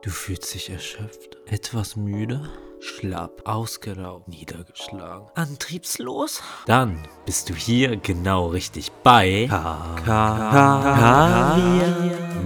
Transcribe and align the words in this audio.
Du 0.00 0.10
fühlst 0.10 0.54
dich 0.54 0.70
erschöpft, 0.70 1.38
etwas 1.46 1.96
müde, 1.96 2.48
schlapp, 2.78 3.42
ausgelaugt, 3.44 4.28
niedergeschlagen, 4.28 5.26
antriebslos? 5.34 6.40
Dann 6.66 7.02
bist 7.26 7.50
du 7.50 7.54
hier 7.54 7.96
genau 7.96 8.46
richtig 8.46 8.92
bei 9.02 9.48
Kaviar 9.48 11.56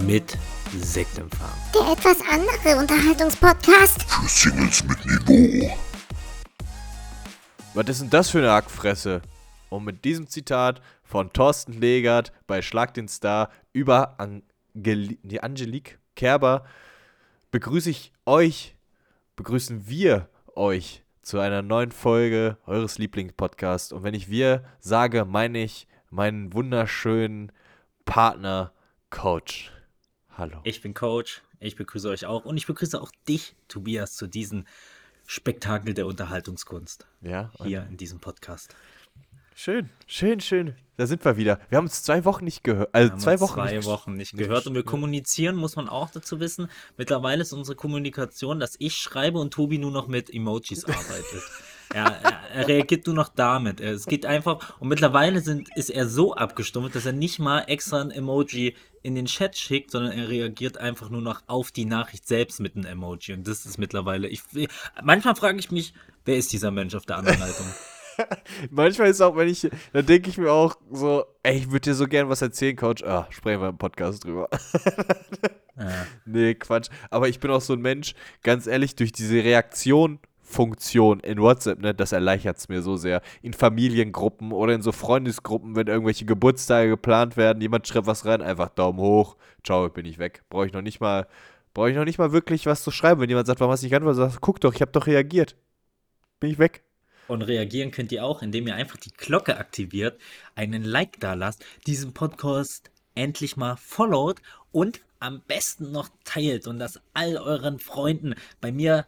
mit 0.06 0.38
Sektempfang. 0.74 1.50
Der 1.74 1.92
etwas 1.92 2.16
andere 2.26 2.78
Unterhaltungspodcast. 2.80 4.04
Für 4.04 4.28
Singles 4.28 4.82
mit 4.84 5.04
Niveau. 5.04 5.76
Was 7.74 7.88
ist 7.90 8.00
denn 8.00 8.08
das 8.08 8.30
für 8.30 8.38
eine 8.38 8.52
Hackfresse? 8.52 9.20
Und 9.68 9.84
mit 9.84 10.06
diesem 10.06 10.26
Zitat 10.26 10.80
von 11.04 11.30
Thorsten 11.34 11.74
Legert 11.74 12.32
bei 12.46 12.62
Schlag 12.62 12.94
den 12.94 13.08
Star 13.08 13.50
über 13.74 14.18
Angeli 14.18 15.18
die 15.22 15.42
Angelique 15.42 15.98
Kerber 16.16 16.64
begrüße 17.52 17.90
ich 17.90 18.12
euch, 18.26 18.74
begrüßen 19.36 19.86
wir 19.86 20.28
euch 20.56 21.04
zu 21.20 21.38
einer 21.38 21.62
neuen 21.62 21.92
Folge 21.92 22.56
eures 22.66 22.98
Lieblingspodcasts. 22.98 23.92
Und 23.92 24.02
wenn 24.02 24.14
ich 24.14 24.28
wir 24.28 24.64
sage, 24.80 25.24
meine 25.24 25.62
ich 25.62 25.86
meinen 26.10 26.52
wunderschönen 26.52 27.52
Partner, 28.04 28.72
Coach. 29.10 29.70
Hallo. 30.30 30.60
Ich 30.64 30.80
bin 30.80 30.94
Coach, 30.94 31.42
ich 31.60 31.76
begrüße 31.76 32.08
euch 32.08 32.24
auch 32.24 32.46
und 32.46 32.56
ich 32.56 32.66
begrüße 32.66 33.00
auch 33.00 33.12
dich, 33.28 33.54
Tobias, 33.68 34.16
zu 34.16 34.26
diesem 34.26 34.64
Spektakel 35.26 35.92
der 35.92 36.06
Unterhaltungskunst. 36.06 37.06
Ja, 37.20 37.52
Hier 37.62 37.86
in 37.88 37.98
diesem 37.98 38.18
Podcast. 38.18 38.74
Schön, 39.54 39.90
schön, 40.06 40.40
schön. 40.40 40.74
Da 40.96 41.06
sind 41.06 41.24
wir 41.24 41.36
wieder. 41.38 41.58
Wir 41.70 41.78
haben 41.78 41.86
uns 41.86 42.02
zwei 42.02 42.24
Wochen 42.26 42.44
nicht 42.44 42.62
gehört. 42.64 42.94
Also 42.94 43.16
zwei 43.16 43.40
Wochen 43.40 43.54
zwei 43.54 43.76
nicht, 43.76 43.86
Wochen 43.86 44.14
nicht 44.14 44.36
gehört 44.36 44.66
und 44.66 44.74
wir 44.74 44.82
kommunizieren, 44.82 45.56
muss 45.56 45.74
man 45.76 45.88
auch 45.88 46.10
dazu 46.10 46.38
wissen. 46.38 46.68
Mittlerweile 46.98 47.42
ist 47.42 47.52
unsere 47.52 47.76
Kommunikation, 47.76 48.60
dass 48.60 48.76
ich 48.78 48.96
schreibe 48.96 49.38
und 49.38 49.52
Tobi 49.54 49.78
nur 49.78 49.90
noch 49.90 50.06
mit 50.06 50.32
Emojis 50.32 50.84
arbeitet. 50.84 51.42
Er, 51.94 52.06
er, 52.06 52.40
er 52.54 52.68
reagiert 52.68 53.06
nur 53.06 53.14
noch 53.14 53.28
damit. 53.28 53.78
Es 53.78 54.06
geht 54.06 54.24
einfach 54.24 54.80
und 54.80 54.88
mittlerweile 54.88 55.40
sind, 55.40 55.68
ist 55.76 55.90
er 55.90 56.08
so 56.08 56.34
abgestumpft, 56.34 56.94
dass 56.94 57.04
er 57.04 57.12
nicht 57.12 57.38
mal 57.38 57.64
extra 57.66 58.00
ein 58.00 58.10
Emoji 58.10 58.74
in 59.02 59.14
den 59.14 59.26
Chat 59.26 59.58
schickt, 59.58 59.90
sondern 59.90 60.12
er 60.12 60.30
reagiert 60.30 60.78
einfach 60.78 61.10
nur 61.10 61.20
noch 61.20 61.42
auf 61.48 61.70
die 61.70 61.84
Nachricht 61.84 62.26
selbst 62.26 62.60
mit 62.60 62.76
einem 62.76 62.86
Emoji. 62.86 63.34
Und 63.34 63.46
das 63.46 63.66
ist 63.66 63.78
mittlerweile. 63.78 64.28
Ich, 64.28 64.42
manchmal 65.02 65.36
frage 65.36 65.58
ich 65.58 65.70
mich, 65.70 65.92
wer 66.24 66.38
ist 66.38 66.54
dieser 66.54 66.70
Mensch 66.70 66.94
auf 66.94 67.04
der 67.04 67.18
anderen 67.18 67.40
Leitung? 67.40 67.66
Manchmal 68.70 69.08
ist 69.08 69.20
auch, 69.20 69.36
wenn 69.36 69.48
ich, 69.48 69.68
da 69.92 70.02
denke 70.02 70.30
ich 70.30 70.38
mir 70.38 70.50
auch 70.50 70.74
so, 70.90 71.24
ey, 71.42 71.56
ich 71.56 71.70
würde 71.70 71.80
dir 71.80 71.94
so 71.94 72.06
gern 72.06 72.28
was 72.28 72.42
erzählen, 72.42 72.76
Coach. 72.76 73.02
Ah, 73.02 73.26
sprechen 73.30 73.60
wir 73.60 73.68
im 73.68 73.78
Podcast 73.78 74.24
drüber. 74.24 74.48
Ja. 75.74 75.88
nee, 76.26 76.54
Quatsch. 76.54 76.90
Aber 77.08 77.28
ich 77.28 77.40
bin 77.40 77.50
auch 77.50 77.62
so 77.62 77.72
ein 77.72 77.80
Mensch, 77.80 78.14
ganz 78.42 78.66
ehrlich, 78.66 78.94
durch 78.94 79.10
diese 79.10 79.36
Reaktion-Funktion 79.36 81.20
in 81.20 81.40
WhatsApp, 81.40 81.80
ne, 81.80 81.94
das 81.94 82.12
erleichtert 82.12 82.58
es 82.58 82.68
mir 82.68 82.82
so 82.82 82.96
sehr. 82.96 83.22
In 83.40 83.54
Familiengruppen 83.54 84.52
oder 84.52 84.74
in 84.74 84.82
so 84.82 84.92
Freundesgruppen, 84.92 85.74
wenn 85.74 85.86
irgendwelche 85.86 86.26
Geburtstage 86.26 86.90
geplant 86.90 87.38
werden, 87.38 87.62
jemand 87.62 87.88
schreibt 87.88 88.06
was 88.06 88.26
rein, 88.26 88.42
einfach 88.42 88.68
Daumen 88.68 88.98
hoch, 88.98 89.36
ciao, 89.64 89.88
bin 89.88 90.04
ich 90.04 90.18
weg. 90.18 90.42
Brauche 90.50 90.66
ich 90.66 90.74
noch 90.74 90.82
nicht 90.82 91.00
mal, 91.00 91.26
brauche 91.72 91.88
ich 91.90 91.96
noch 91.96 92.04
nicht 92.04 92.18
mal 92.18 92.32
wirklich 92.32 92.66
was 92.66 92.82
zu 92.84 92.90
schreiben. 92.90 93.22
Wenn 93.22 93.30
jemand 93.30 93.46
sagt, 93.46 93.60
warum 93.60 93.72
hast 93.72 93.80
du 93.80 93.86
nicht 93.86 93.92
geantwortet, 93.92 94.18
sagst, 94.18 94.40
guck 94.42 94.60
doch, 94.60 94.74
ich 94.74 94.82
habe 94.82 94.92
doch 94.92 95.06
reagiert. 95.06 95.56
Bin 96.38 96.50
ich 96.50 96.58
weg. 96.58 96.82
Und 97.28 97.42
reagieren 97.42 97.90
könnt 97.92 98.12
ihr 98.12 98.24
auch, 98.24 98.42
indem 98.42 98.66
ihr 98.66 98.74
einfach 98.74 98.96
die 98.96 99.12
Glocke 99.16 99.56
aktiviert, 99.56 100.20
einen 100.54 100.82
Like 100.84 101.18
da 101.20 101.34
lasst, 101.34 101.64
diesen 101.86 102.12
Podcast 102.12 102.90
endlich 103.14 103.56
mal 103.56 103.76
followt 103.76 104.40
und 104.72 105.00
am 105.20 105.40
besten 105.46 105.92
noch 105.92 106.08
teilt 106.24 106.66
und 106.66 106.78
das 106.78 107.00
all 107.14 107.36
euren 107.36 107.78
Freunden. 107.78 108.34
Bei 108.60 108.72
mir 108.72 109.06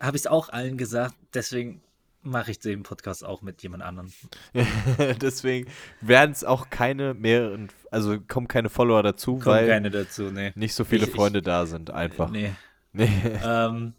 habe 0.00 0.16
ich 0.16 0.22
es 0.22 0.26
auch 0.26 0.48
allen 0.48 0.76
gesagt, 0.76 1.14
deswegen 1.34 1.80
mache 2.24 2.50
ich 2.50 2.58
den 2.58 2.82
Podcast 2.82 3.24
auch 3.24 3.42
mit 3.42 3.62
jemand 3.62 3.82
anderem. 3.82 4.12
Deswegen 5.20 5.68
werden 6.00 6.30
es 6.30 6.44
auch 6.44 6.70
keine 6.70 7.14
mehreren, 7.14 7.68
also 7.90 8.20
kommen 8.20 8.46
keine 8.46 8.68
Follower 8.68 9.02
dazu, 9.02 9.32
Kommen 9.38 9.44
weil 9.46 9.66
keine 9.68 9.90
dazu, 9.90 10.30
ne. 10.30 10.52
nicht 10.54 10.74
so 10.74 10.84
viele 10.84 11.02
Ich- 11.02 11.08
ich- 11.08 11.14
Freunde 11.16 11.42
da 11.42 11.66
sind, 11.66 11.90
einfach. 11.90 12.30
Nee. 12.30 12.52
Nee. 12.92 13.10
Ähm, 13.44 13.94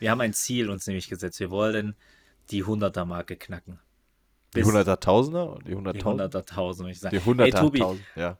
wir 0.00 0.10
haben 0.10 0.20
ein 0.20 0.32
Ziel 0.32 0.68
uns 0.70 0.86
nämlich 0.86 1.08
gesetzt. 1.08 1.38
Wir 1.40 1.50
wollen 1.50 1.94
die 2.50 2.64
100er-Marke 2.64 3.36
knacken. 3.36 3.78
Die 4.54 4.60
Bis- 4.60 4.68
100er 4.68 4.98
Tausender? 5.00 5.58
Die 5.64 5.70
Die 5.70 5.76
100.000? 5.76 6.02
100er-Tausend, 6.02 6.84
würde 6.84 6.92
ich 6.92 7.00
sagen. 7.00 7.16
Die 7.16 7.22
100er 7.22 7.44
Ey, 7.44 7.50
Tobi, 7.52 7.78
Tausend, 7.78 8.04
ja. 8.16 8.38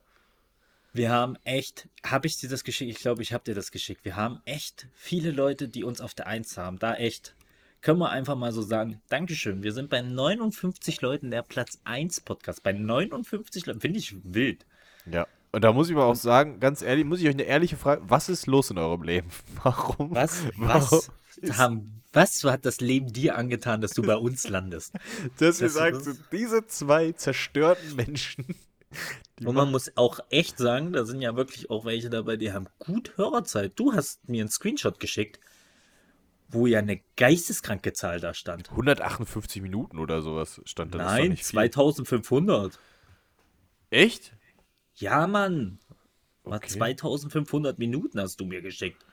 Wir 0.93 1.11
haben 1.13 1.37
echt, 1.45 1.89
habe 2.05 2.27
ich 2.27 2.37
dir 2.39 2.49
das 2.49 2.65
geschickt? 2.65 2.91
Ich 2.91 2.99
glaube, 2.99 3.23
ich 3.23 3.33
habe 3.33 3.45
dir 3.45 3.55
das 3.55 3.71
geschickt. 3.71 4.05
Wir 4.05 4.17
haben 4.17 4.41
echt 4.45 4.89
viele 4.95 5.31
Leute, 5.31 5.69
die 5.69 5.85
uns 5.85 6.01
auf 6.01 6.15
der 6.15 6.27
Eins 6.27 6.57
haben. 6.59 6.79
Da 6.81 6.95
echt. 6.95 7.37
Können 7.81 7.99
wir 8.01 8.11
einfach 8.11 8.35
mal 8.37 8.53
so 8.53 8.61
sagen, 8.61 9.01
Dankeschön. 9.09 9.63
Wir 9.63 9.73
sind 9.73 9.89
bei 9.89 10.03
59 10.03 11.01
Leuten 11.01 11.31
der 11.31 11.43
Platz 11.43 11.79
1 11.85 12.21
Podcast. 12.23 12.63
Bei 12.63 12.73
59 12.73 13.65
Leuten. 13.67 13.81
Finde 13.81 13.99
ich 14.01 14.17
wild. 14.25 14.67
Ja. 15.07 15.27
Und 15.53 15.63
da 15.65 15.73
muss 15.73 15.89
ich 15.89 15.95
mal 15.95 16.03
auch 16.05 16.15
sagen, 16.17 16.61
ganz 16.61 16.83
ehrlich, 16.83 17.05
muss 17.05 17.21
ich 17.21 17.27
euch 17.29 17.35
eine 17.35 17.45
ehrliche 17.45 17.77
Frage, 17.77 18.03
was 18.07 18.29
ist 18.29 18.47
los 18.47 18.71
in 18.71 18.77
eurem 18.79 19.03
Leben? 19.03 19.29
Warum? 19.63 20.15
Was, 20.15 20.43
Warum 20.57 20.83
was, 20.83 21.11
ist- 21.37 21.57
haben, 21.59 22.00
was 22.13 22.43
hat 22.45 22.67
das 22.67 22.81
Leben 22.81 23.13
dir 23.13 23.37
angetan, 23.37 23.81
dass 23.81 23.93
du 23.93 24.03
bei 24.03 24.17
uns 24.17 24.49
landest? 24.49 24.95
Dass 25.39 25.61
wir 25.61 25.67
das- 25.69 25.75
sagen, 25.75 26.01
so, 26.01 26.13
diese 26.33 26.67
zwei 26.67 27.13
zerstörten 27.13 27.95
Menschen. 27.97 28.47
Und 29.45 29.55
man 29.55 29.71
muss 29.71 29.97
auch 29.97 30.19
echt 30.31 30.59
sagen, 30.59 30.93
da 30.93 31.05
sind 31.05 31.23
ja 31.23 31.37
wirklich 31.37 31.71
auch 31.71 31.85
welche 31.85 32.11
dabei, 32.11 32.37
die 32.37 32.53
haben 32.53 32.67
gut 32.81 33.17
Hörerzeit. 33.17 33.73
Du 33.77 33.93
hast 33.95 34.29
mir 34.29 34.43
einen 34.43 34.51
Screenshot 34.51 34.99
geschickt, 34.99 35.39
wo 36.49 36.67
ja 36.67 36.81
eine 36.81 37.01
geisteskranke 37.17 37.93
Zahl 37.93 38.19
da 38.21 38.35
stand. 38.35 38.71
158 38.71 39.63
Minuten 39.63 39.99
oder 39.99 40.21
sowas 40.23 40.61
stand 40.65 40.95
da. 40.95 40.99
Nein, 40.99 41.31
nicht 41.31 41.45
viel. 41.45 41.53
2500. 41.53 42.79
Echt? 43.91 44.33
Ja, 44.97 45.27
Mann. 45.29 45.79
Okay. 46.43 46.69
2500 46.69 47.79
Minuten 47.79 48.21
hast 48.21 48.41
du 48.41 48.45
mir 48.45 48.61
geschickt. 48.61 49.07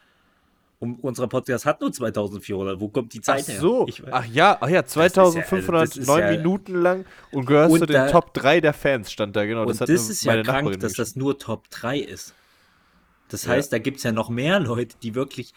Und 0.79 1.03
unser 1.03 1.27
Podcast 1.27 1.65
hat 1.65 1.81
nur 1.81 1.91
2400. 1.91 2.79
Wo 2.79 2.89
kommt 2.89 3.11
die 3.13 3.19
Ach 3.21 3.23
Zeit 3.23 3.47
her? 3.47 3.59
so. 3.59 3.87
Ich, 3.87 4.03
Ach 4.11 4.25
ja, 4.25 4.57
ach 4.61 4.69
ja, 4.69 4.81
ist 4.81 4.95
ja- 4.95 5.01
also 5.23 5.41
2509 5.41 5.79
das 5.87 5.97
ist 5.97 6.07
ja- 6.07 6.31
Minuten 6.31 6.75
lang 6.81 7.05
und 7.31 7.45
gehörst 7.47 7.71
Und 7.73 7.79
zu 7.79 7.85
den 7.87 7.93
da- 7.95 8.11
Top 8.11 8.33
3 8.35 8.61
der 8.61 8.73
Fans, 8.73 9.11
stand 9.11 9.35
da, 9.35 9.45
genau. 9.45 9.61
und 9.61 9.69
das 9.69 9.77
das, 9.79 9.89
ist 9.89 10.23
ja 10.23 10.33
krank, 10.43 10.47
Nachbarin 10.47 10.79
dass 10.79 10.93
das 10.93 11.15
nur 11.15 11.39
Top 11.39 11.67
3 11.71 11.97
ist. 11.99 12.35
Das 13.29 13.45
Ja. 13.45 13.53
heißt, 13.53 13.73
da 13.73 13.79
gibt 13.79 13.97
es 13.97 14.03
ja 14.03 14.11
noch 14.11 14.29
mehr 14.29 14.59
Leute, 14.59 14.95
die 15.01 15.15
wirklich 15.15 15.53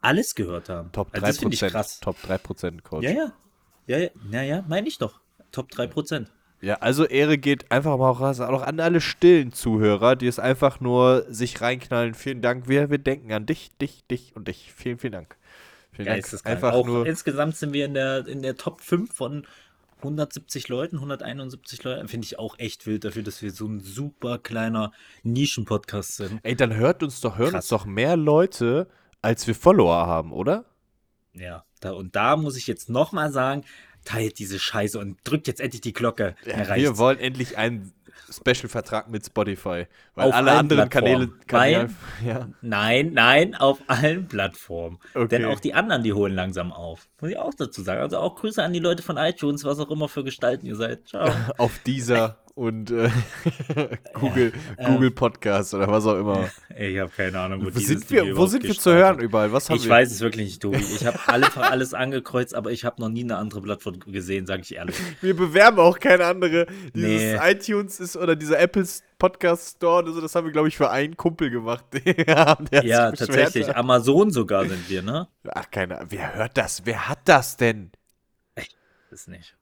alles 0.00 0.34
gehört 0.34 0.68
haben. 0.68 0.90
Top 0.92 1.12
3%. 1.12 1.24
Also 1.24 1.48
das 1.48 1.62
ich 1.62 1.72
krass. 1.72 2.00
Top 2.00 2.16
3% 2.22 2.82
Coach. 2.82 3.04
Ja, 3.04 3.10
ja. 3.10 3.32
Ja, 3.86 3.98
ja. 3.98 4.08
Naja, 4.30 4.64
meine 4.68 4.88
ich 4.88 4.98
doch. 4.98 5.20
Top 5.52 5.70
3%. 5.70 6.26
Ja, 6.64 6.76
also 6.76 7.04
Ehre 7.04 7.36
geht 7.36 7.70
einfach 7.70 7.98
mal 7.98 8.10
raus, 8.10 8.40
auch 8.40 8.62
an 8.62 8.80
alle 8.80 9.02
stillen 9.02 9.52
Zuhörer, 9.52 10.16
die 10.16 10.26
es 10.26 10.38
einfach 10.38 10.80
nur 10.80 11.26
sich 11.28 11.60
reinknallen. 11.60 12.14
Vielen 12.14 12.40
Dank. 12.40 12.68
Wir, 12.68 12.88
wir 12.88 12.96
denken 12.96 13.32
an 13.34 13.44
dich, 13.44 13.76
dich, 13.76 14.06
dich 14.06 14.34
und 14.34 14.48
dich. 14.48 14.72
Vielen, 14.74 14.98
vielen 14.98 15.12
Dank. 15.12 15.36
Vielen 15.92 16.08
Dank. 16.08 16.26
Einfach 16.44 16.72
Auch 16.72 16.86
nur. 16.86 17.06
insgesamt 17.06 17.56
sind 17.56 17.74
wir 17.74 17.84
in 17.84 17.92
der, 17.92 18.26
in 18.26 18.40
der 18.40 18.56
Top 18.56 18.80
5 18.80 19.12
von 19.12 19.46
170 19.98 20.68
Leuten, 20.68 20.96
171 20.96 21.84
Leuten. 21.84 22.08
Finde 22.08 22.24
ich 22.24 22.38
auch 22.38 22.58
echt 22.58 22.86
wild 22.86 23.04
dafür, 23.04 23.22
dass 23.22 23.42
wir 23.42 23.50
so 23.50 23.66
ein 23.66 23.80
super 23.80 24.38
kleiner 24.38 24.90
Nischen-Podcast 25.22 26.16
sind. 26.16 26.40
Ey, 26.44 26.56
dann 26.56 26.74
hört 26.74 27.02
uns 27.02 27.20
doch, 27.20 27.36
hören 27.36 27.50
Krass. 27.50 27.64
uns 27.64 27.68
doch 27.68 27.84
mehr 27.84 28.16
Leute, 28.16 28.88
als 29.20 29.46
wir 29.46 29.54
Follower 29.54 30.06
haben, 30.06 30.32
oder? 30.32 30.64
Ja, 31.34 31.66
da, 31.80 31.92
und 31.92 32.16
da 32.16 32.36
muss 32.36 32.56
ich 32.56 32.66
jetzt 32.66 32.88
nochmal 32.88 33.30
sagen, 33.32 33.64
teilt 34.04 34.38
diese 34.38 34.58
Scheiße 34.58 34.98
und 34.98 35.18
drückt 35.24 35.46
jetzt 35.46 35.60
endlich 35.60 35.80
die 35.80 35.92
Glocke. 35.92 36.36
Mir 36.44 36.76
wir 36.76 36.98
wollen 36.98 37.18
endlich 37.18 37.58
einen 37.58 37.92
Special-Vertrag 38.30 39.08
mit 39.08 39.26
Spotify. 39.26 39.86
Weil 40.14 40.28
Auf 40.28 40.34
alle 40.34 40.52
anderen 40.52 40.88
Kanäle. 40.88 41.30
Kanäle 41.46 41.90
ja. 42.24 42.48
Nein, 42.62 43.12
nein, 43.12 43.54
auf 43.54 43.78
allen 43.86 44.28
Plattformen. 44.28 44.98
Okay. 45.14 45.28
Denn 45.28 45.44
auch 45.44 45.60
die 45.60 45.74
anderen, 45.74 46.02
die 46.02 46.12
holen 46.12 46.34
langsam 46.34 46.72
auf. 46.72 47.08
Muss 47.20 47.30
ich 47.30 47.38
auch 47.38 47.54
dazu 47.54 47.82
sagen. 47.82 48.00
Also 48.00 48.18
auch 48.18 48.36
Grüße 48.36 48.62
an 48.62 48.72
die 48.72 48.78
Leute 48.78 49.02
von 49.02 49.16
iTunes, 49.16 49.64
was 49.64 49.78
auch 49.78 49.90
immer 49.90 50.08
für 50.08 50.24
Gestalten 50.24 50.66
ihr 50.66 50.76
seid. 50.76 51.08
Ciao. 51.08 51.30
Auf 51.58 51.78
dieser 51.86 52.38
und 52.54 52.90
äh, 52.92 53.10
Google, 54.14 54.52
ähm, 54.78 54.86
Google 54.94 55.10
Podcast 55.10 55.74
oder 55.74 55.88
was 55.88 56.06
auch 56.06 56.16
immer. 56.18 56.48
Ich 56.76 56.98
habe 56.98 57.10
keine 57.16 57.38
Ahnung, 57.38 57.64
wo, 57.64 57.70
sind 57.78 58.10
wir, 58.10 58.36
wo 58.36 58.46
sind 58.46 58.64
wir 58.64 58.74
zu 58.74 58.92
hören 58.92 59.20
überall? 59.20 59.52
Was 59.52 59.68
haben 59.70 59.76
Ich 59.76 59.84
wir? 59.84 59.90
weiß 59.90 60.10
es 60.10 60.20
wirklich 60.20 60.44
nicht, 60.46 60.62
Tobi. 60.62 60.78
Ich 60.78 61.06
habe 61.06 61.18
einfach 61.28 61.70
alles 61.70 61.94
angekreuzt, 61.94 62.52
aber 62.54 62.72
ich 62.72 62.84
habe 62.84 63.00
noch 63.00 63.08
nie 63.08 63.22
eine 63.22 63.36
andere 63.36 63.62
Plattform 63.62 64.00
gesehen, 64.00 64.46
sage 64.46 64.62
ich 64.62 64.74
ehrlich. 64.74 64.96
Wir 65.20 65.36
bewerben 65.36 65.78
auch 65.78 66.00
keine 66.00 66.24
andere. 66.24 66.66
Dieses 66.94 67.40
Nee. 67.40 67.50
iTunes 67.52 68.00
ist 68.00 68.16
oder 68.16 68.34
dieser 68.34 68.58
Apples 68.58 69.04
Podcast 69.18 69.76
Store 69.76 70.02
oder 70.02 70.12
so, 70.12 70.20
das 70.20 70.34
haben 70.34 70.46
wir, 70.46 70.52
glaube 70.52 70.66
ich, 70.68 70.76
für 70.76 70.90
einen 70.90 71.16
Kumpel 71.16 71.48
gemacht. 71.50 71.84
ja, 72.26 72.58
Ja, 72.82 73.12
tatsächlich. 73.12 73.68
hat. 73.68 73.76
Amazon 73.76 74.30
sogar 74.32 74.66
sind 74.68 74.90
wir, 74.90 75.02
ne? 75.02 75.28
Ach, 75.54 75.70
keine 75.70 75.96
Ahnung. 75.98 76.08
Wer 76.10 76.34
hört 76.34 76.56
das? 76.56 76.82
Wer 76.84 77.08
hat 77.08 77.20
das 77.26 77.56
denn? 77.56 77.92
Ist 79.12 79.28
nicht. 79.28 79.56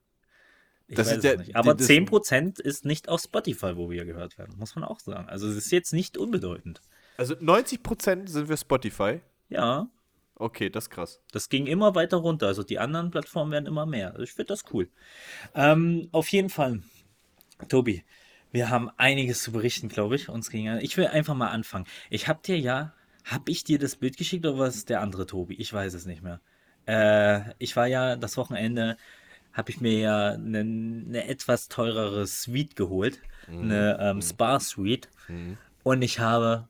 Ich 0.93 0.97
Das 0.97 1.07
weiß 1.07 1.17
ist 1.17 1.25
es 1.25 1.31
ja- 1.31 1.37
nicht. 1.37 1.55
Aber 1.55 1.73
das- 1.75 1.87
10% 1.87 2.59
ist 2.59 2.85
nicht 2.85 3.09
auf 3.09 3.21
Spotify, 3.21 3.75
wo 3.75 3.89
wir 3.89 4.05
gehört 4.05 4.37
werden, 4.37 4.55
muss 4.57 4.75
man 4.75 4.83
auch 4.83 4.99
sagen. 4.99 5.27
Also 5.29 5.47
es 5.47 5.55
ist 5.57 5.71
jetzt 5.71 5.93
nicht 5.93 6.17
unbedeutend. 6.17 6.81
Also 7.17 7.35
90% 7.35 8.29
sind 8.29 8.49
wir 8.49 8.57
Spotify. 8.57 9.21
Ja, 9.49 9.87
Okay, 10.35 10.71
das 10.71 10.85
ist 10.85 10.89
krass. 10.89 11.21
Das 11.31 11.47
ging 11.47 11.67
immer 11.67 11.93
weiter 11.93 12.17
runter. 12.17 12.47
Also 12.47 12.63
die 12.63 12.79
anderen 12.79 13.11
Plattformen 13.11 13.51
werden 13.51 13.67
immer 13.67 13.85
mehr. 13.85 14.11
Also 14.11 14.23
ich 14.23 14.33
finde 14.33 14.47
das 14.47 14.63
cool. 14.73 14.89
Ähm, 15.53 16.09
auf 16.11 16.27
jeden 16.29 16.49
Fall, 16.49 16.81
Tobi, 17.69 18.03
wir 18.51 18.69
haben 18.71 18.89
einiges 18.97 19.43
zu 19.43 19.51
berichten, 19.51 19.89
glaube 19.89 20.15
ich. 20.15 20.29
Uns 20.29 20.49
ging, 20.49 20.67
ich 20.79 20.97
will 20.97 21.05
einfach 21.07 21.35
mal 21.35 21.49
anfangen. 21.49 21.85
Ich 22.09 22.27
habe 22.27 22.39
dir 22.43 22.59
ja, 22.59 22.93
habe 23.25 23.51
ich 23.51 23.63
dir 23.63 23.77
das 23.77 23.95
Bild 23.95 24.17
geschickt 24.17 24.45
oder 24.45 24.57
was 24.57 24.85
der 24.85 25.01
andere 25.01 25.27
Tobi? 25.27 25.53
Ich 25.55 25.71
weiß 25.71 25.93
es 25.93 26.05
nicht 26.07 26.23
mehr. 26.23 26.41
Äh, 26.87 27.53
ich 27.59 27.75
war 27.75 27.85
ja 27.87 28.15
das 28.15 28.35
Wochenende, 28.35 28.97
habe 29.53 29.71
ich 29.71 29.79
mir 29.81 29.97
ja 29.99 30.29
eine, 30.31 30.59
eine 30.59 31.27
etwas 31.27 31.69
teurere 31.69 32.25
Suite 32.27 32.75
geholt, 32.75 33.19
eine 33.47 33.97
ähm, 33.99 34.21
Spa-Suite. 34.21 35.09
Und 35.83 36.01
ich 36.01 36.19
habe 36.19 36.67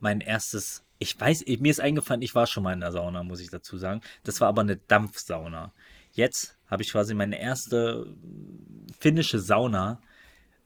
mein 0.00 0.20
erstes, 0.20 0.84
ich 0.98 1.18
weiß, 1.18 1.44
mir 1.60 1.70
ist 1.70 1.80
eingefallen, 1.80 2.22
ich 2.22 2.34
war 2.34 2.46
schon 2.46 2.62
mal 2.62 2.72
in 2.72 2.80
der 2.80 2.92
Sauna, 2.92 3.22
muss 3.22 3.40
ich 3.40 3.50
dazu 3.50 3.76
sagen. 3.76 4.00
Das 4.24 4.40
war 4.40 4.48
aber 4.48 4.62
eine 4.62 4.76
Dampfsauna. 4.76 5.72
Jetzt 6.12 6.56
habe 6.68 6.82
ich 6.82 6.90
quasi 6.92 7.14
meine 7.14 7.38
erste 7.40 8.06
finnische 8.98 9.38
Sauna, 9.38 10.00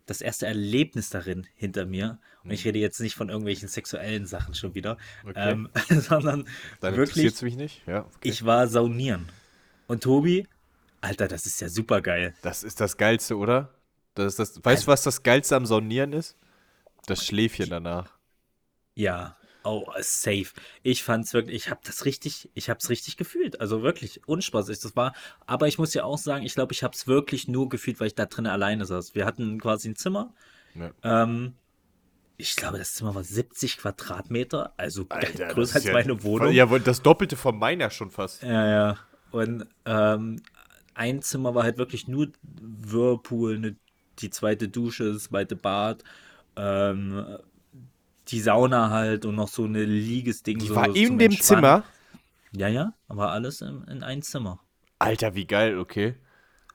das 0.06 0.20
erste 0.20 0.46
Erlebnis 0.46 1.10
darin 1.10 1.46
hinter 1.56 1.84
mir. 1.86 2.18
Und 2.44 2.52
ich 2.52 2.64
rede 2.64 2.78
jetzt 2.78 3.00
nicht 3.00 3.14
von 3.14 3.28
irgendwelchen 3.28 3.68
sexuellen 3.68 4.26
Sachen 4.26 4.54
schon 4.54 4.74
wieder, 4.74 4.96
Okay. 5.26 5.50
ähm, 5.52 5.68
sondern 6.00 6.46
Dann 6.80 6.96
wirklich, 6.96 7.42
mich 7.42 7.56
nicht. 7.56 7.86
Ja, 7.86 8.00
okay. 8.00 8.28
ich 8.28 8.44
war 8.44 8.66
saunieren. 8.66 9.28
Und 9.86 10.02
Tobi, 10.02 10.46
Alter, 11.00 11.28
das 11.28 11.46
ist 11.46 11.60
ja 11.60 11.68
super 11.68 12.00
geil. 12.02 12.34
das 12.42 12.62
ist 12.62 12.80
das 12.80 12.96
Geilste, 12.96 13.36
oder? 13.36 13.74
Das 14.14 14.26
ist 14.34 14.38
das, 14.38 14.64
weißt 14.64 14.84
du, 14.84 14.86
was 14.88 15.02
das 15.02 15.22
Geilste 15.22 15.56
am 15.56 15.66
Saunieren 15.66 16.12
ist? 16.12 16.36
Das 17.06 17.24
Schläfchen 17.24 17.70
danach. 17.70 18.12
Ja, 18.94 19.36
oh, 19.64 19.86
safe. 20.00 20.48
Ich 20.82 21.02
fand's 21.02 21.32
wirklich, 21.32 21.56
ich 21.56 21.70
habe 21.70 21.80
das 21.84 22.04
richtig, 22.04 22.50
ich 22.54 22.68
hab's 22.68 22.90
richtig 22.90 23.16
gefühlt. 23.16 23.60
Also 23.60 23.82
wirklich 23.82 24.26
unspaßig. 24.26 24.80
Das 24.80 24.96
war, 24.96 25.14
aber 25.46 25.68
ich 25.68 25.78
muss 25.78 25.94
ja 25.94 26.04
auch 26.04 26.18
sagen, 26.18 26.44
ich 26.44 26.54
glaube, 26.54 26.72
ich 26.72 26.82
hab's 26.82 27.06
wirklich 27.06 27.48
nur 27.48 27.68
gefühlt, 27.68 28.00
weil 28.00 28.08
ich 28.08 28.14
da 28.14 28.26
drin 28.26 28.46
alleine 28.46 28.84
saß. 28.84 29.14
Wir 29.14 29.24
hatten 29.24 29.60
quasi 29.60 29.88
ein 29.88 29.96
Zimmer. 29.96 30.34
Ja. 30.74 30.90
Ähm, 31.02 31.54
ich 32.36 32.56
glaube, 32.56 32.78
das 32.78 32.94
Zimmer 32.94 33.14
war 33.14 33.24
70 33.24 33.78
Quadratmeter, 33.78 34.72
also 34.76 35.06
Alter, 35.08 35.48
größer 35.54 35.76
als 35.76 35.84
ja 35.84 35.92
meine 35.92 36.22
Wohnung. 36.22 36.52
Ja, 36.52 36.66
das 36.78 37.02
Doppelte 37.02 37.36
von 37.36 37.58
meiner 37.58 37.90
schon 37.90 38.10
fast. 38.10 38.42
Ja, 38.42 38.66
ja. 38.66 38.98
Und 39.30 39.66
ähm, 39.84 40.42
ein 41.00 41.22
Zimmer 41.22 41.54
war 41.54 41.62
halt 41.62 41.78
wirklich 41.78 42.08
nur 42.08 42.28
Whirlpool, 42.42 43.58
ne, 43.58 43.76
die 44.18 44.28
zweite 44.28 44.68
Dusche, 44.68 45.14
das 45.14 45.24
zweite 45.24 45.56
Bad, 45.56 46.04
ähm, 46.56 47.38
die 48.28 48.40
Sauna 48.40 48.90
halt 48.90 49.24
und 49.24 49.34
noch 49.34 49.48
so 49.48 49.64
eine 49.64 49.82
Liegesding. 49.82 50.58
Die 50.58 50.66
so 50.66 50.76
war 50.76 50.94
in 50.94 51.18
dem 51.18 51.32
Entspannen. 51.32 51.42
Zimmer. 51.42 51.84
Ja, 52.52 52.68
ja, 52.68 52.92
aber 53.08 53.32
alles 53.32 53.62
in, 53.62 53.82
in 53.84 54.02
ein 54.02 54.20
Zimmer. 54.20 54.60
Alter, 54.98 55.34
wie 55.34 55.46
geil, 55.46 55.78
okay. 55.78 56.16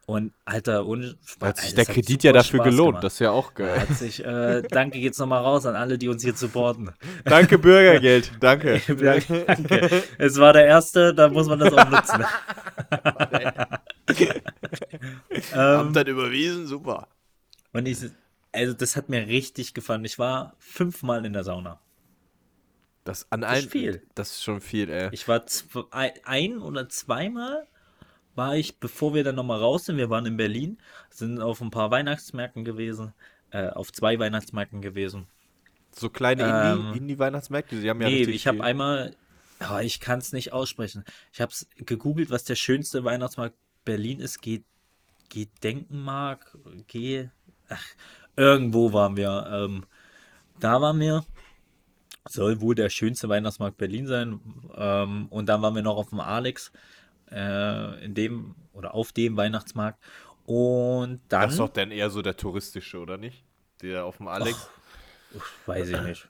Und 0.07 0.33
Alter, 0.43 0.87
ohne 0.87 1.15
Spaß. 1.23 1.49
Hat 1.49 1.57
sich 1.57 1.75
der 1.75 1.85
Kredit 1.85 2.23
ja 2.23 2.31
dafür 2.31 2.61
Spaß 2.61 2.69
gelohnt. 2.69 2.89
gemacht. 2.89 3.03
Das 3.03 3.13
ist 3.13 3.19
ja 3.19 3.31
auch 3.31 3.53
geil. 3.53 3.79
Hat 3.79 3.89
sich, 3.89 4.25
äh, 4.25 4.63
danke 4.63 4.99
geht's 4.99 5.19
nochmal 5.19 5.41
raus 5.43 5.67
an 5.67 5.75
alle, 5.75 5.99
die 5.99 6.07
uns 6.09 6.23
hier 6.23 6.33
supporten. 6.33 6.91
Danke, 7.25 7.57
Bürgergeld. 7.57 8.31
Danke. 8.39 8.81
danke. 8.87 10.03
Es 10.17 10.39
war 10.39 10.53
der 10.53 10.65
erste, 10.65 11.13
da 11.13 11.29
muss 11.29 11.47
man 11.47 11.59
das 11.59 11.73
auch 11.73 11.89
nutzen. 11.89 12.25
ähm, 15.53 15.93
dann 15.93 16.07
überwiesen, 16.07 16.67
super. 16.67 17.07
Und 17.73 17.87
ich, 17.87 17.97
also 18.51 18.73
das 18.73 18.95
hat 18.95 19.09
mir 19.09 19.27
richtig 19.27 19.73
gefallen. 19.73 20.05
Ich 20.05 20.19
war 20.19 20.55
fünfmal 20.59 21.25
in 21.25 21.33
der 21.33 21.43
Sauna. 21.43 21.79
Das 23.03 23.31
an 23.31 23.43
ist 23.43 23.49
allen. 23.49 23.69
viel. 23.69 24.01
Das 24.15 24.31
ist 24.31 24.43
schon 24.43 24.61
viel, 24.61 24.89
ey. 24.89 25.09
Ich 25.11 25.27
war 25.27 25.45
zwei, 25.45 26.13
ein 26.23 26.57
oder 26.59 26.89
zweimal 26.89 27.67
war 28.33 28.55
ich, 28.55 28.79
bevor 28.79 29.13
wir 29.13 29.23
dann 29.23 29.35
nochmal 29.35 29.59
raus 29.59 29.85
sind, 29.85 29.97
wir 29.97 30.09
waren 30.09 30.25
in 30.25 30.35
Berlin, 30.37 30.77
sind 31.09 31.39
auf 31.39 31.61
ein 31.61 31.71
paar 31.71 31.91
Weihnachtsmärkten 31.91 32.65
gewesen, 32.65 33.13
äh, 33.51 33.67
auf 33.69 33.93
zwei 33.93 34.19
Weihnachtsmärkten 34.19 34.81
gewesen. 34.81 35.27
So 35.91 36.09
kleine 36.09 36.43
Ähm, 36.43 36.79
Indie- 36.79 36.97
Indie-Weihnachtsmärkte, 36.97 37.79
die 37.79 37.89
haben 37.89 38.01
ja 38.01 38.09
nee, 38.09 38.23
ich 38.23 38.47
habe 38.47 38.61
einmal, 38.61 39.15
aber 39.59 39.83
ich 39.83 40.01
kann 40.01 40.19
es 40.19 40.33
nicht 40.33 40.51
aussprechen. 40.51 41.05
Ich 41.31 41.39
habe 41.39 41.51
es 41.53 41.67
gegoogelt, 41.77 42.29
was 42.29 42.43
der 42.43 42.55
schönste 42.55 43.05
Weihnachtsmarkt 43.05 43.55
Berlin 43.85 44.19
ist. 44.19 44.41
Geht, 44.41 44.65
geht 45.29 45.49
Denkenmark, 45.63 46.57
geh, 46.87 47.29
ach, 47.69 47.85
irgendwo 48.35 48.93
waren 48.93 49.15
wir. 49.15 49.47
Ähm, 49.51 49.85
da 50.59 50.81
waren 50.81 50.99
wir. 50.99 51.25
Soll 52.27 52.59
wohl 52.59 52.73
der 52.73 52.89
schönste 52.89 53.29
Weihnachtsmarkt 53.29 53.77
Berlin 53.77 54.07
sein. 54.07 54.39
Ähm, 54.75 55.27
und 55.29 55.47
dann 55.47 55.61
waren 55.61 55.75
wir 55.75 55.83
noch 55.83 55.97
auf 55.97 56.09
dem 56.09 56.19
Alex, 56.19 56.71
äh, 57.31 58.03
in 58.03 58.15
dem 58.15 58.55
oder 58.73 58.95
auf 58.95 59.11
dem 59.11 59.37
Weihnachtsmarkt. 59.37 60.03
Und 60.45 61.21
dann. 61.29 61.41
Das 61.41 61.53
ist 61.53 61.59
doch 61.59 61.69
dann 61.69 61.91
eher 61.91 62.09
so 62.09 62.21
der 62.21 62.35
touristische, 62.35 62.99
oder 62.99 63.17
nicht? 63.17 63.43
Der 63.81 64.05
auf 64.05 64.17
dem 64.17 64.27
Alex. 64.27 64.69
Weiß 65.65 65.89
ich 65.89 66.01
nicht. 66.01 66.27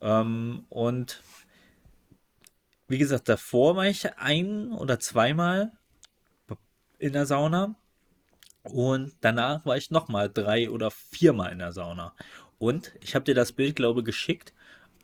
Ähm, 0.00 0.64
und 0.68 1.22
wie 2.88 2.98
gesagt, 2.98 3.28
davor 3.28 3.76
war 3.76 3.86
ich 3.86 4.16
ein 4.18 4.72
oder 4.72 5.00
zweimal 5.00 5.72
in 6.98 7.12
der 7.12 7.26
Sauna. 7.26 7.74
Und 8.62 9.14
danach 9.20 9.64
war 9.64 9.76
ich 9.76 9.90
nochmal 9.90 10.28
drei 10.28 10.70
oder 10.70 10.90
viermal 10.90 11.52
in 11.52 11.58
der 11.58 11.72
Sauna. 11.72 12.14
Und 12.58 12.92
ich 13.00 13.14
habe 13.14 13.24
dir 13.24 13.34
das 13.34 13.52
Bild, 13.52 13.76
glaube 13.76 14.00
ich, 14.00 14.06
geschickt. 14.06 14.52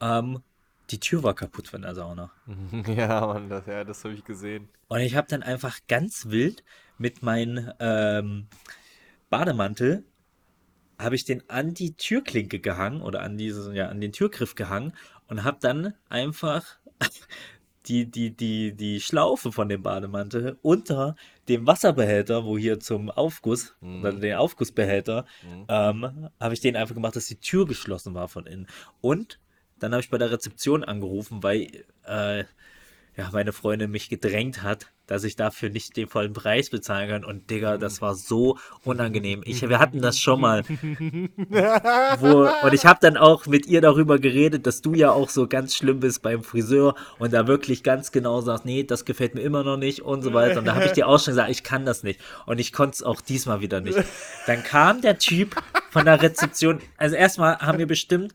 Ähm, 0.00 0.42
die 0.90 0.98
Tür 0.98 1.22
war 1.22 1.34
kaputt 1.34 1.68
von 1.68 1.82
der 1.82 1.94
Sauna. 1.94 2.30
ja, 2.86 3.26
Mann, 3.26 3.48
das, 3.48 3.66
ja, 3.66 3.84
das 3.84 4.04
habe 4.04 4.14
ich 4.14 4.24
gesehen. 4.24 4.68
Und 4.88 5.00
ich 5.00 5.16
habe 5.16 5.28
dann 5.28 5.42
einfach 5.42 5.78
ganz 5.86 6.26
wild 6.28 6.64
mit 6.98 7.22
meinem 7.22 7.72
ähm, 7.78 8.48
Bademantel 9.30 10.04
habe 10.98 11.14
ich 11.14 11.24
den 11.24 11.48
an 11.48 11.74
die 11.74 11.96
Türklinke 11.96 12.60
gehangen 12.60 13.02
oder 13.02 13.22
an 13.22 13.36
diesen, 13.36 13.74
ja, 13.74 13.88
an 13.88 14.00
den 14.00 14.12
Türgriff 14.12 14.54
gehangen 14.54 14.92
und 15.28 15.44
habe 15.44 15.58
dann 15.60 15.94
einfach 16.08 16.78
die, 17.86 18.10
die, 18.10 18.30
die, 18.36 18.74
die 18.74 19.00
Schlaufe 19.00 19.52
von 19.52 19.68
dem 19.68 19.82
Bademantel 19.82 20.58
unter 20.62 21.16
dem 21.48 21.66
Wasserbehälter, 21.66 22.44
wo 22.44 22.56
hier 22.56 22.78
zum 22.80 23.10
Aufguss, 23.10 23.74
oder 24.00 24.12
den 24.12 24.36
Aufgussbehälter, 24.36 25.26
ähm, 25.68 26.28
habe 26.40 26.54
ich 26.54 26.60
den 26.60 26.76
einfach 26.76 26.94
gemacht, 26.94 27.16
dass 27.16 27.26
die 27.26 27.40
Tür 27.40 27.66
geschlossen 27.66 28.14
war 28.14 28.28
von 28.28 28.46
innen. 28.46 28.66
Und 29.00 29.40
dann 29.78 29.92
habe 29.92 30.00
ich 30.00 30.10
bei 30.10 30.18
der 30.18 30.30
Rezeption 30.30 30.84
angerufen, 30.84 31.42
weil 31.42 31.84
äh, 32.06 32.44
ja, 33.16 33.30
meine 33.32 33.52
Freundin 33.52 33.90
mich 33.90 34.08
gedrängt 34.08 34.62
hat, 34.62 34.92
dass 35.12 35.24
ich 35.24 35.36
dafür 35.36 35.68
nicht 35.68 35.94
den 35.98 36.08
vollen 36.08 36.32
Preis 36.32 36.70
bezahlen 36.70 37.10
kann. 37.10 37.22
Und 37.22 37.50
Digga, 37.50 37.76
das 37.76 38.00
war 38.00 38.14
so 38.14 38.56
unangenehm. 38.82 39.42
Ich, 39.44 39.60
wir 39.60 39.78
hatten 39.78 40.00
das 40.00 40.18
schon 40.18 40.40
mal. 40.40 40.62
Wo, 42.18 42.48
und 42.66 42.72
ich 42.72 42.86
habe 42.86 42.98
dann 43.02 43.18
auch 43.18 43.44
mit 43.44 43.66
ihr 43.66 43.82
darüber 43.82 44.18
geredet, 44.18 44.66
dass 44.66 44.80
du 44.80 44.94
ja 44.94 45.10
auch 45.10 45.28
so 45.28 45.46
ganz 45.46 45.76
schlimm 45.76 46.00
bist 46.00 46.22
beim 46.22 46.42
Friseur 46.42 46.94
und 47.18 47.34
da 47.34 47.46
wirklich 47.46 47.82
ganz 47.82 48.10
genau 48.10 48.40
sagst, 48.40 48.64
nee, 48.64 48.84
das 48.84 49.04
gefällt 49.04 49.34
mir 49.34 49.42
immer 49.42 49.62
noch 49.64 49.76
nicht 49.76 50.00
und 50.00 50.22
so 50.22 50.32
weiter. 50.32 50.60
Und 50.60 50.64
da 50.64 50.74
habe 50.74 50.86
ich 50.86 50.92
dir 50.92 51.06
auch 51.06 51.18
schon 51.18 51.32
gesagt, 51.32 51.50
ich 51.50 51.62
kann 51.62 51.84
das 51.84 52.02
nicht. 52.02 52.18
Und 52.46 52.58
ich 52.58 52.72
konnte 52.72 52.94
es 52.94 53.02
auch 53.02 53.20
diesmal 53.20 53.60
wieder 53.60 53.82
nicht. 53.82 53.98
Dann 54.46 54.62
kam 54.62 55.02
der 55.02 55.18
Typ 55.18 55.62
von 55.90 56.06
der 56.06 56.22
Rezeption. 56.22 56.80
Also 56.96 57.16
erstmal 57.16 57.58
haben 57.58 57.76
wir 57.76 57.86
bestimmt 57.86 58.32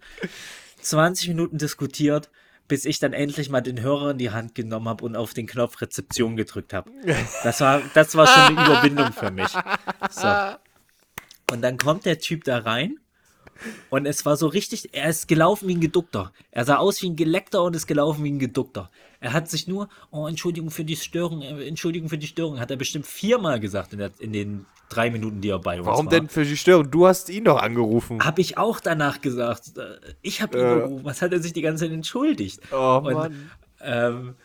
20 0.82 1.30
Minuten 1.30 1.58
diskutiert, 1.58 2.30
bis 2.68 2.86
ich 2.86 3.00
dann 3.00 3.14
endlich 3.14 3.50
mal 3.50 3.62
den 3.62 3.82
Hörer 3.82 4.12
in 4.12 4.18
die 4.18 4.32
Hand 4.32 4.56
genommen 4.56 4.90
habe 4.90 5.04
und 5.06 5.16
auf 5.16 5.34
den 5.34 5.48
Knopf 5.48 5.82
Rezeption 5.82 6.36
gedrückt 6.36 6.74
habe. 6.74 6.92
Das 7.44 7.62
war, 7.62 7.82
das 7.94 8.16
war 8.16 8.28
schon 8.28 8.58
eine 8.58 8.66
Überwindung 8.66 9.14
für 9.14 9.32
mich. 9.32 9.50
So. 10.12 10.28
Und 11.52 11.62
dann 11.62 11.78
kommt 11.78 12.06
der 12.06 12.20
Typ 12.20 12.44
da 12.44 12.60
rein 12.60 13.00
und 13.90 14.06
es 14.06 14.26
war 14.26 14.38
so 14.38 14.48
richtig, 14.48 14.90
er 14.94 15.10
ist 15.10 15.28
gelaufen 15.28 15.68
wie 15.68 15.76
ein 15.76 15.82
Geduckter. 15.82 16.32
Er 16.52 16.66
sah 16.66 16.78
aus 16.78 17.02
wie 17.02 17.10
ein 17.10 17.16
Geleckter 17.16 17.64
und 17.64 17.76
ist 17.76 17.88
gelaufen 17.88 18.24
wie 18.24 18.32
ein 18.32 18.40
Geduckter. 18.40 18.90
Er 19.20 19.34
hat 19.34 19.50
sich 19.50 19.68
nur, 19.68 19.90
oh, 20.12 20.28
Entschuldigung 20.28 20.70
für 20.70 20.84
die 20.86 20.96
Störung, 20.96 21.42
äh, 21.42 21.68
Entschuldigung 21.68 22.08
für 22.10 22.18
die 22.20 22.28
Störung, 22.28 22.60
hat 22.60 22.70
er 22.72 22.78
bestimmt 22.78 23.08
viermal 23.08 23.60
gesagt 23.60 23.94
in, 23.94 24.00
der, 24.00 24.12
in 24.20 24.32
den 24.32 24.66
drei 24.90 25.10
Minuten, 25.10 25.42
die 25.42 25.50
er 25.50 25.60
bei 25.60 25.78
uns 25.80 25.88
Warum 25.88 26.06
war. 26.06 26.12
denn 26.12 26.30
für 26.30 26.46
die 26.46 26.56
Störung? 26.56 26.92
Du 26.92 27.08
hast 27.08 27.30
ihn 27.30 27.44
doch 27.46 27.62
angerufen. 27.62 28.24
Habe 28.24 28.42
ich 28.42 28.58
auch 28.58 28.80
danach 28.80 29.20
gesagt. 29.22 29.78
Äh, 29.78 29.96
Ich 30.22 30.42
habe 30.42 30.58
ihn 30.58 30.66
Äh. 30.66 30.76
gerufen. 30.82 31.06
Was 31.06 31.22
hat 31.22 31.34
er 31.34 31.40
sich 31.42 31.52
die 31.54 31.62
ganze 31.62 31.86
Zeit 31.86 31.94
entschuldigt? 31.94 32.60
Oh, 32.72 33.02
und, 33.04 33.14
Mann. 33.14 33.50
Ähm, 33.82 34.36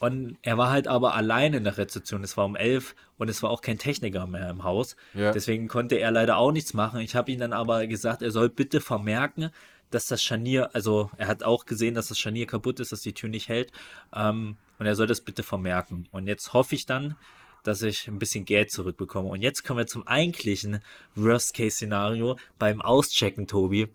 und 0.00 0.36
er 0.42 0.58
war 0.58 0.70
halt 0.70 0.86
aber 0.86 1.14
allein 1.14 1.54
in 1.54 1.64
der 1.64 1.76
Rezeption. 1.76 2.22
Es 2.22 2.36
war 2.36 2.44
um 2.44 2.56
elf 2.56 2.94
und 3.16 3.28
es 3.28 3.42
war 3.42 3.50
auch 3.50 3.60
kein 3.60 3.78
Techniker 3.78 4.26
mehr 4.26 4.48
im 4.50 4.62
Haus. 4.62 4.96
Ja. 5.14 5.32
Deswegen 5.32 5.68
konnte 5.68 5.96
er 5.96 6.10
leider 6.10 6.36
auch 6.36 6.52
nichts 6.52 6.74
machen. 6.74 7.00
Ich 7.00 7.16
habe 7.16 7.32
ihm 7.32 7.40
dann 7.40 7.52
aber 7.52 7.86
gesagt, 7.86 8.22
er 8.22 8.30
soll 8.30 8.48
bitte 8.48 8.80
vermerken, 8.80 9.50
dass 9.90 10.06
das 10.06 10.22
Scharnier, 10.22 10.70
also 10.74 11.10
er 11.16 11.26
hat 11.26 11.42
auch 11.42 11.66
gesehen, 11.66 11.94
dass 11.94 12.08
das 12.08 12.18
Scharnier 12.18 12.46
kaputt 12.46 12.78
ist, 12.78 12.92
dass 12.92 13.00
die 13.00 13.14
Tür 13.14 13.28
nicht 13.28 13.48
hält. 13.48 13.72
Ähm, 14.14 14.56
und 14.78 14.86
er 14.86 14.94
soll 14.94 15.06
das 15.06 15.20
bitte 15.20 15.42
vermerken. 15.42 16.06
Und 16.12 16.28
jetzt 16.28 16.52
hoffe 16.52 16.74
ich 16.74 16.86
dann, 16.86 17.16
dass 17.64 17.82
ich 17.82 18.06
ein 18.06 18.18
bisschen 18.18 18.44
Geld 18.44 18.70
zurückbekomme. 18.70 19.28
Und 19.28 19.42
jetzt 19.42 19.64
kommen 19.64 19.78
wir 19.78 19.86
zum 19.86 20.06
eigentlichen 20.06 20.80
Worst-Case-Szenario. 21.16 22.36
Beim 22.58 22.80
Auschecken, 22.80 23.48
Tobi, 23.48 23.88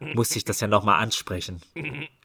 musste 0.00 0.38
ich 0.38 0.44
das 0.44 0.60
ja 0.60 0.66
nochmal 0.66 1.00
ansprechen. 1.00 1.60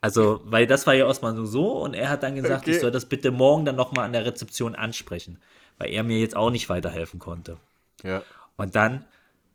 Also, 0.00 0.40
weil 0.44 0.66
das 0.66 0.86
war 0.86 0.94
ja 0.94 1.06
erstmal 1.06 1.32
nur 1.34 1.46
so 1.46 1.72
und 1.82 1.94
er 1.94 2.08
hat 2.08 2.22
dann 2.22 2.34
gesagt, 2.34 2.62
Okay. 2.62 2.72
ich 2.72 2.80
soll 2.80 2.90
das 2.90 3.06
bitte 3.06 3.30
morgen 3.30 3.64
dann 3.64 3.76
nochmal 3.76 4.04
an 4.04 4.12
der 4.12 4.24
Rezeption 4.24 4.74
ansprechen, 4.74 5.38
weil 5.78 5.90
er 5.90 6.02
mir 6.02 6.18
jetzt 6.18 6.36
auch 6.36 6.50
nicht 6.50 6.68
weiterhelfen 6.68 7.18
konnte. 7.18 7.58
Ja. 8.02 8.22
Und 8.56 8.74
dann, 8.76 9.04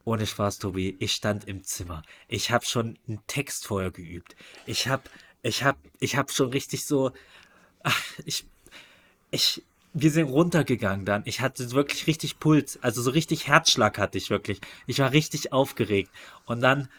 ohne 0.06 0.26
Spaß, 0.26 0.60
Tobi, 0.60 0.96
ich 1.00 1.14
stand 1.14 1.48
im 1.48 1.64
Zimmer. 1.64 2.04
Ich 2.28 2.52
habe 2.52 2.66
schon 2.66 2.98
einen 3.08 3.20
Text 3.28 3.68
vorher 3.68 3.92
geübt. 3.92 4.36
Ich 4.66 4.88
habe, 4.88 5.04
ich 5.44 5.64
habe, 5.64 5.78
ich 6.00 6.16
habe 6.16 6.32
schon 6.32 6.50
richtig 6.50 6.86
so, 6.86 7.12
ach, 7.84 8.02
ich, 8.26 8.46
ich, 9.32 9.64
wir 9.94 10.12
sind 10.12 10.30
runtergegangen 10.30 11.06
dann. 11.06 11.24
Ich 11.26 11.42
hatte 11.42 11.72
wirklich 11.72 12.08
richtig 12.08 12.40
Puls, 12.40 12.80
also 12.82 13.02
so 13.02 13.12
richtig 13.12 13.48
Herzschlag 13.48 13.98
hatte 13.98 14.18
ich 14.18 14.30
wirklich. 14.30 14.62
Ich 14.88 15.00
war 15.00 15.12
richtig 15.12 15.52
aufgeregt. 15.54 16.12
Und 16.46 16.62
dann 16.62 16.90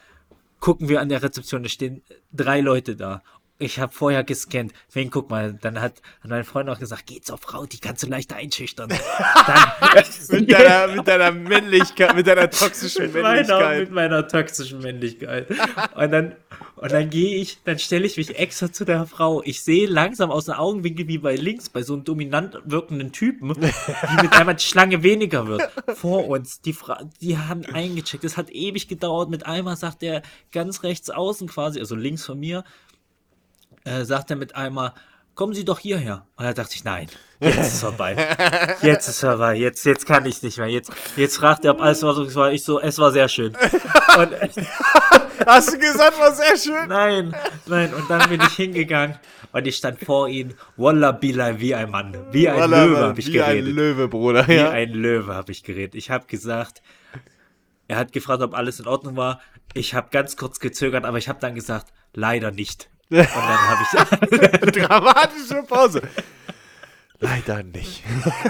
gucken 0.63 0.89
wir 0.89 1.01
an 1.01 1.09
der 1.11 1.23
Rezeption, 1.23 1.65
da 1.65 1.69
stehen 1.69 2.03
drei 2.33 2.61
Leute 2.61 2.97
da. 2.97 3.23
Ich 3.63 3.79
habe 3.79 3.93
vorher 3.93 4.25
gescannt. 4.25 4.73
Wen 4.93 5.09
guck 5.11 5.31
mal, 5.31 5.55
dann 5.55 5.81
hat, 5.81 6.03
hat 6.21 6.31
mein 6.31 6.43
Freund 6.43 6.69
auch 6.69 6.81
gesagt, 6.81 7.05
geh 7.07 7.21
zur 7.21 7.39
Frau, 7.39 7.65
die 7.65 7.79
kannst 7.79 8.03
du 8.03 8.09
leicht 8.09 8.33
einschüchtern. 8.33 8.91
Mit 10.31 10.51
deiner, 10.51 10.89
mit 10.89 11.07
deiner 11.07 11.31
Männlichkeit, 11.31 12.15
mit 12.15 12.27
deiner 12.27 12.49
toxischen 12.51 13.05
mit 13.05 13.15
meiner, 13.15 13.29
Männlichkeit. 13.29 13.81
mit 13.81 13.91
meiner 13.93 14.27
toxischen 14.27 14.81
Männlichkeit. 14.81 15.49
Und 15.51 16.11
dann, 16.11 16.35
und 16.77 16.93
dann 16.93 17.11
gehe 17.11 17.37
ich, 17.37 17.59
dann 17.65 17.79
stelle 17.79 18.07
ich 18.07 18.17
mich 18.17 18.39
extra 18.39 18.73
zu 18.73 18.85
der 18.85 19.07
Frau. 19.07 19.43
Ich 19.45 19.63
sehe 19.63 19.87
langsam 19.87 20.31
aus 20.31 20.47
dem 20.47 20.55
Augenwinkel 20.55 21.09
wie 21.09 21.19
bei 21.19 21.37
links, 21.37 21.69
bei 21.69 21.83
so 21.83 21.93
einem 21.95 22.05
dominant 22.05 22.59
wirkenden 22.65 23.13
Typen, 23.13 23.51
wie 23.51 24.23
mit 24.23 24.33
einmal 24.33 24.57
die 24.57 24.65
Schlange 24.65 25.03
weniger 25.03 25.47
wird. 25.47 25.69
Vor 25.95 26.29
uns, 26.29 26.61
die 26.61 26.73
Fra 26.73 27.01
die 27.21 27.37
haben 27.37 27.65
eingecheckt. 27.67 28.25
Es 28.25 28.37
hat 28.37 28.51
ewig 28.51 28.89
gedauert. 28.89 29.29
Mit 29.29 29.47
einmal 29.47 29.77
sagt 29.77 30.03
er 30.03 30.23
ganz 30.51 30.83
rechts 30.83 31.11
außen 31.11 31.49
quasi, 31.49 31.79
also 31.79 31.95
links 31.95 32.25
von 32.25 32.41
mir, 32.41 32.65
äh, 33.85 34.05
sagt 34.05 34.31
er 34.31 34.37
mit 34.37 34.55
einmal, 34.57 34.93
kommen 35.35 35.55
Sie 35.55 35.65
doch 35.65 35.79
hierher. 35.79 36.27
Und 36.37 36.45
da 36.45 36.53
dachte 36.53 36.75
ich, 36.75 36.85
nein, 36.85 37.07
jetzt 37.41 37.59
ist 37.59 37.73
es 37.75 37.81
vorbei. 37.81 38.15
Jetzt 38.83 39.09
ist 39.09 39.15
es 39.15 39.21
vorbei. 39.21 39.55
Jetzt, 39.57 39.85
jetzt 39.85 40.07
kann 40.07 40.27
ich 40.27 40.43
nicht 40.43 40.59
mehr. 40.59 40.69
Jetzt, 40.69 40.93
jetzt 41.17 41.37
fragt 41.37 41.65
er, 41.65 41.73
ob 41.73 41.81
alles 41.81 42.03
war 42.03 42.15
so, 42.15 42.25
es 42.25 42.35
war 42.35 42.53
ich 42.53 42.63
so, 42.65 42.81
es 42.81 42.99
war 42.99 43.11
sehr 43.13 43.29
schön. 43.29 43.53
Und, 44.19 44.31
Hast 45.47 45.73
du 45.73 45.79
gesagt, 45.79 46.21
war 46.21 46.33
sehr 46.33 46.57
schön? 46.57 46.89
nein, 46.89 47.35
nein. 47.67 47.93
Und 47.95 48.09
dann 48.09 48.29
bin 48.29 48.41
ich 48.41 48.55
hingegangen 48.55 49.19
und 49.51 49.67
ich 49.67 49.77
stand 49.77 49.99
vor 49.99 50.29
ihm, 50.29 50.55
Wallah 50.77 51.11
Billah, 51.13 51.59
wie 51.59 51.75
ein 51.75 51.91
Mann. 51.91 52.17
Wie 52.31 52.49
ein 52.49 52.57
Wallah, 52.61 52.85
Löwe 52.85 52.99
habe 52.99 53.19
ich 53.21 53.33
Wie 53.33 53.43
ein 53.43 53.57
geredet. 53.57 53.75
Löwe, 53.75 54.09
Bruder. 54.09 54.47
Wie 54.47 54.55
Ja. 54.55 54.71
ein 54.71 54.91
Löwe 54.93 55.35
habe 55.35 55.51
ich 55.51 55.65
geredet. 55.65 55.95
Ich 55.97 56.11
habe 56.11 56.27
gesagt, 56.27 56.81
er 57.89 57.97
hat 57.97 58.13
gefragt, 58.13 58.41
ob 58.43 58.55
alles 58.55 58.79
in 58.79 58.87
Ordnung 58.87 59.17
war. 59.17 59.41
Ich 59.75 59.95
habe 59.95 60.09
ganz 60.13 60.37
kurz 60.37 60.61
gezögert, 60.61 61.05
aber 61.05 61.19
ich 61.19 61.29
habe 61.29 61.41
dann 61.41 61.55
gesagt, 61.57 61.93
leider 62.15 62.51
nicht. 62.53 62.89
Und 63.21 63.29
dann 63.35 63.69
habe 63.69 63.83
ich, 63.83 64.73
Dramatische 64.83 65.63
Pause. 65.69 66.03
Leider 67.21 67.63
nicht. 67.63 68.03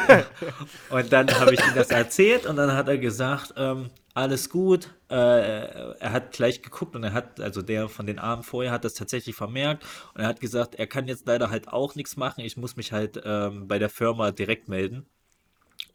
Und 0.88 1.12
dann 1.12 1.28
habe 1.38 1.52
ich 1.52 1.60
ihm 1.60 1.74
das 1.74 1.90
erzählt 1.90 2.46
und 2.46 2.56
dann 2.56 2.72
hat 2.72 2.88
er 2.88 2.96
gesagt, 2.96 3.52
ähm, 3.58 3.90
alles 4.14 4.48
gut. 4.48 4.88
Äh, 5.10 5.14
er 5.14 6.12
hat 6.12 6.32
gleich 6.32 6.62
geguckt 6.62 6.96
und 6.96 7.04
er 7.04 7.12
hat, 7.12 7.38
also 7.38 7.60
der 7.60 7.90
von 7.90 8.06
den 8.06 8.18
Abend 8.18 8.46
vorher 8.46 8.72
hat 8.72 8.84
das 8.86 8.94
tatsächlich 8.94 9.36
vermerkt 9.36 9.84
und 10.14 10.22
er 10.22 10.26
hat 10.28 10.40
gesagt, 10.40 10.74
er 10.76 10.86
kann 10.86 11.06
jetzt 11.06 11.26
leider 11.26 11.50
halt 11.50 11.68
auch 11.68 11.94
nichts 11.96 12.16
machen. 12.16 12.40
Ich 12.44 12.56
muss 12.56 12.76
mich 12.76 12.92
halt 12.92 13.20
ähm, 13.26 13.68
bei 13.68 13.78
der 13.78 13.90
Firma 13.90 14.30
direkt 14.30 14.68
melden 14.68 15.04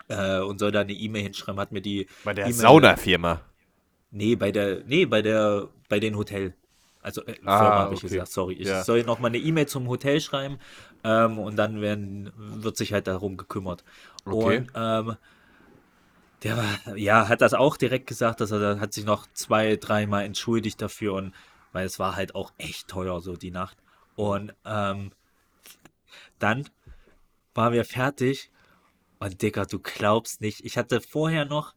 äh, 0.07 0.38
und 0.39 0.59
soll 0.59 0.71
da 0.71 0.81
eine 0.81 0.93
E-Mail 0.93 1.24
hinschreiben. 1.24 1.59
Hat 1.59 1.71
mir 1.71 1.81
die 1.81 2.07
Bei 2.24 2.33
der 2.33 2.45
E-Mail- 2.45 2.53
Saunafirma. 2.55 3.41
Nee, 4.12 4.36
bei 4.36 4.51
der, 4.51 4.83
nee, 4.86 5.05
bei 5.05 5.24
der, 5.24 5.67
bei 5.89 6.00
den 6.00 6.15
Hotel. 6.15 6.53
Also 7.01 7.23
äh, 7.25 7.35
Firma 7.49 7.51
Ah, 7.51 7.83
habe 7.83 7.93
ich 7.93 8.03
okay. 8.03 8.09
gesagt, 8.09 8.31
sorry. 8.31 8.55
Ich 8.55 8.67
Ja. 8.67 8.83
soll 8.83 9.03
noch 9.03 9.19
mal 9.19 9.27
eine 9.27 9.37
E-Mail 9.37 9.67
zum 9.67 9.87
Hotel 9.87 10.19
schreiben 10.21 10.59
ähm, 11.03 11.39
und 11.39 11.55
dann 11.55 11.81
werden, 11.81 12.31
wird 12.35 12.77
sich 12.77 12.93
halt 12.93 13.07
darum 13.07 13.37
gekümmert. 13.37 13.83
Okay. 14.25 14.59
Und 14.59 14.71
ähm, 14.75 15.15
der 16.43 16.57
war, 16.57 16.97
ja, 16.97 17.27
hat 17.29 17.41
das 17.41 17.53
auch 17.53 17.77
direkt 17.77 18.07
gesagt, 18.07 18.41
dass 18.41 18.51
er 18.51 18.79
hat 18.79 18.93
sich 18.93 19.05
noch 19.05 19.27
zwei, 19.33 19.75
dreimal 19.75 20.23
entschuldigt 20.23 20.81
dafür 20.81 21.13
und 21.13 21.33
weil 21.71 21.85
es 21.85 21.99
war 21.99 22.15
halt 22.15 22.35
auch 22.35 22.53
echt 22.57 22.87
teuer 22.87 23.21
so 23.21 23.35
die 23.35 23.51
Nacht. 23.51 23.77
Und 24.15 24.53
ähm, 24.65 25.11
dann 26.39 26.69
waren 27.53 27.73
wir 27.73 27.85
fertig 27.85 28.51
und 29.19 29.41
Digga, 29.41 29.65
du 29.65 29.79
glaubst 29.79 30.41
nicht, 30.41 30.65
ich 30.65 30.77
hatte 30.77 31.01
vorher 31.01 31.45
noch 31.45 31.73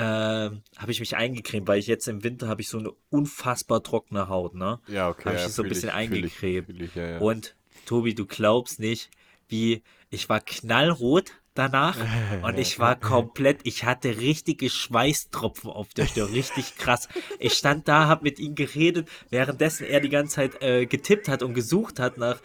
ähm, 0.00 0.62
habe 0.78 0.92
ich 0.92 1.00
mich 1.00 1.14
eingecremt, 1.14 1.68
weil 1.68 1.78
ich 1.78 1.86
jetzt 1.86 2.08
im 2.08 2.24
Winter 2.24 2.48
habe 2.48 2.62
ich 2.62 2.68
so 2.68 2.78
eine 2.78 2.90
unfassbar 3.10 3.82
trockene 3.82 4.28
Haut, 4.28 4.54
ne? 4.54 4.80
Ja, 4.86 5.10
okay. 5.10 5.26
Habe 5.26 5.36
ich 5.36 5.42
ja, 5.42 5.48
so 5.50 5.62
ein 5.62 5.68
bisschen 5.68 5.90
ich, 5.90 6.08
fühl 6.08 6.24
ich, 6.24 6.24
eingecremt. 6.24 6.66
fühl 6.66 6.82
ich, 6.82 6.94
ja, 6.94 7.06
ja. 7.10 7.18
Und 7.18 7.54
Tobi, 7.84 8.14
du 8.14 8.24
glaubst 8.24 8.80
nicht, 8.80 9.10
wie 9.48 9.82
ich 10.08 10.28
war 10.30 10.40
knallrot 10.40 11.32
danach 11.54 11.98
und 12.42 12.58
ich 12.58 12.78
war 12.78 12.98
komplett, 12.98 13.60
ich 13.64 13.84
hatte 13.84 14.16
richtige 14.16 14.70
Schweißtropfen 14.70 15.68
auf 15.68 15.88
der 15.92 16.06
Stirn, 16.06 16.32
richtig 16.32 16.76
krass. 16.76 17.08
Ich 17.38 17.52
stand 17.54 17.86
da, 17.86 18.08
hab 18.08 18.22
mit 18.22 18.38
ihm 18.38 18.54
geredet, 18.54 19.06
währenddessen 19.28 19.84
er 19.84 20.00
die 20.00 20.08
ganze 20.08 20.36
Zeit 20.36 20.62
äh, 20.62 20.86
getippt 20.86 21.28
hat 21.28 21.42
und 21.42 21.52
gesucht 21.52 22.00
hat 22.00 22.16
nach, 22.16 22.40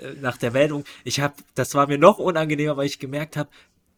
äh, 0.00 0.14
nach 0.22 0.38
der 0.38 0.52
Meldung. 0.52 0.84
Ich 1.04 1.20
habe, 1.20 1.34
das 1.54 1.74
war 1.74 1.86
mir 1.86 1.98
noch 1.98 2.18
unangenehmer, 2.18 2.78
weil 2.78 2.86
ich 2.86 2.98
gemerkt 2.98 3.36
habe, 3.36 3.50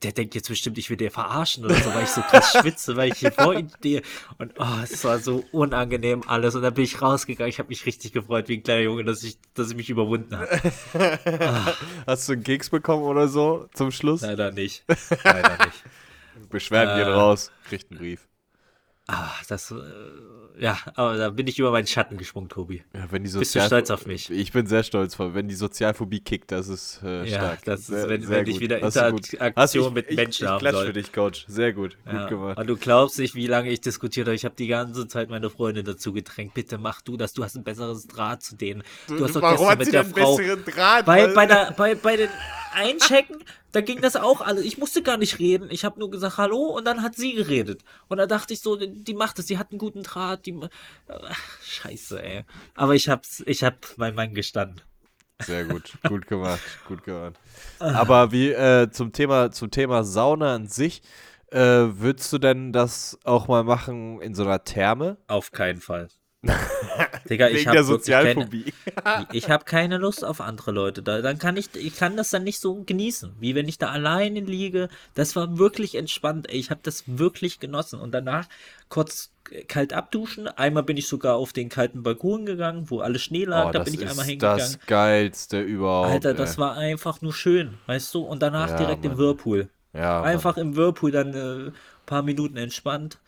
der 0.02 0.12
denkt 0.12 0.34
jetzt 0.34 0.48
bestimmt, 0.48 0.76
ich 0.78 0.90
will 0.90 0.96
den 0.96 1.10
verarschen 1.10 1.64
oder 1.64 1.74
so, 1.74 1.92
weil 1.94 2.02
ich 2.04 2.10
so 2.10 2.20
krass 2.20 2.52
schwitze, 2.52 2.96
weil 2.96 3.12
ich 3.12 3.18
hier 3.18 3.32
vor 3.32 3.54
ihm 3.54 3.70
stehe. 3.78 4.02
Und 4.38 4.52
oh, 4.58 4.64
es 4.82 5.02
war 5.04 5.18
so 5.18 5.44
unangenehm 5.52 6.22
alles. 6.26 6.54
Und 6.54 6.62
dann 6.62 6.74
bin 6.74 6.84
ich 6.84 7.00
rausgegangen. 7.00 7.48
Ich 7.48 7.58
habe 7.58 7.68
mich 7.70 7.86
richtig 7.86 8.12
gefreut, 8.12 8.48
wie 8.48 8.58
ein 8.58 8.62
kleiner 8.62 8.82
Junge, 8.82 9.04
dass 9.04 9.22
ich, 9.22 9.38
dass 9.54 9.70
ich 9.70 9.76
mich 9.76 9.88
überwunden 9.88 10.36
habe. 10.36 10.60
Hast 12.06 12.28
du 12.28 12.34
einen 12.34 12.42
Keks 12.42 12.70
bekommen 12.70 13.04
oder 13.04 13.28
so 13.28 13.68
zum 13.74 13.90
Schluss? 13.90 14.20
Leider 14.20 14.52
nicht. 14.52 14.84
Leider 15.24 15.64
nicht. 15.64 15.84
Beschwerden 16.50 16.96
gehen 16.98 17.08
Äh. 17.08 17.16
raus. 17.16 17.50
Kriegt 17.68 17.90
einen 17.90 17.98
Brief. 17.98 18.28
Ah, 19.08 19.30
das, 19.48 19.70
äh, 19.70 19.74
ja, 20.58 20.76
aber 20.96 21.16
da 21.16 21.30
bin 21.30 21.46
ich 21.46 21.60
über 21.60 21.70
meinen 21.70 21.86
Schatten 21.86 22.16
gesprungen, 22.16 22.48
Tobi. 22.48 22.82
Ja, 22.92 23.06
wenn 23.12 23.22
die 23.22 23.30
Bist 23.30 23.34
du 23.54 23.60
Sozial 23.60 23.66
stolz 23.68 23.90
auf 23.90 24.04
mich? 24.06 24.30
Ich 24.32 24.50
bin 24.50 24.66
sehr 24.66 24.82
stolz, 24.82 25.16
wenn 25.20 25.46
die 25.46 25.54
Sozialphobie 25.54 26.18
kickt, 26.18 26.50
das 26.50 26.66
ist 26.66 27.00
äh, 27.04 27.20
Ja, 27.24 27.36
stark. 27.38 27.64
das 27.66 27.80
ist, 27.82 27.86
Sehr- 27.86 28.08
wenn- 28.08 28.22
sehr 28.22 28.30
wenn 28.38 28.46
ich 28.48 28.54
gut. 28.54 28.60
wieder 28.62 28.80
du 28.80 29.10
gut. 29.12 29.32
Interaktion 29.32 29.84
du- 29.84 29.90
mit 29.92 30.10
ich, 30.10 30.16
Menschen 30.16 30.44
ich, 30.44 30.48
haben 30.50 30.56
ich 30.56 30.60
klatsch 30.60 30.74
soll. 30.74 30.86
für 30.86 30.92
dich, 30.92 31.12
Coach. 31.12 31.44
Sehr 31.46 31.72
gut. 31.72 31.96
Gut 32.04 32.14
Ja. 32.14 32.26
gemacht. 32.26 32.58
Und 32.58 32.66
du 32.66 32.76
glaubst 32.76 33.18
nicht, 33.20 33.36
wie 33.36 33.46
lange 33.46 33.70
ich 33.70 33.80
diskutiert 33.80 34.26
habe. 34.26 34.34
Ich 34.34 34.44
habe 34.44 34.56
die 34.56 34.66
ganze 34.66 35.06
Zeit 35.06 35.30
meine 35.30 35.50
Freundin 35.50 35.84
dazu 35.84 36.12
gedrängt. 36.12 36.54
Bitte 36.54 36.76
mach 36.78 37.00
du 37.00 37.16
das. 37.16 37.32
Du 37.32 37.44
hast 37.44 37.54
ein 37.56 37.62
besseres 37.62 38.08
Draht 38.08 38.42
zu 38.42 38.56
denen. 38.56 38.82
Du 39.06 39.22
hast 39.22 39.36
doch 39.36 39.42
Warum 39.42 39.56
gestern 39.58 39.70
hat 39.70 39.78
mit 39.78 39.86
sie 39.86 39.92
der 39.92 40.02
denn 40.02 40.12
Frau. 40.14 40.36
besseren 40.36 40.64
Draht? 40.64 41.06
Bei, 41.06 41.28
bei, 41.28 41.46
der, 41.46 41.74
bei, 41.76 41.94
bei 41.94 42.16
den 42.16 42.30
Einchecken, 42.74 43.36
da 43.76 43.82
ging 43.82 44.00
das 44.00 44.16
auch 44.16 44.40
alles. 44.40 44.64
Ich 44.64 44.78
musste 44.78 45.02
gar 45.02 45.18
nicht 45.18 45.38
reden. 45.38 45.68
Ich 45.70 45.84
habe 45.84 46.00
nur 46.00 46.10
gesagt 46.10 46.38
Hallo 46.38 46.74
und 46.74 46.86
dann 46.86 47.02
hat 47.02 47.14
sie 47.14 47.34
geredet. 47.34 47.84
Und 48.08 48.16
da 48.16 48.24
dachte 48.24 48.54
ich 48.54 48.60
so, 48.60 48.76
die, 48.76 49.12
macht 49.12 49.38
es. 49.38 49.44
Die 49.44 49.58
hat 49.58 49.70
einen 49.70 49.78
guten 49.78 50.02
Draht. 50.02 50.46
Die, 50.46 50.58
ach, 51.08 51.62
scheiße, 51.62 52.22
ey. 52.22 52.44
Aber 52.74 52.94
ich 52.94 53.10
hab's, 53.10 53.42
ich 53.44 53.62
hab 53.62 53.86
mein 53.98 54.14
Mann 54.14 54.32
gestanden. 54.32 54.80
Sehr 55.42 55.66
gut, 55.66 55.92
gut 56.08 56.26
gemacht, 56.26 56.62
gut 56.88 57.04
gemacht. 57.04 57.34
Aber 57.78 58.32
wie 58.32 58.48
äh, 58.48 58.88
zum 58.90 59.12
Thema 59.12 59.50
zum 59.50 59.70
Thema 59.70 60.04
Sauna 60.04 60.54
an 60.54 60.68
sich, 60.68 61.02
äh, 61.50 61.58
würdest 61.60 62.32
du 62.32 62.38
denn 62.38 62.72
das 62.72 63.18
auch 63.24 63.46
mal 63.46 63.62
machen 63.62 64.22
in 64.22 64.34
so 64.34 64.44
einer 64.44 64.64
Therme? 64.64 65.18
Auf 65.26 65.52
keinen 65.52 65.82
Fall. 65.82 66.08
Digga, 67.28 67.48
ich 67.48 67.56
Wegen 67.56 67.66
habe 67.66 67.76
der 67.76 67.84
Sozialphobie. 67.84 68.72
Keine, 69.02 69.26
ich 69.32 69.50
habe 69.50 69.64
keine 69.64 69.98
Lust 69.98 70.24
auf 70.24 70.40
andere 70.40 70.70
Leute. 70.70 71.02
Da, 71.02 71.20
dann 71.22 71.38
kann 71.38 71.56
ich, 71.56 71.74
ich 71.74 71.96
kann 71.96 72.16
das 72.16 72.30
dann 72.30 72.44
nicht 72.44 72.60
so 72.60 72.82
genießen, 72.84 73.34
wie 73.40 73.54
wenn 73.54 73.68
ich 73.68 73.78
da 73.78 73.90
alleine 73.90 74.40
liege. 74.40 74.88
Das 75.14 75.36
war 75.36 75.58
wirklich 75.58 75.94
entspannt. 75.96 76.48
Ey. 76.48 76.58
Ich 76.58 76.70
habe 76.70 76.80
das 76.82 77.04
wirklich 77.06 77.58
genossen. 77.60 78.00
Und 78.00 78.12
danach 78.12 78.46
kurz 78.88 79.32
kalt 79.68 79.92
abduschen. 79.92 80.48
Einmal 80.48 80.82
bin 80.82 80.96
ich 80.96 81.08
sogar 81.08 81.36
auf 81.36 81.52
den 81.52 81.68
kalten 81.68 82.02
Balkon 82.02 82.46
gegangen, 82.46 82.90
wo 82.90 83.00
alles 83.00 83.22
Schnee 83.22 83.44
lag. 83.44 83.68
Oh, 83.68 83.72
da 83.72 83.78
das 83.80 83.90
bin 83.90 84.00
ich 84.00 84.08
einmal 84.08 84.24
hingegangen. 84.26 84.58
das 84.58 84.78
geilste 84.86 85.60
überhaupt. 85.60 86.10
Alter, 86.12 86.34
das 86.34 86.52
ey. 86.54 86.58
war 86.58 86.76
einfach 86.76 87.20
nur 87.22 87.32
schön, 87.32 87.74
weißt 87.86 88.14
du? 88.14 88.22
Und 88.22 88.42
danach 88.42 88.70
Ja, 88.70 88.76
direkt 88.76 89.04
im 89.04 89.12
Mann. 89.12 89.18
Whirlpool. 89.18 89.68
ja, 89.92 90.20
Mann. 90.20 90.24
Einfach 90.24 90.56
im 90.56 90.76
Whirlpool 90.76 91.10
dann 91.10 91.34
ein 91.34 91.68
äh, 91.68 91.72
paar 92.06 92.22
Minuten 92.22 92.56
entspannt 92.56 93.18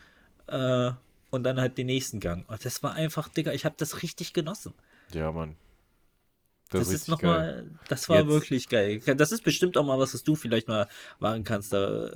äh, 0.49 0.91
und 1.31 1.43
dann 1.45 1.61
halt 1.61 1.79
den 1.79 1.87
nächsten 1.87 2.21
Gang. 2.21 2.49
Und 2.49 2.65
das 2.65 2.83
war 2.83 2.95
einfach, 2.95 3.29
Digga, 3.29 3.53
ich 3.53 3.65
habe 3.65 3.75
das 3.79 4.03
richtig 4.03 4.33
genossen. 4.33 4.75
Ja, 5.13 5.33
Mann. 5.33 5.57
Das, 6.71 6.83
ist 6.83 6.89
ist 6.89 6.93
richtig 6.95 7.09
nochmal, 7.09 7.71
das 7.89 8.09
war 8.11 8.19
Jetzt- 8.19 8.29
wirklich 8.29 8.69
geil. 8.69 9.01
Das 9.17 9.33
ist 9.33 9.43
bestimmt 9.43 9.77
auch 9.79 9.85
mal 9.85 9.99
was, 9.99 10.13
was 10.13 10.23
du 10.23 10.35
vielleicht 10.35 10.69
mal 10.69 10.87
machen 11.19 11.43
kannst. 11.45 11.73
Da, 11.73 12.11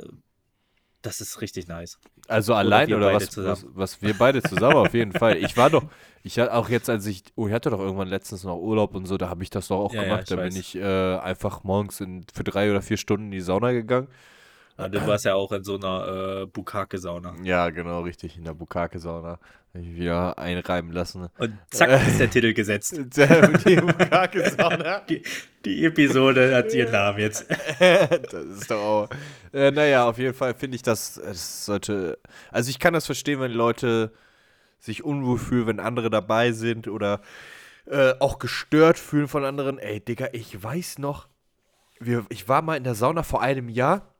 das 1.00 1.20
ist 1.20 1.40
richtig 1.40 1.66
nice. 1.68 1.98
Also 2.28 2.54
allein 2.54 2.92
oder 2.92 3.12
was, 3.14 3.36
was, 3.36 3.66
was 3.70 4.02
wir 4.02 4.14
beide 4.14 4.42
zusammen 4.42 4.76
auf 4.76 4.94
jeden 4.94 5.12
Fall. 5.12 5.38
Ich 5.38 5.56
war 5.56 5.68
doch, 5.70 5.84
ich 6.22 6.38
hatte 6.38 6.54
auch 6.54 6.68
jetzt, 6.68 6.88
als 6.88 7.06
ich, 7.06 7.24
oh, 7.34 7.48
ich 7.48 7.52
hatte 7.54 7.70
doch 7.70 7.80
irgendwann 7.80 8.08
letztens 8.08 8.44
noch 8.44 8.56
Urlaub 8.58 8.94
und 8.94 9.06
so, 9.06 9.16
da 9.16 9.28
habe 9.28 9.42
ich 9.42 9.50
das 9.50 9.68
doch 9.68 9.78
auch 9.80 9.94
Ja, 9.94 10.02
ja, 10.02 10.08
gemacht. 10.08 10.22
ich 10.24 10.28
da 10.28 10.36
bin 10.36 10.44
weiß. 10.44 10.56
ich 10.56 10.76
äh, 10.76 11.16
einfach 11.18 11.64
morgens 11.64 12.00
in, 12.00 12.24
für 12.32 12.44
drei 12.44 12.70
oder 12.70 12.82
vier 12.82 12.98
Stunden 12.98 13.26
in 13.26 13.30
die 13.32 13.40
Sauna 13.40 13.72
gegangen. 13.72 14.06
Ja, 14.78 14.88
du 14.88 15.06
warst 15.06 15.24
ja 15.24 15.34
auch 15.34 15.52
in 15.52 15.64
so 15.64 15.76
einer 15.76 16.42
äh, 16.42 16.46
Bukake-Sauna. 16.46 17.34
Ja, 17.42 17.70
genau, 17.70 18.00
richtig, 18.02 18.36
in 18.36 18.44
der 18.44 18.54
Bukake-Sauna. 18.54 19.38
Wieder 19.74 20.38
einreiben 20.38 20.92
lassen. 20.92 21.28
Und 21.38 21.56
zack 21.70 22.06
ist 22.06 22.20
der 22.20 22.28
Titel 22.28 22.52
gesetzt. 22.52 22.92
Die 22.96 23.76
Bukake-Sauna. 23.76 25.00
Die, 25.08 25.22
die 25.64 25.84
Episode 25.86 26.54
hat 26.54 26.74
ihren 26.74 26.92
Namen 26.92 27.20
jetzt. 27.20 27.46
das 27.78 28.44
ist 28.44 28.70
doch 28.70 28.82
auch. 28.82 29.08
Äh, 29.52 29.70
naja, 29.70 30.06
auf 30.06 30.18
jeden 30.18 30.34
Fall 30.34 30.54
finde 30.54 30.76
ich, 30.76 30.82
dass 30.82 31.16
es 31.16 31.64
sollte. 31.64 32.18
Also, 32.50 32.68
ich 32.68 32.78
kann 32.78 32.92
das 32.92 33.06
verstehen, 33.06 33.40
wenn 33.40 33.52
Leute 33.52 34.12
sich 34.78 35.04
unwohl 35.04 35.38
fühlen, 35.38 35.66
wenn 35.66 35.80
andere 35.80 36.10
dabei 36.10 36.52
sind 36.52 36.88
oder 36.88 37.20
äh, 37.86 38.14
auch 38.20 38.38
gestört 38.38 38.98
fühlen 38.98 39.28
von 39.28 39.44
anderen. 39.44 39.78
Ey, 39.78 40.00
Digga, 40.00 40.28
ich 40.32 40.62
weiß 40.62 40.98
noch, 40.98 41.28
wir, 41.98 42.26
ich 42.28 42.48
war 42.48 42.62
mal 42.62 42.76
in 42.76 42.84
der 42.84 42.94
Sauna 42.94 43.22
vor 43.22 43.40
einem 43.40 43.68
Jahr. 43.68 44.11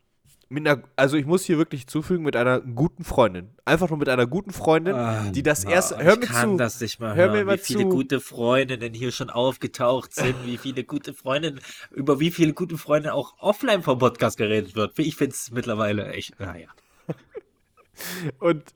Mit 0.52 0.68
einer, 0.68 0.82
also 0.96 1.16
ich 1.16 1.24
muss 1.24 1.44
hier 1.44 1.56
wirklich 1.56 1.86
zufügen, 1.86 2.24
mit 2.24 2.36
einer 2.36 2.60
guten 2.60 3.04
Freundin. 3.04 3.50
Einfach 3.64 3.88
nur 3.88 3.98
mit 3.98 4.08
einer 4.10 4.26
guten 4.26 4.52
Freundin, 4.52 5.32
die 5.32 5.42
das 5.42 5.64
erste. 5.64 5.96
Hör 5.96 6.16
mir 6.16 6.22
Ah, 6.22 6.24
ich 6.24 6.28
kann 6.28 6.50
zu. 6.50 6.56
das 6.58 6.80
nicht 6.80 7.00
mal 7.00 7.14
Hör 7.16 7.24
hören, 7.28 7.32
mir 7.38 7.44
mal 7.46 7.54
wie 7.56 7.62
viele 7.62 7.84
zu. 7.84 7.88
gute 7.88 8.20
Freundinnen 8.20 8.92
hier 8.92 9.12
schon 9.12 9.30
aufgetaucht 9.30 10.12
sind, 10.14 10.34
wie 10.44 10.58
viele 10.58 10.84
gute 10.84 11.14
Freundinnen, 11.14 11.60
über 11.90 12.20
wie 12.20 12.30
viele 12.30 12.52
gute 12.52 12.76
Freunde 12.76 13.14
auch 13.14 13.34
offline 13.38 13.82
vom 13.82 13.98
Podcast 13.98 14.36
geredet 14.36 14.74
wird. 14.76 14.98
Ich 14.98 15.16
finde 15.16 15.32
es 15.34 15.50
mittlerweile 15.50 16.12
echt, 16.12 16.38
naja. 16.38 16.68
Und 18.38 18.74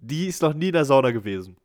die 0.00 0.26
ist 0.28 0.42
noch 0.42 0.54
nie 0.54 0.68
in 0.68 0.72
der 0.74 0.84
Sauna 0.84 1.10
gewesen. 1.10 1.56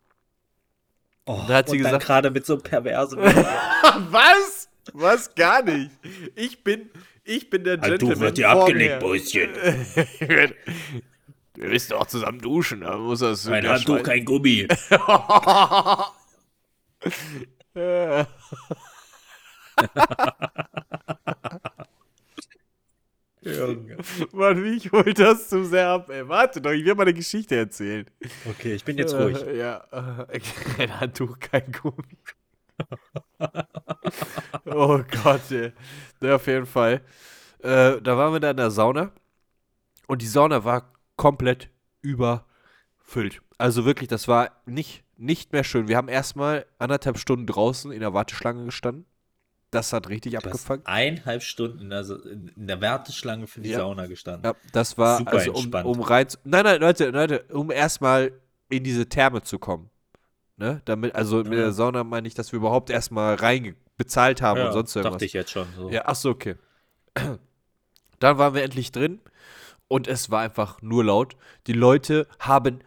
Oh, 1.25 1.39
Da 1.47 1.57
hat 1.57 1.69
sie 1.69 1.77
und 1.77 1.83
gesagt- 1.83 2.05
gerade 2.05 2.31
mit 2.31 2.45
so 2.45 2.53
einem 2.53 2.63
perversen 2.63 3.19
Was? 4.09 4.69
Was? 4.93 5.35
Gar 5.35 5.61
nicht. 5.63 5.91
Ich 6.35 6.63
bin, 6.63 6.89
ich 7.23 7.49
bin 7.49 7.63
der 7.63 7.77
Gentleman 7.77 8.35
vor 8.35 8.73
mir. 8.73 8.99
Mäuschen. 8.99 9.51
Wir 11.55 11.67
müssen 11.67 11.93
auch 11.93 12.07
zusammen 12.07 12.39
duschen, 12.39 12.81
da 12.81 12.97
muss 12.97 13.19
das 13.19 13.47
Ein 13.47 13.63
der 13.63 13.73
Handtuch, 13.73 14.03
kein 14.03 14.25
Gummi. 14.25 14.67
Junge. 23.41 23.97
Mann, 24.33 24.61
mich 24.61 24.91
holt 24.91 25.17
das 25.17 25.49
zu 25.49 25.65
sehr 25.65 25.89
ab, 25.89 26.09
ey. 26.09 26.27
Warte 26.27 26.61
doch, 26.61 26.71
ich 26.71 26.85
will 26.85 26.93
mal 26.93 27.03
eine 27.03 27.13
Geschichte 27.13 27.55
erzählen. 27.55 28.05
Okay, 28.47 28.73
ich 28.73 28.83
bin 28.83 28.97
jetzt 28.97 29.15
ruhig. 29.15 29.41
Äh, 29.41 29.57
ja, 29.57 30.27
äh, 30.29 30.39
kein 30.77 30.99
Handtuch, 30.99 31.39
kein 31.39 31.71
Gummi. 31.71 32.17
oh 34.65 35.00
Gott, 35.23 35.51
ey. 35.51 35.71
Ja, 36.21 36.35
auf 36.35 36.47
jeden 36.47 36.65
Fall. 36.65 37.01
Äh, 37.59 38.01
da 38.01 38.17
waren 38.17 38.33
wir 38.33 38.39
da 38.39 38.51
in 38.51 38.57
der 38.57 38.71
Sauna 38.71 39.11
und 40.07 40.21
die 40.21 40.27
Sauna 40.27 40.63
war 40.63 40.91
komplett 41.15 41.69
überfüllt. 42.01 43.41
Also 43.57 43.85
wirklich, 43.85 44.09
das 44.09 44.27
war 44.27 44.51
nicht, 44.65 45.03
nicht 45.17 45.53
mehr 45.53 45.63
schön. 45.63 45.88
Wir 45.88 45.97
haben 45.97 46.07
erstmal 46.07 46.65
anderthalb 46.79 47.17
Stunden 47.19 47.45
draußen 47.45 47.91
in 47.91 48.00
der 48.00 48.13
Warteschlange 48.13 48.65
gestanden. 48.65 49.05
Das 49.69 49.93
hat 49.93 50.09
richtig 50.09 50.33
Du 50.33 50.39
abgefangen. 50.39 50.81
eineinhalb 50.85 51.43
Stunden 51.43 51.79
in 51.79 51.89
der, 51.91 52.03
Sa- 52.03 52.19
in 52.25 52.51
der 52.67 52.81
Warteschlange 52.81 53.47
für 53.47 53.61
die 53.61 53.69
Ja. 53.69 53.77
Sauna 53.77 54.07
gestanden. 54.07 54.43
Ja, 54.43 54.55
das 54.73 54.97
war 54.97 55.19
Super 55.19 55.31
also 55.31 55.51
um, 55.51 55.57
entspannt. 55.57 55.85
um 55.85 56.01
rein. 56.01 56.27
Nein, 56.43 56.63
nein, 56.65 56.81
Leute, 56.81 57.09
Leute, 57.11 57.43
um 57.53 57.71
erstmal 57.71 58.33
in 58.69 58.83
diese 58.83 59.07
Therme 59.07 59.43
zu 59.43 59.59
kommen. 59.59 59.89
Ne? 60.61 60.81
Damit, 60.85 61.15
also 61.15 61.37
mit 61.37 61.47
Ja. 61.53 61.55
der 61.55 61.71
Sauna 61.71 62.03
meine 62.03 62.27
ich, 62.27 62.35
dass 62.35 62.51
wir 62.51 62.57
überhaupt 62.57 62.91
erstmal 62.91 63.33
rein 63.33 63.75
bezahlt 63.97 64.41
haben 64.43 64.61
und 64.61 64.73
sonst 64.73 64.95
irgendwas. 64.95 65.13
dachte 65.13 65.25
ich 65.25 65.33
jetzt 65.33 65.49
schon. 65.49 65.67
So. 65.75 65.89
Ja, 65.89 66.03
ach 66.05 66.15
so, 66.15 66.29
okay. 66.29 66.55
Dann 68.19 68.37
waren 68.37 68.53
wir 68.53 68.61
endlich 68.63 68.91
drin 68.91 69.19
und 69.87 70.07
es 70.07 70.29
war 70.29 70.41
einfach 70.41 70.81
nur 70.83 71.03
laut. 71.03 71.35
Die 71.65 71.73
Leute 71.73 72.27
haben 72.39 72.79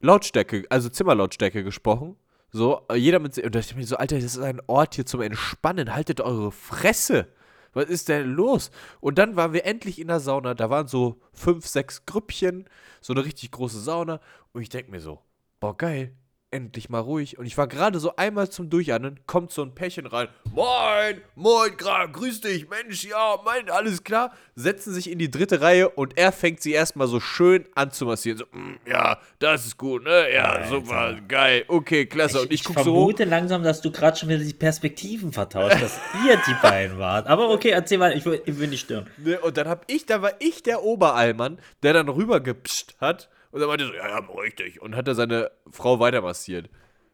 Lautstärke, 0.00 0.64
also 0.70 0.88
Zimmerlautstärke 0.88 1.64
gesprochen. 1.64 2.16
So, 2.50 2.86
jeder 2.94 3.18
mit. 3.18 3.36
Und 3.36 3.44
da 3.46 3.60
dachte 3.60 3.70
ich 3.72 3.76
mir 3.76 3.84
so, 3.86 3.96
Alter, 3.96 4.16
das 4.16 4.24
ist 4.24 4.38
ein 4.38 4.60
Ort 4.68 4.94
hier 4.94 5.06
zum 5.06 5.22
Entspannen. 5.22 5.94
Haltet 5.94 6.20
eure 6.20 6.52
Fresse. 6.52 7.26
Was 7.72 7.86
ist 7.86 8.08
denn 8.08 8.30
los? 8.30 8.70
Und 9.00 9.18
dann 9.18 9.34
waren 9.36 9.52
wir 9.54 9.64
endlich 9.64 9.98
in 9.98 10.08
der 10.08 10.20
Sauna. 10.20 10.54
Da 10.54 10.68
waren 10.70 10.86
so 10.86 11.20
fünf, 11.32 11.66
sechs 11.66 12.04
Grüppchen. 12.04 12.68
So 13.00 13.14
eine 13.14 13.24
richtig 13.24 13.50
große 13.50 13.80
Sauna. 13.80 14.20
Und 14.52 14.62
ich 14.62 14.68
denke 14.68 14.90
mir 14.90 15.00
so, 15.00 15.18
boah, 15.58 15.76
geil. 15.76 16.12
Endlich 16.54 16.90
mal 16.90 16.98
ruhig. 16.98 17.38
Und 17.38 17.46
ich 17.46 17.56
war 17.56 17.66
gerade 17.66 17.98
so 17.98 18.14
einmal 18.16 18.50
zum 18.50 18.68
Durchatmen, 18.68 19.18
kommt 19.26 19.52
so 19.52 19.62
ein 19.62 19.74
Pärchen 19.74 20.04
rein. 20.04 20.28
Moin, 20.54 21.22
moin, 21.34 21.74
gra, 21.78 22.04
grüß 22.04 22.42
dich, 22.42 22.68
Mensch, 22.68 23.04
ja, 23.04 23.38
mein, 23.42 23.70
alles 23.70 24.04
klar. 24.04 24.34
Setzen 24.54 24.92
sich 24.92 25.10
in 25.10 25.18
die 25.18 25.30
dritte 25.30 25.62
Reihe 25.62 25.88
und 25.88 26.18
er 26.18 26.30
fängt 26.30 26.60
sie 26.60 26.72
erstmal 26.72 27.06
so 27.06 27.20
schön 27.20 27.64
an 27.74 27.90
zu 27.90 28.04
massieren. 28.04 28.36
So, 28.36 28.44
"Mm, 28.52 28.74
ja, 28.86 29.18
das 29.38 29.64
ist 29.64 29.78
gut, 29.78 30.04
ne? 30.04 30.30
Ja, 30.30 30.50
Alter. 30.52 30.68
super, 30.68 31.16
geil, 31.26 31.64
okay, 31.68 32.04
klasse. 32.04 32.42
und 32.42 32.52
ich, 32.52 32.60
Ich 32.60 32.64
guck 32.64 32.74
so 32.80 32.80
hoch. 32.80 32.84
vermute 32.98 33.24
langsam, 33.24 33.62
dass 33.62 33.80
du 33.80 33.90
gerade 33.90 34.18
schon 34.18 34.28
wieder 34.28 34.44
die 34.44 34.52
Perspektiven 34.52 35.32
vertauscht, 35.32 35.80
dass 35.80 35.98
ihr 36.28 36.36
die 36.46 36.54
beiden 36.60 36.98
wart. 36.98 37.28
Aber 37.28 37.48
okay, 37.48 37.70
erzähl 37.70 37.96
mal, 37.96 38.14
ich 38.14 38.26
will, 38.26 38.42
ich 38.44 38.58
will 38.58 38.68
nicht 38.68 38.82
stören. 38.84 39.08
Ne, 39.16 39.40
und 39.40 39.56
dann 39.56 39.68
hab 39.68 39.90
ich, 39.90 40.04
da 40.04 40.20
war 40.20 40.32
ich 40.38 40.62
der 40.62 40.82
Oberallmann, 40.82 41.58
der 41.82 41.94
dann 41.94 42.10
rübergepscht 42.10 42.94
hat 43.00 43.30
und 43.52 43.60
dann 43.60 43.68
meinte 43.68 43.86
so, 43.86 43.94
ja, 43.94 44.08
ja, 44.08 44.20
beruhig 44.20 44.56
dich. 44.56 44.82
Und 44.82 44.96
hat 44.96 45.06
er 45.06 45.14
seine 45.14 45.50
Frau 45.70 46.00
weiter 46.00 46.20
massiert. 46.22 46.68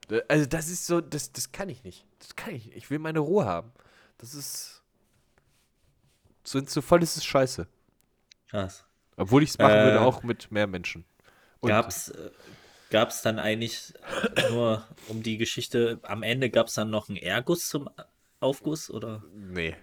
Da- 0.09 0.21
Also 0.29 0.47
das 0.47 0.69
ist 0.69 0.87
so, 0.87 1.01
das, 1.03 1.33
das 1.33 1.53
kann 1.53 1.69
ich 1.69 1.85
nicht. 1.85 2.07
Das 2.21 2.35
kann 2.35 2.55
ich 2.55 2.65
nicht. 2.67 2.77
Ich 2.77 2.91
will 2.91 2.99
meine 2.99 3.19
Ruhe 3.19 3.45
haben. 3.45 3.73
Das 4.17 4.35
ist, 4.35 4.83
so, 6.45 6.65
so 6.65 6.81
voll 6.81 7.03
ist 7.03 7.17
es 7.17 7.25
scheiße. 7.25 7.67
Krass. 8.49 8.85
Obwohl 9.17 9.43
ich 9.43 9.51
es 9.51 9.59
machen 9.59 9.73
Äh, 9.75 9.85
würde, 9.85 10.01
auch 10.01 10.23
mit 10.23 10.51
mehr 10.51 10.67
Menschen. 10.67 11.05
Und 11.61 11.69
Gab's, 11.71 12.09
äh, 12.09 12.31
gab's 12.91 13.21
dann 13.23 13.39
eigentlich 13.39 13.93
nur 14.51 14.87
um 15.09 15.23
die 15.23 15.37
Geschichte, 15.37 15.99
am 16.03 16.23
Ende 16.23 16.51
gab's 16.51 16.75
dann 16.75 16.89
noch 16.91 17.09
einen 17.09 17.19
Erguss 17.19 17.69
zum 17.69 17.91
Aufguss 18.41 18.91
oder? 18.91 19.23
Nee. 19.35 19.77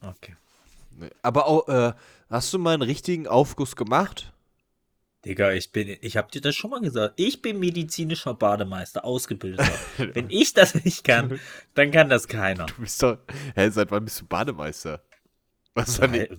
Okay. 0.00 0.36
nee. 0.96 1.10
Aber 1.22 1.46
auch, 1.46 1.68
äh, 1.68 1.92
hast 2.30 2.52
du 2.54 2.58
mal 2.58 2.74
einen 2.74 2.82
richtigen 2.82 3.26
Aufguss 3.26 3.76
gemacht? 3.76 4.31
Digga, 5.24 5.52
ich 5.52 5.70
bin, 5.70 5.96
ich 6.00 6.16
hab 6.16 6.32
dir 6.32 6.40
das 6.40 6.56
schon 6.56 6.70
mal 6.70 6.80
gesagt. 6.80 7.14
Ich 7.16 7.42
bin 7.42 7.58
medizinischer 7.60 8.34
Bademeister, 8.34 9.04
ausgebildeter. 9.04 9.70
Wenn 10.14 10.28
ich 10.30 10.52
das 10.52 10.74
nicht 10.84 11.04
kann, 11.04 11.38
dann 11.74 11.90
kann 11.92 12.08
das 12.08 12.26
keiner. 12.26 12.66
Du 12.66 12.74
bist 12.80 13.00
doch, 13.02 13.18
hä, 13.54 13.68
seit 13.70 13.90
wann 13.92 14.04
bist 14.04 14.20
du 14.20 14.26
Bademeister? 14.26 15.02
Was 15.74 16.00
Weil, 16.00 16.08
nicht? 16.10 16.30
äh, 16.32 16.36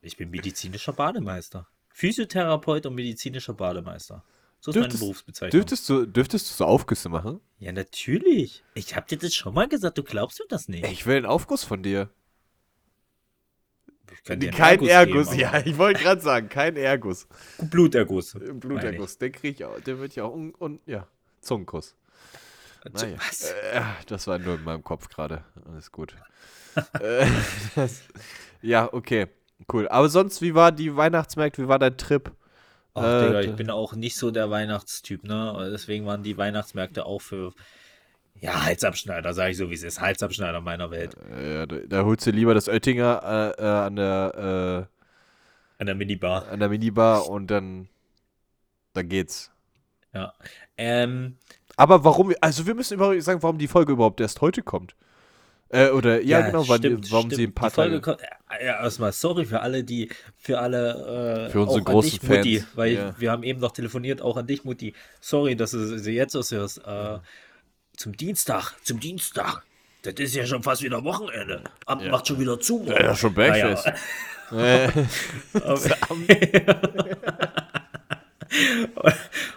Ich 0.00 0.16
bin 0.16 0.30
medizinischer 0.30 0.94
Bademeister. 0.94 1.68
Physiotherapeut 1.90 2.86
und 2.86 2.94
medizinischer 2.94 3.52
Bademeister. 3.52 4.24
So 4.60 4.70
ist 4.70 4.76
meine 4.76 4.86
Dürftest- 4.88 5.00
Berufsbezeichnung. 5.00 5.50
Dürftest 5.50 5.88
du, 5.90 6.06
dürftest 6.06 6.48
du 6.50 6.54
so 6.54 6.64
Aufgüsse 6.64 7.08
machen? 7.10 7.40
Ja, 7.58 7.72
natürlich. 7.72 8.64
Ich 8.74 8.96
hab 8.96 9.08
dir 9.08 9.18
das 9.18 9.34
schon 9.34 9.52
mal 9.52 9.68
gesagt, 9.68 9.98
du 9.98 10.02
glaubst 10.04 10.40
mir 10.40 10.46
das 10.48 10.68
nicht. 10.68 10.86
Ich 10.86 11.04
will 11.04 11.16
einen 11.16 11.26
Aufguss 11.26 11.64
von 11.64 11.82
dir. 11.82 12.08
Einen 14.28 14.50
kein 14.52 14.80
Erguss, 14.86 15.30
geben, 15.30 15.40
ja, 15.40 15.60
ich 15.64 15.76
wollte 15.78 16.00
gerade 16.02 16.20
sagen, 16.20 16.48
kein 16.48 16.76
Erguss. 16.76 17.26
Bluterguss. 17.58 18.36
Bluterguss, 18.54 19.18
den 19.18 19.32
krieg 19.32 19.56
ich 19.56 19.64
auch, 19.64 19.80
den 19.80 19.98
würde 19.98 20.12
ich 20.12 20.20
auch, 20.20 20.32
und, 20.32 20.52
und 20.54 20.80
ja, 20.86 21.08
Zungenkuss. 21.40 21.96
Naja. 22.92 23.16
Was? 23.16 23.50
Äh, 23.50 23.82
das 24.06 24.26
war 24.26 24.38
nur 24.38 24.54
in 24.54 24.64
meinem 24.64 24.84
Kopf 24.84 25.08
gerade, 25.08 25.44
alles 25.68 25.90
gut. 25.90 26.14
äh, 27.00 27.26
das, 27.74 28.02
ja, 28.60 28.92
okay, 28.92 29.26
cool. 29.72 29.88
Aber 29.88 30.08
sonst, 30.08 30.40
wie 30.40 30.54
war 30.54 30.70
die 30.72 30.94
Weihnachtsmärkte, 30.96 31.62
wie 31.62 31.68
war 31.68 31.78
dein 31.80 31.96
Trip? 31.96 32.30
Ach, 32.94 33.02
Äh, 33.02 33.26
Digga, 33.26 33.40
ich 33.40 33.56
bin 33.56 33.70
auch 33.70 33.94
nicht 33.94 34.16
so 34.16 34.30
der 34.30 34.50
Weihnachtstyp, 34.50 35.24
ne? 35.24 35.70
Deswegen 35.72 36.06
waren 36.06 36.22
die 36.22 36.36
Weihnachtsmärkte 36.36 37.06
auch 37.06 37.20
für, 37.20 37.52
ja, 38.40 38.64
Halsabschneider, 38.64 39.34
sage 39.34 39.52
ich 39.52 39.56
so, 39.56 39.70
wie 39.70 39.74
es 39.74 39.82
ist. 39.82 40.00
Halsabschneider 40.00 40.60
meiner 40.60 40.90
Welt. 40.90 41.16
Äh, 41.30 41.66
da, 41.66 41.76
da 41.86 42.04
holst 42.04 42.26
du 42.26 42.30
lieber 42.30 42.54
das 42.54 42.68
Oettinger 42.68 43.54
äh, 43.58 43.62
äh, 43.62 43.66
an 43.66 43.96
der, 43.96 44.88
An 45.78 45.86
der 45.86 45.94
Minibar. 45.94 46.46
äh, 46.48 46.50
an 46.52 46.60
der 46.60 46.68
Minibar 46.68 47.28
und 47.28 47.50
dann, 47.50 47.88
dann 48.94 49.08
geht's. 49.08 49.50
Ja. 50.14 50.32
Ähm, 50.76 51.36
Aber 51.76 52.04
warum, 52.04 52.34
also 52.40 52.66
wir 52.66 52.74
müssen 52.74 52.94
über, 52.94 53.18
sagen, 53.20 53.42
warum 53.42 53.58
die 53.58 53.68
Folge 53.68 53.92
überhaupt 53.92 54.20
erst 54.20 54.40
heute 54.40 54.62
kommt. 54.62 54.94
Äh, 55.68 55.88
oder, 55.88 56.20
ja, 56.20 56.42
genau, 56.42 56.68
wann 56.68 56.78
stimmt, 56.78 57.10
warum 57.10 57.26
stimmt. 57.30 57.36
sie 57.36 57.44
ein 57.44 57.54
paar 57.54 57.70
die 57.70 57.74
Folge 57.74 58.00
Tage. 58.02 58.18
kommt, 58.18 58.30
ja, 58.62 58.82
erstmal 58.82 59.12
sorry 59.12 59.46
für 59.46 59.60
alle, 59.60 59.84
die, 59.84 60.10
für 60.36 60.58
alle, 60.58 61.46
äh, 61.46 61.50
Für 61.50 61.62
unsere 61.62 61.80
auch 61.80 61.86
an 61.86 61.92
großen 61.94 62.10
dich, 62.10 62.22
Mutti, 62.28 62.58
Fans, 62.58 62.76
weil 62.76 62.92
ja. 62.92 63.14
wir 63.18 63.30
haben 63.30 63.42
eben 63.42 63.60
noch 63.60 63.72
telefoniert, 63.72 64.20
auch 64.20 64.36
an 64.36 64.46
dich, 64.46 64.64
Mutti. 64.64 64.92
Sorry, 65.22 65.56
dass 65.56 65.70
du 65.70 65.98
sie 65.98 66.12
jetzt 66.12 66.36
aushörst. 66.36 66.82
Äh, 66.86 67.20
zum 68.02 68.16
Dienstag, 68.16 68.74
zum 68.82 68.98
Dienstag. 68.98 69.62
Das 70.02 70.14
ist 70.14 70.34
ja 70.34 70.44
schon 70.44 70.64
fast 70.64 70.82
wieder 70.82 71.04
Wochenende. 71.04 71.62
Amt 71.86 72.10
macht 72.10 72.26
schon 72.26 72.40
wieder 72.40 72.58
zu. 72.58 72.84
Ja, 72.88 73.00
ja, 73.00 73.14
schon 73.14 73.32
Naja, 73.34 73.68
Bergfest. 73.68 73.92
Äh, 74.50 74.88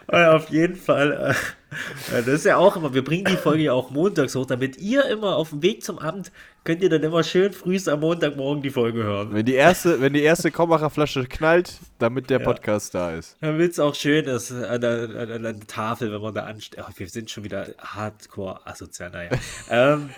auf, 0.27 0.49
jeden 0.51 0.75
Fall 0.75 1.11
äh, 1.11 1.33
Ja, 1.33 1.64
das 2.11 2.27
ist 2.27 2.45
ja 2.45 2.57
auch 2.57 2.75
immer, 2.75 2.93
wir 2.93 3.03
bringen 3.03 3.25
die 3.25 3.37
Folge 3.37 3.63
ja 3.63 3.73
auch 3.73 3.89
montags 3.89 4.35
hoch, 4.35 4.45
damit 4.45 4.77
ihr 4.77 5.05
immer 5.05 5.35
auf 5.35 5.49
dem 5.49 5.61
Weg 5.61 5.83
zum 5.83 5.99
Amt 5.99 6.31
könnt 6.63 6.81
ihr 6.81 6.89
dann 6.89 7.03
immer 7.03 7.23
schön 7.23 7.53
früh 7.53 7.79
am 7.87 7.99
Montagmorgen 7.99 8.63
die 8.63 8.71
Folge 8.71 9.03
hören. 9.03 9.33
Wenn 9.33 9.45
die 9.45 9.53
erste, 9.53 10.01
wenn 10.01 10.13
die 10.13 10.23
erste 10.23 10.49
Kommacher-Flasche 10.51 11.25
knallt, 11.25 11.79
damit 11.99 12.29
der 12.29 12.39
Podcast 12.39 12.95
da 12.95 13.11
ist. 13.11 13.37
Damit 13.39 13.71
es 13.73 13.79
auch 13.79 13.93
schön 13.93 14.25
ist 14.25 14.51
an 14.51 14.81
der, 14.81 15.09
an 15.15 15.31
an 15.31 15.43
der 15.43 15.59
Tafel, 15.67 16.11
wenn 16.11 16.21
man 16.21 16.33
da 16.33 16.45
ansteht. 16.45 16.83
Oh, 16.83 16.91
wir 16.95 17.07
sind 17.07 17.29
schon 17.29 17.43
wieder 17.43 17.67
hardcore 17.77 18.65
asozial, 18.65 19.11
naja. 19.11 19.29
ähm, 19.69 20.09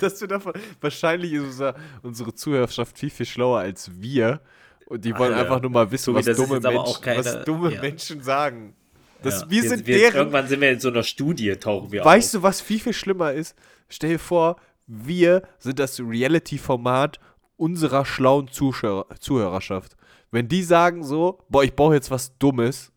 Dass 0.00 0.20
wir 0.20 0.28
davon, 0.28 0.52
wahrscheinlich 0.80 1.32
ist 1.32 1.42
unser, 1.42 1.74
unsere 2.02 2.34
Zuhörerschaft 2.34 2.96
viel, 2.98 3.10
viel 3.10 3.26
schlauer 3.26 3.58
als 3.58 3.90
wir. 4.00 4.40
Und 4.86 5.04
die 5.04 5.12
wollen 5.16 5.34
Alter, 5.34 5.44
einfach 5.44 5.60
nur 5.60 5.70
mal 5.70 5.90
wissen, 5.90 6.14
was 6.14 6.24
dumme, 6.24 6.66
auch 6.80 7.00
keine- 7.00 7.18
was 7.18 7.44
dumme 7.44 7.74
ja. 7.74 7.80
Menschen 7.80 8.22
sagen. 8.22 8.74
Das, 9.22 9.42
ja, 9.42 9.50
wir 9.50 9.62
sind 9.62 9.86
wir, 9.86 9.98
deren. 9.98 10.16
Irgendwann 10.16 10.46
sind 10.48 10.60
wir 10.60 10.70
in 10.70 10.80
so 10.80 10.88
einer 10.88 11.02
Studie, 11.02 11.54
tauchen 11.56 11.90
wir 11.92 12.04
Weißt 12.04 12.34
auf. 12.36 12.40
du, 12.40 12.42
was 12.44 12.60
viel, 12.60 12.78
viel 12.80 12.92
schlimmer 12.92 13.32
ist? 13.32 13.56
Stell 13.88 14.10
dir 14.10 14.18
vor, 14.18 14.56
wir 14.86 15.42
sind 15.58 15.78
das 15.78 15.98
Reality-Format 16.00 17.18
unserer 17.56 18.04
schlauen 18.04 18.48
Zuschauer, 18.48 19.06
Zuhörerschaft. 19.20 19.96
Wenn 20.30 20.46
die 20.48 20.62
sagen 20.62 21.02
so, 21.02 21.38
boah, 21.48 21.64
ich 21.64 21.74
brauche 21.74 21.94
jetzt 21.94 22.10
was 22.10 22.36
Dummes, 22.38 22.92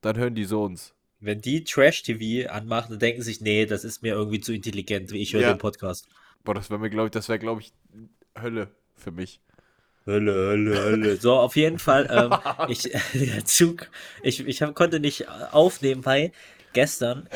dann 0.00 0.16
hören 0.16 0.34
die 0.34 0.44
so 0.44 0.62
uns. 0.62 0.94
Wenn 1.20 1.40
die 1.40 1.64
Trash-TV 1.64 2.50
anmachen, 2.50 2.90
dann 2.90 2.98
denken 2.98 3.22
sich, 3.22 3.40
nee, 3.40 3.64
das 3.66 3.84
ist 3.84 4.02
mir 4.02 4.12
irgendwie 4.14 4.40
zu 4.40 4.52
intelligent, 4.52 5.10
wie 5.12 5.22
ich 5.22 5.32
höre 5.32 5.40
Ja. 5.40 5.52
den 5.54 5.58
Podcast. 5.58 6.06
Boah, 6.44 6.54
das 6.54 6.68
wäre 6.70 6.78
mir, 6.78 6.90
glaube 6.90 7.06
ich, 7.06 7.12
das 7.12 7.28
wäre, 7.28 7.38
glaube 7.38 7.62
ich, 7.62 7.72
Hölle 8.40 8.68
für 8.94 9.10
mich. 9.10 9.40
Hölle, 10.06 10.34
Hölle, 10.34 10.82
Hölle. 10.82 11.16
So, 11.16 11.34
auf 11.34 11.56
jeden 11.56 11.78
Fall, 11.78 12.08
ähm, 12.10 12.68
ich, 12.68 12.82
der 13.14 13.44
Zug, 13.44 13.88
ich, 14.22 14.46
ich 14.46 14.62
hab, 14.62 14.74
konnte 14.74 15.00
nicht 15.00 15.28
aufnehmen, 15.28 16.04
weil 16.04 16.32
gestern, 16.74 17.28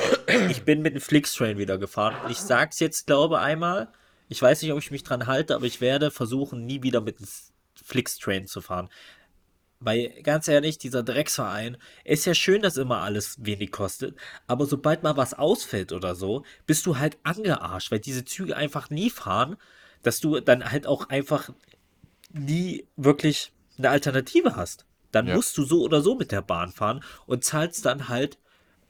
ich 0.51 0.65
bin 0.65 0.83
mit 0.83 0.95
dem 0.95 1.01
Flixtrain 1.01 1.57
wieder 1.57 1.79
gefahren. 1.79 2.15
Ich 2.31 2.39
sag's 2.39 2.79
jetzt, 2.81 3.07
glaube 3.07 3.39
einmal, 3.39 3.89
ich 4.29 4.43
weiß 4.43 4.61
nicht, 4.61 4.73
ob 4.73 4.79
ich 4.79 4.91
mich 4.91 5.03
dran 5.03 5.27
halte, 5.27 5.55
aber 5.55 5.65
ich 5.65 5.81
werde 5.81 6.11
versuchen, 6.11 6.67
nie 6.67 6.83
wieder 6.83 7.01
mit 7.01 7.21
dem 7.21 7.27
Flixtrain 7.83 8.47
zu 8.47 8.61
fahren. 8.61 8.91
Weil, 9.81 10.11
ganz 10.23 10.49
ehrlich, 10.49 10.77
dieser 10.77 11.05
Drecksverein, 11.05 11.79
ist 12.05 12.27
ja 12.27 12.35
schön, 12.35 12.63
dass 12.63 12.77
immer 12.77 12.99
alles 12.99 13.37
wenig 13.45 13.71
kostet, 13.71 14.17
aber 14.47 14.67
sobald 14.67 15.05
mal 15.05 15.17
was 15.17 15.35
ausfällt 15.35 15.93
oder 15.93 16.17
so, 16.17 16.45
bist 16.67 16.85
du 16.85 16.99
halt 16.99 17.17
angearscht, 17.23 17.93
weil 17.93 18.01
diese 18.01 18.25
Züge 18.25 18.57
einfach 18.57 18.91
nie 18.91 19.09
fahren, 19.09 19.57
dass 20.03 20.21
du 20.21 20.41
dann 20.41 20.71
halt 20.71 20.87
auch 20.87 21.09
einfach 21.09 21.51
nie 22.33 22.87
wirklich 22.97 23.53
eine 23.79 23.91
Alternative 23.91 24.57
hast. 24.57 24.85
Dann 25.13 25.27
Ja. 25.27 25.35
musst 25.35 25.57
du 25.57 25.65
so 25.65 25.83
oder 25.83 26.01
so 26.03 26.15
mit 26.15 26.33
der 26.33 26.43
Bahn 26.43 26.73
fahren 26.73 27.03
und 27.27 27.45
zahlst 27.45 27.85
dann 27.87 28.09
halt, 28.09 28.39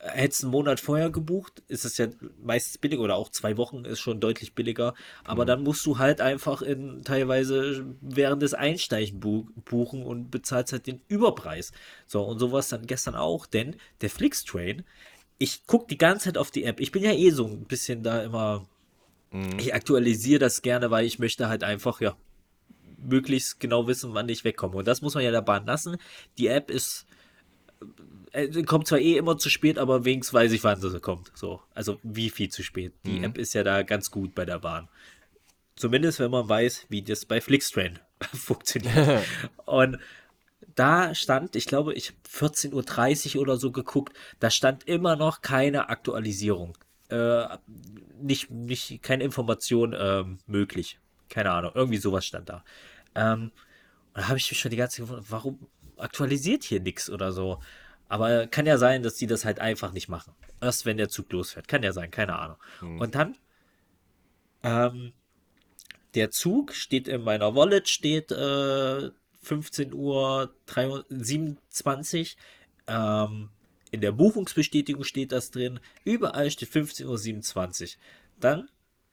äh, 0.00 0.10
hättest 0.10 0.42
einen 0.42 0.50
Monat 0.50 0.80
vorher 0.80 1.10
gebucht, 1.10 1.62
ist 1.68 1.84
es 1.84 1.96
ja 1.98 2.08
meistens 2.42 2.78
billiger 2.78 3.02
oder 3.02 3.16
auch 3.16 3.30
zwei 3.30 3.56
Wochen 3.56 3.84
ist 3.84 4.00
schon 4.00 4.20
deutlich 4.20 4.54
billiger, 4.54 4.94
aber 5.24 5.44
dann 5.44 5.62
musst 5.62 5.86
du 5.86 5.98
halt 5.98 6.20
einfach 6.20 6.62
in 6.62 7.02
teilweise 7.04 7.86
während 8.00 8.42
des 8.42 8.54
Einsteigen 8.54 9.20
bu 9.20 9.46
buchen 9.64 10.02
und 10.02 10.30
bezahlst 10.30 10.72
halt 10.72 10.86
den 10.86 11.00
Überpreis. 11.08 11.72
So, 12.06 12.22
und 12.22 12.38
sowas 12.38 12.68
dann 12.68 12.86
gestern 12.86 13.14
auch, 13.14 13.46
denn 13.46 13.76
der 14.00 14.10
Flixtrain, 14.10 14.84
ich 15.38 15.66
gucke 15.66 15.86
die 15.86 15.98
ganze 15.98 16.24
Zeit 16.26 16.38
auf 16.38 16.50
die 16.50 16.64
App. 16.64 16.80
Ich 16.80 16.90
bin 16.90 17.04
ja 17.04 17.12
eh 17.12 17.30
so 17.30 17.46
ein 17.46 17.64
bisschen 17.64 18.02
da 18.02 18.22
immer, 18.22 18.66
ich 19.56 19.72
aktualisiere 19.72 20.40
das 20.40 20.62
gerne, 20.62 20.90
weil 20.90 21.04
ich 21.06 21.20
möchte 21.20 21.48
halt 21.48 21.62
einfach, 21.62 22.00
ja, 22.00 22.16
möglichst 22.98 23.60
genau 23.60 23.86
wissen, 23.86 24.14
wann 24.14 24.28
ich 24.28 24.44
wegkomme. 24.44 24.76
Und 24.76 24.88
das 24.88 25.02
muss 25.02 25.14
man 25.14 25.24
ja 25.24 25.30
der 25.30 25.42
Bahn 25.42 25.66
lassen. 25.66 25.96
Die 26.36 26.48
App 26.48 26.70
ist, 26.70 27.06
äh, 28.32 28.62
kommt 28.64 28.86
zwar 28.86 28.98
eh 28.98 29.16
immer 29.16 29.38
zu 29.38 29.50
spät, 29.50 29.78
aber 29.78 30.04
wenigstens 30.04 30.34
weiß 30.34 30.52
ich, 30.52 30.64
wann 30.64 30.80
sie 30.80 31.00
kommt. 31.00 31.30
So, 31.34 31.60
also 31.74 31.98
wie 32.02 32.30
viel 32.30 32.48
zu 32.48 32.62
spät. 32.62 32.92
Die 33.04 33.22
App 33.22 33.38
ist 33.38 33.54
ja 33.54 33.62
da 33.62 33.82
ganz 33.82 34.10
gut 34.10 34.34
bei 34.34 34.44
der 34.44 34.58
Bahn. 34.58 34.88
Zumindest, 35.76 36.18
wenn 36.18 36.30
man 36.30 36.48
weiß, 36.48 36.86
wie 36.88 37.02
das 37.02 37.24
bei 37.24 37.40
Flixtrain 37.40 37.98
funktioniert. 38.34 39.22
Und 39.64 39.98
da 40.74 41.14
stand, 41.14 41.56
ich 41.56 41.66
glaube, 41.66 41.94
ich 41.94 42.08
habe 42.08 42.48
14.30 42.50 43.36
Uhr 43.36 43.42
oder 43.42 43.56
so 43.56 43.70
geguckt, 43.70 44.16
da 44.40 44.50
stand 44.50 44.86
immer 44.88 45.16
noch 45.16 45.40
keine 45.40 45.88
Aktualisierung. 45.88 46.76
Äh, 47.08 47.46
nicht, 48.20 48.50
nicht, 48.50 49.02
keine 49.02 49.24
Information 49.24 49.94
ähm, 49.98 50.38
möglich. 50.46 50.98
Keine 51.28 51.50
Ahnung, 51.50 51.72
irgendwie 51.74 51.98
sowas 51.98 52.24
stand 52.24 52.48
da. 52.48 52.64
Ähm, 53.14 53.52
und 54.14 54.22
da 54.22 54.28
habe 54.28 54.38
ich 54.38 54.50
mich 54.50 54.58
schon 54.58 54.70
die 54.70 54.76
ganze 54.76 54.96
Zeit 54.96 55.06
gefragt, 55.08 55.26
warum 55.30 55.66
aktualisiert 55.96 56.64
hier 56.64 56.80
nichts 56.80 57.10
oder 57.10 57.32
so. 57.32 57.60
Aber 58.08 58.46
kann 58.46 58.66
ja 58.66 58.78
sein, 58.78 59.02
dass 59.02 59.16
die 59.16 59.26
das 59.26 59.44
halt 59.44 59.60
einfach 59.60 59.92
nicht 59.92 60.08
machen. 60.08 60.34
Erst 60.60 60.86
wenn 60.86 60.96
der 60.96 61.08
Zug 61.08 61.30
losfährt. 61.32 61.68
Kann 61.68 61.82
ja 61.82 61.92
sein, 61.92 62.10
keine 62.10 62.38
Ahnung. 62.38 62.56
Und 62.98 63.14
dann, 63.14 63.36
ähm, 64.62 65.12
der 66.14 66.30
Zug 66.30 66.72
steht 66.72 67.06
in 67.06 67.22
meiner 67.22 67.54
Wallet, 67.54 67.88
steht 67.88 68.32
äh, 68.32 69.10
15 69.42 69.92
Uhr 69.92 70.54
27. 70.66 72.36
Ähm, 72.86 73.50
in 73.90 74.00
der 74.00 74.12
Buchungsbestätigung 74.12 75.04
steht 75.04 75.32
das 75.32 75.50
drin. 75.50 75.80
Überall 76.04 76.50
steht 76.50 76.70
15.27 76.70 77.82
Uhr. 77.82 77.88
Dann 78.40 78.68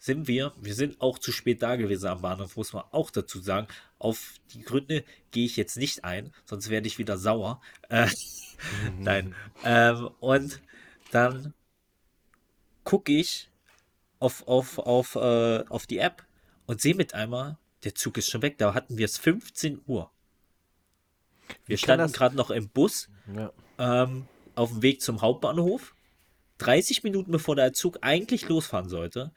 sind 0.06 0.28
wir, 0.28 0.54
wir 0.62 0.76
sind 0.76 1.02
auch 1.02 1.18
zu 1.18 1.32
spät 1.32 1.63
da 1.63 1.76
gewesen 1.76 2.08
am 2.08 2.22
Bahnhof, 2.22 2.56
muss 2.58 2.74
man 2.74 2.84
auch 2.91 3.10
dazu 3.10 3.39
sagen. 3.39 3.68
Auf 3.98 4.36
die 4.54 4.62
Gründe 4.62 5.04
gehe 5.32 5.46
ich 5.46 5.58
jetzt 5.58 5.78
nicht 5.78 6.04
ein, 6.04 6.32
sonst 6.46 6.70
werde 6.70 6.88
ich 6.88 7.00
wieder 7.00 7.18
sauer. 7.18 7.60
Äh, 7.89 8.08
Nein. 9.00 9.36
Ähm, 9.63 10.10
und 10.20 10.62
dann 11.12 11.54
gucke 12.84 13.12
ich 13.12 13.50
auf, 14.20 14.48
auf, 14.48 14.78
auf, 14.78 15.15
äh, 15.15 15.63
auf 15.70 15.88
die 15.88 15.98
App 15.98 16.24
und 16.68 16.82
sehe 16.82 16.96
mit 16.96 17.13
einmal, 17.15 17.58
der 17.84 17.96
Zug 17.96 18.18
ist 18.18 18.30
schon 18.30 18.41
weg. 18.44 18.58
Da 18.60 18.74
hatten 18.74 18.98
wir 18.98 19.06
es 19.06 19.18
15 19.18 19.82
Uhr. 19.88 20.12
Wir 21.65 21.78
standen 21.78 22.12
gerade 22.12 22.36
noch 22.36 22.52
im 22.52 22.70
Bus 22.70 23.10
Ja. 23.36 23.52
ähm, 23.80 24.28
auf 24.56 24.70
dem 24.70 24.82
Weg 24.84 25.02
zum 25.02 25.22
Hauptbahnhof. 25.22 25.96
30 26.60 27.04
Minuten 27.04 27.32
bevor 27.32 27.56
der 27.56 27.74
Zug 27.74 27.98
eigentlich 28.02 28.48
losfahren 28.48 28.88
sollte. 28.88 29.34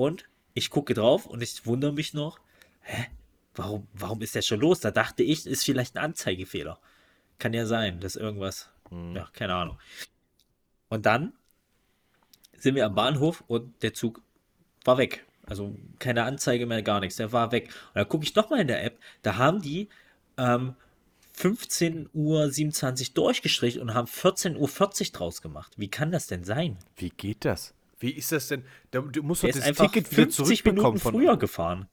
Und 0.00 0.24
ich 0.54 0.70
gucke 0.70 0.94
drauf 0.94 1.26
und 1.26 1.42
ich 1.42 1.66
wundere 1.66 1.92
mich 1.92 2.14
noch, 2.14 2.40
hä? 2.80 3.08
Warum, 3.54 3.86
warum 3.92 4.22
ist 4.22 4.34
der 4.34 4.40
schon 4.40 4.60
los? 4.60 4.80
Da 4.80 4.90
dachte 4.90 5.22
ich, 5.22 5.46
ist 5.46 5.62
vielleicht 5.62 5.94
ein 5.94 6.02
Anzeigefehler. 6.02 6.78
Kann 7.38 7.52
ja 7.52 7.66
sein, 7.66 8.00
dass 8.00 8.16
irgendwas, 8.16 8.70
ja, 8.90 9.28
keine 9.34 9.54
Ahnung. 9.54 9.78
Und 10.88 11.04
dann 11.04 11.34
sind 12.56 12.76
wir 12.76 12.86
am 12.86 12.94
Bahnhof 12.94 13.44
und 13.46 13.82
der 13.82 13.92
Zug 13.92 14.22
war 14.86 14.96
weg. 14.96 15.26
Also 15.44 15.76
keine 15.98 16.22
Anzeige 16.22 16.64
mehr, 16.64 16.80
gar 16.82 17.00
nichts. 17.00 17.16
Der 17.16 17.32
war 17.32 17.52
weg. 17.52 17.64
Und 17.88 17.96
dann 17.96 18.08
gucke 18.08 18.24
ich 18.24 18.34
nochmal 18.34 18.60
in 18.60 18.68
der 18.68 18.82
App, 18.82 18.98
da 19.20 19.36
haben 19.36 19.60
die 19.60 19.90
ähm, 20.38 20.76
15.27 21.36 22.14
Uhr 22.14 23.14
durchgestrichen 23.14 23.82
und 23.82 23.92
haben 23.92 24.08
14.40 24.08 24.56
Uhr 24.56 25.12
draus 25.12 25.42
gemacht. 25.42 25.74
Wie 25.76 25.88
kann 25.88 26.10
das 26.10 26.26
denn 26.26 26.44
sein? 26.44 26.78
Wie 26.96 27.10
geht 27.10 27.44
das? 27.44 27.74
Wie 28.00 28.10
ist 28.10 28.32
das 28.32 28.48
denn? 28.48 28.64
Da- 28.90 29.00
Du 29.00 29.22
musst 29.22 29.44
doch 29.44 29.48
das 29.50 29.64
Ticket 29.64 30.10
wieder 30.10 30.22
50 30.24 30.34
zurückbekommen 30.34 30.82
Minuten 30.82 30.98
von. 30.98 31.14
früher 31.14 31.36
gefahren. 31.36 31.88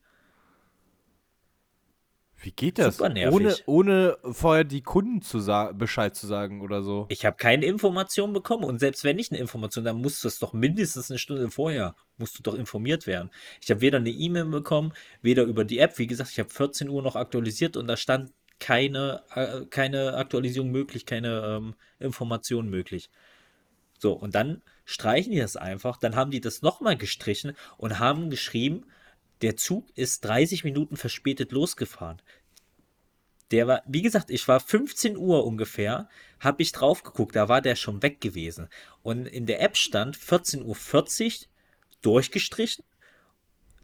Wie 2.40 2.52
geht 2.52 2.78
das? 2.78 2.98
Super 2.98 3.10
nervig. 3.10 3.34
Ohne, 3.36 3.56
ohne 3.66 4.18
vorher 4.34 4.64
die 4.64 4.82
Kunden 4.84 5.22
zu 5.24 5.40
Bescheid 5.74 6.16
zu 6.16 6.28
sagen 6.28 6.62
oder 6.62 6.84
so. 6.84 7.08
Ich 7.10 7.26
habe 7.26 7.36
keine 7.36 7.66
Information 7.66 8.32
bekommen 8.32 8.64
und 8.64 8.80
selbst 8.80 9.04
wenn 9.04 9.18
ich 9.18 9.32
eine 9.32 9.40
Information, 9.40 9.84
dann 9.84 9.98
musst 9.98 10.24
du 10.24 10.28
es 10.28 10.38
doch 10.38 10.54
mindestens 10.54 11.10
eine 11.10 11.18
Stunde 11.18 11.50
vorher, 11.50 11.96
musst 12.18 12.38
du 12.38 12.44
doch 12.44 12.54
informiert 12.54 13.08
werden. 13.08 13.32
Ich 13.62 13.72
habe 13.72 13.82
weder 13.82 13.98
eine 13.98 14.12
E-Mail 14.12 14.46
bekommen, 14.46 14.94
weder 15.24 15.44
über 15.44 15.66
die 15.66 15.80
App. 15.80 15.98
Wie 15.98 16.06
gesagt, 16.08 16.30
ich 16.32 16.40
habe 16.40 16.50
14 16.50 16.90
Uhr 16.90 17.02
noch 17.02 17.16
aktualisiert 17.16 17.76
und 17.76 17.88
da 17.88 17.98
stand 17.98 18.32
keine, 18.60 19.24
äh, 19.34 19.66
keine 19.66 20.14
Aktualisierung 20.16 20.70
möglich, 20.70 21.06
keine 21.08 21.58
ähm, 21.58 21.76
Information 22.00 22.70
möglich. 22.70 23.10
So, 23.98 24.14
und 24.14 24.36
dann 24.36 24.62
streichen 24.88 25.34
die 25.34 25.40
das 25.40 25.58
einfach, 25.58 25.98
dann 25.98 26.16
haben 26.16 26.32
die 26.32 26.40
das 26.40 26.62
nochmal 26.62 26.98
gestrichen 26.98 27.56
und 27.78 28.00
haben 28.00 28.30
geschrieben, 28.30 28.86
der 29.42 29.58
Zug 29.58 29.86
ist 29.96 30.24
30 30.24 30.64
Minuten 30.64 30.96
verspätet 30.96 31.52
losgefahren. 31.52 32.22
Der 33.52 33.68
war, 33.68 33.84
wie 33.86 34.02
gesagt, 34.02 34.32
ich 34.32 34.48
war 34.48 34.62
15 34.62 35.18
Uhr 35.18 35.46
ungefähr, 35.46 36.10
habe 36.40 36.62
ich 36.62 36.72
drauf 36.72 37.04
geguckt, 37.04 37.36
da 37.36 37.50
war 37.50 37.62
der 37.62 37.76
schon 37.76 38.02
weg 38.02 38.22
gewesen. 38.22 38.70
Und 39.04 39.26
in 39.28 39.46
der 39.46 39.62
App 39.62 39.76
stand 39.76 40.18
14.40 40.18 40.64
Uhr 40.64 41.48
durchgestrichen, 42.02 42.86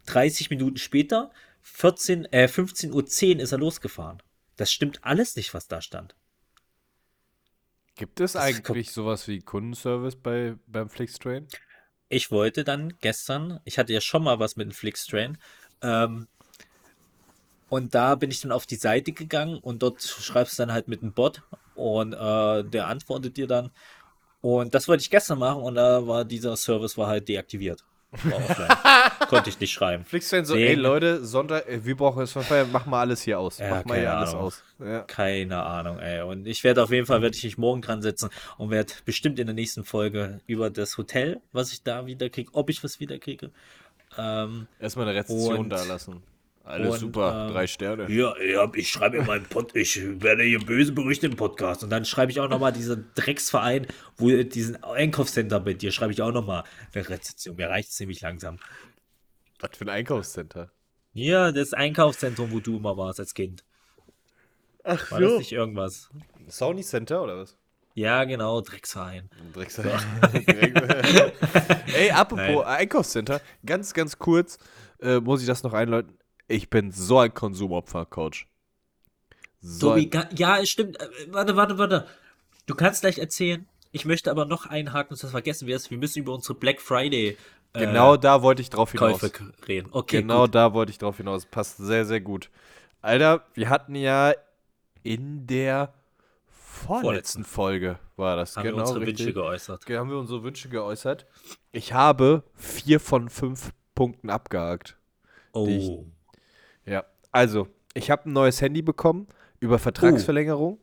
30 0.06 0.48
Minuten 0.48 0.78
später, 0.78 1.30
14, 1.60 2.24
äh, 2.32 2.48
15.10 2.50 3.36
Uhr 3.36 3.40
ist 3.42 3.52
er 3.52 3.58
losgefahren. 3.58 4.22
Das 4.56 4.72
stimmt 4.72 5.04
alles 5.04 5.36
nicht, 5.36 5.52
was 5.52 5.68
da 5.68 5.82
stand. 5.82 6.14
Gibt 7.96 8.20
es 8.20 8.36
Das 8.36 8.36
eigentlich 8.36 8.92
sowas 8.92 9.26
wie 9.26 9.40
Kundenservice 9.40 10.14
bei, 10.16 10.56
beim 10.66 10.88
Flixtrain? 10.88 11.48
ich 12.08 12.30
wollte 12.30 12.64
dann 12.64 12.94
gestern, 13.00 13.60
ich 13.64 13.78
hatte 13.78 13.92
ja 13.92 14.00
schon 14.00 14.24
mal 14.24 14.38
was 14.38 14.56
mit 14.56 14.66
dem 14.68 14.72
Flixtrain, 14.72 15.38
ähm, 15.82 16.28
und 17.68 17.94
da 17.94 18.14
bin 18.14 18.30
ich 18.30 18.40
dann 18.40 18.52
auf 18.52 18.66
die 18.66 18.76
Seite 18.76 19.12
gegangen 19.12 19.58
und 19.58 19.82
dort 19.82 20.02
schreibst 20.02 20.58
du 20.58 20.62
dann 20.62 20.72
halt 20.72 20.88
mit 20.88 21.02
einem 21.02 21.12
Bot 21.12 21.42
und 21.74 22.12
äh, 22.12 22.64
der 22.64 22.86
antwortet 22.88 23.36
dir 23.36 23.46
dann 23.46 23.70
Und 24.42 24.74
das 24.74 24.88
wollte 24.88 25.02
ich 25.02 25.10
gestern 25.10 25.40
machen 25.40 25.62
und 25.62 25.76
da 25.76 26.06
war 26.06 26.24
dieser 26.26 26.56
Service 26.56 26.98
war 26.98 27.08
halt 27.08 27.28
deaktiviert. 27.28 27.84
Konnte 29.28 29.50
ich 29.50 29.58
nicht 29.60 29.72
schreiben. 29.72 30.04
Flixtrain 30.04 30.44
so, 30.44 30.54
Nee. 30.54 30.68
ey 30.68 30.74
Leute, 30.74 31.24
Sonntag, 31.24 31.64
wir 31.68 31.96
brauchen 31.96 32.22
es 32.22 32.32
von 32.32 32.42
Feier, 32.42 32.66
mach 32.70 32.86
mal 32.86 33.00
alles 33.00 33.22
hier 33.22 33.38
aus. 33.38 33.58
Ja, 33.58 33.70
mach 33.70 33.84
mal 33.84 33.94
keine 33.94 34.00
hier 34.00 34.16
alles 34.16 34.30
Ahnung. 34.30 34.42
aus. 34.44 34.64
Ja. 34.78 35.00
Keine 35.02 35.62
Ahnung, 35.62 35.98
ey. 35.98 36.22
Und 36.22 36.46
ich 36.46 36.62
werde 36.64 36.82
auf 36.82 36.90
jeden 36.90 37.06
Fall, 37.06 37.22
werde 37.22 37.36
ich 37.36 37.44
mich 37.44 37.58
morgen 37.58 37.82
dran 37.82 38.02
setzen 38.02 38.30
und 38.58 38.70
werde 38.70 38.92
bestimmt 39.04 39.38
in 39.38 39.46
der 39.46 39.54
nächsten 39.54 39.84
Folge 39.84 40.40
über 40.46 40.70
das 40.70 40.96
Hotel, 40.98 41.40
was 41.52 41.72
ich 41.72 41.82
da 41.82 42.06
wieder 42.06 42.28
kriege, 42.30 42.50
ob 42.52 42.70
ich 42.70 42.82
was 42.84 43.00
wieder 43.00 43.18
kriege. 43.18 43.50
Ähm, 44.16 44.66
Erstmal 44.78 45.08
eine 45.08 45.18
Rezension 45.18 45.68
da 45.68 45.82
lassen. 45.84 46.22
Alles 46.64 46.94
und, 46.94 46.98
super, 46.98 47.46
ähm, 47.46 47.52
drei 47.52 47.66
Sterne. 47.66 48.10
ja, 48.10 48.34
ja, 48.40 48.70
ich 48.74 48.88
schreibe 48.88 49.18
in 49.18 49.26
meinem 49.26 49.44
Pod, 49.44 49.76
ich 49.76 50.00
werde 50.22 50.44
hier 50.44 50.60
böse 50.60 50.92
Berichte 50.92 51.26
im 51.26 51.36
Podcast. 51.36 51.84
Und 51.84 51.90
dann 51.90 52.06
schreibe 52.06 52.32
ich 52.32 52.40
auch 52.40 52.48
nochmal 52.48 52.72
diesen 52.72 53.10
Drecksverein, 53.14 53.86
wo 54.16 54.30
diesen 54.30 54.82
Einkaufscenter 54.82 55.60
bei 55.60 55.74
dir, 55.74 55.92
schreibe 55.92 56.12
ich 56.12 56.22
auch 56.22 56.32
nochmal 56.32 56.64
eine 56.94 57.08
Rezension. 57.08 57.56
Mir 57.56 57.68
reicht 57.68 57.90
es 57.90 57.96
ziemlich 57.96 58.22
langsam. 58.22 58.58
Was 59.60 59.76
für 59.76 59.84
ein 59.84 59.90
Einkaufscenter. 59.90 60.70
Ja, 61.12 61.52
das 61.52 61.74
Einkaufszentrum, 61.74 62.50
wo 62.50 62.60
du 62.60 62.78
immer 62.78 62.96
warst 62.96 63.20
als 63.20 63.34
Kind. 63.34 63.62
Ach 64.82 65.10
War 65.10 65.20
das 65.20 65.38
nicht 65.38 65.52
irgendwas? 65.52 66.08
Sony 66.48 66.82
Center 66.82 67.22
oder 67.22 67.38
was? 67.38 67.58
Ja, 67.94 68.24
genau, 68.24 68.60
Drecksverein. 68.62 69.30
Drecksack. 69.52 69.86
Ey, 71.94 72.10
apropos 72.10 72.64
Einkaufscenter, 72.64 73.40
ganz, 73.64 73.94
ganz 73.94 74.18
kurz 74.18 74.58
äh, 75.00 75.20
muss 75.20 75.42
ich 75.42 75.46
das 75.46 75.62
noch 75.62 75.74
einläuten. 75.74 76.18
Ich 76.48 76.70
bin 76.70 76.92
so 76.92 77.18
ein 77.18 77.32
Konsumopfer, 77.32 78.04
Coach. 78.06 78.48
So 79.60 79.90
Tobi, 79.90 80.10
ja, 80.36 80.58
es 80.58 80.68
stimmt. 80.68 81.00
Äh, 81.00 81.08
Warte, 81.28 81.56
warte, 81.56 81.78
warte. 81.78 82.06
Du 82.66 82.74
kannst 82.74 83.00
gleich 83.00 83.18
erzählen. 83.18 83.66
Ich 83.92 84.04
möchte 84.04 84.30
aber 84.30 84.44
noch 84.44 84.66
einhaken, 84.66 85.10
sonst 85.10 85.22
das 85.22 85.30
vergessen 85.30 85.66
wir 85.68 85.76
es. 85.76 85.90
Wir 85.90 85.98
müssen 85.98 86.18
über 86.18 86.34
unsere 86.34 86.54
Black 86.54 86.80
Friday 86.80 87.36
äh, 87.74 87.86
genau 87.86 88.16
da 88.16 88.42
wollte 88.42 88.62
ich 88.62 88.70
drauf 88.70 88.92
hinaus. 88.92 89.20
Käufe 89.20 89.52
reden. 89.66 89.88
Okay, 89.90 90.22
genau 90.22 90.42
gut. 90.42 90.54
da 90.54 90.72
wollte 90.72 90.90
ich 90.90 90.98
drauf 90.98 91.16
hinaus. 91.16 91.44
Passt 91.44 91.76
sehr, 91.78 92.04
sehr 92.04 92.20
gut. 92.20 92.50
Alter, 93.02 93.44
wir 93.54 93.68
hatten 93.68 93.94
ja 93.94 94.32
in 95.02 95.46
der 95.46 95.92
vorletzten 96.46 97.44
Folge, 97.44 97.98
war 98.16 98.36
das, 98.36 98.56
Haben 98.56 98.64
genau 98.64 98.76
wir 98.78 98.82
unsere 98.82 99.00
richtig. 99.00 99.18
Wünsche 99.26 99.34
geäußert. 99.34 99.84
haben 99.90 100.10
wir 100.10 100.18
unsere 100.18 100.42
Wünsche 100.42 100.68
geäußert. 100.68 101.26
Ich 101.72 101.92
habe 101.92 102.44
vier 102.54 103.00
von 103.00 103.28
fünf 103.28 103.72
Punkten 103.94 104.30
abgehakt. 104.30 104.96
Oh. 105.52 106.06
Ja, 106.86 107.04
also, 107.32 107.68
ich 107.94 108.10
habe 108.10 108.28
ein 108.28 108.32
neues 108.32 108.60
Handy 108.60 108.82
bekommen 108.82 109.26
über 109.60 109.78
Vertragsverlängerung. 109.78 110.78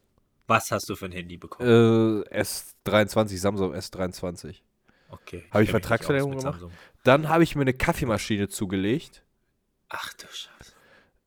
Was 0.48 0.72
hast 0.72 0.90
du 0.90 0.96
für 0.96 1.06
ein 1.06 1.12
Handy 1.12 1.38
bekommen? 1.38 2.26
Äh, 2.30 2.42
S23, 2.42 3.38
Samsung 3.38 3.74
S23. 3.74 4.62
okay. 5.10 5.46
hab 5.52 5.62
ich 5.62 5.70
Vertragsverlängerung 5.70 6.38
gemacht? 6.38 6.60
Samsung. 6.60 6.72
Dann 7.04 7.30
habe 7.30 7.44
ich 7.44 7.56
mir 7.56 7.62
eine 7.62 7.74
Kaffeemaschine 7.74 8.50
zugelegt 8.50 9.24
Ach 9.94 10.14
du 10.14 10.26
Scheiße. 10.28 10.74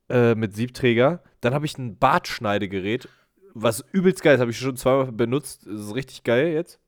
äh, 0.09 0.35
mit 0.35 0.55
Siebträger. 0.55 1.21
Dann 1.41 1.53
habe 1.53 1.65
ich 1.65 1.77
ein 1.77 1.97
Bartschneidegerät, 1.97 3.07
was 3.53 3.85
übelst 3.91 4.23
geil 4.23 4.35
ist. 4.35 4.41
Habe 4.41 4.51
ich 4.51 4.57
schon 4.57 4.75
zweimal 4.75 5.11
benutzt. 5.11 5.65
Das 5.65 5.81
ist 5.81 5.95
richtig 5.95 6.23
geil 6.23 6.47
jetzt. 6.47 6.79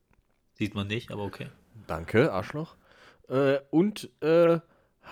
Sieht 0.54 0.74
man 0.74 0.88
nicht, 0.88 1.12
aber 1.12 1.22
okay. 1.22 1.48
Danke, 1.86 2.32
Arschloch. 2.32 2.76
Äh, 3.28 3.58
und 3.70 4.10
äh, 4.20 4.58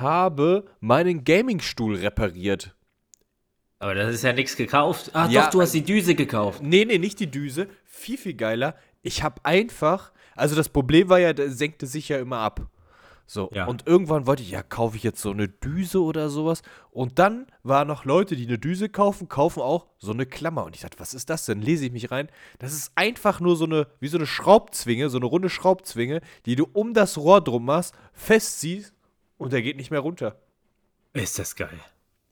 habe 0.00 0.64
meinen 0.80 1.24
Gamingstuhl 1.24 1.96
repariert. 1.96 2.74
Aber 3.78 3.94
das 3.94 4.14
ist 4.14 4.22
ja 4.24 4.32
nichts 4.32 4.56
gekauft. 4.56 5.10
Ah, 5.14 5.28
Ja, 5.28 5.44
doch, 5.44 5.50
du 5.50 5.60
hast 5.62 5.72
die 5.72 5.82
Düse 5.84 6.14
gekauft. 6.14 6.62
Nee, 6.62 6.84
nee, 6.86 6.98
nicht 6.98 7.20
die 7.20 7.30
Düse. 7.30 7.68
Viel, 7.84 8.16
viel 8.16 8.34
geiler. 8.34 8.74
Ich 9.02 9.22
habe 9.22 9.44
einfach, 9.44 10.12
also 10.34 10.56
das 10.56 10.68
Problem 10.70 11.08
war 11.08 11.18
ja, 11.18 11.32
der 11.32 11.50
senkte 11.50 11.86
sich 11.86 12.08
ja 12.08 12.18
immer 12.18 12.38
ab. 12.38 12.68
So, 13.28 13.50
Ja. 13.52 13.66
und 13.66 13.86
irgendwann 13.88 14.26
wollte 14.28 14.42
ich, 14.44 14.50
ja, 14.52 14.62
kaufe 14.62 14.96
ich 14.96 15.02
jetzt 15.02 15.20
so 15.20 15.32
eine 15.32 15.48
Düse 15.48 16.00
oder 16.02 16.30
sowas. 16.30 16.62
Und 16.90 17.18
dann 17.18 17.46
waren 17.64 17.88
noch 17.88 18.04
Leute, 18.04 18.36
die 18.36 18.46
eine 18.46 18.58
Düse 18.58 18.88
kaufen, 18.88 19.28
kaufen 19.28 19.60
auch 19.60 19.88
so 19.98 20.12
eine 20.12 20.26
Klammer. 20.26 20.64
Und 20.64 20.76
ich 20.76 20.82
dachte, 20.82 21.00
was 21.00 21.12
ist 21.12 21.28
das 21.28 21.44
denn? 21.44 21.60
Lese 21.60 21.86
ich 21.86 21.92
mich 21.92 22.10
rein. 22.12 22.28
Das 22.60 22.72
ist 22.72 22.92
einfach 22.94 23.40
nur 23.40 23.56
so 23.56 23.64
eine, 23.64 23.88
wie 24.00 24.08
so 24.08 24.16
eine 24.16 24.26
Schraubzwinge, 24.26 25.10
so 25.10 25.18
eine 25.18 25.26
runde 25.26 25.50
Schraubzwinge, 25.50 26.20
die 26.46 26.54
du 26.56 26.66
um 26.72 26.94
das 26.94 27.18
Rohr 27.18 27.40
drum 27.42 27.64
machst, 27.66 27.94
festziehst 28.12 28.94
und 29.38 29.52
der 29.52 29.62
geht 29.62 29.76
nicht 29.76 29.90
mehr 29.90 30.00
runter. 30.00 30.36
Ist 31.12 31.38
das 31.38 31.56
geil. 31.56 31.78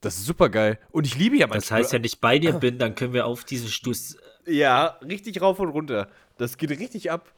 Das 0.01 0.17
ist 0.19 0.27
super 0.27 0.51
geil. 0.51 0.79
Und 0.91 1.07
ich 1.07 1.17
liebe 1.17 1.37
ja 1.37 1.47
Das 1.47 1.71
heißt, 1.71 1.93
wenn 1.95 2.05
ich 2.05 2.21
bei 2.21 2.39
dir 2.39 2.53
bin, 2.53 2.79
dann 2.79 2.95
können 2.95 3.15
wir 3.15 3.27
auf 3.27 3.45
diesen 3.45 3.69
Stuss. 3.69 4.17
Ja, 4.47 4.99
richtig 5.03 5.41
rauf 5.41 5.59
und 5.59 5.71
runter. 5.71 6.09
Das 6.37 6.59
geht 6.59 6.71
richtig 6.71 7.11
ab. 7.11 7.33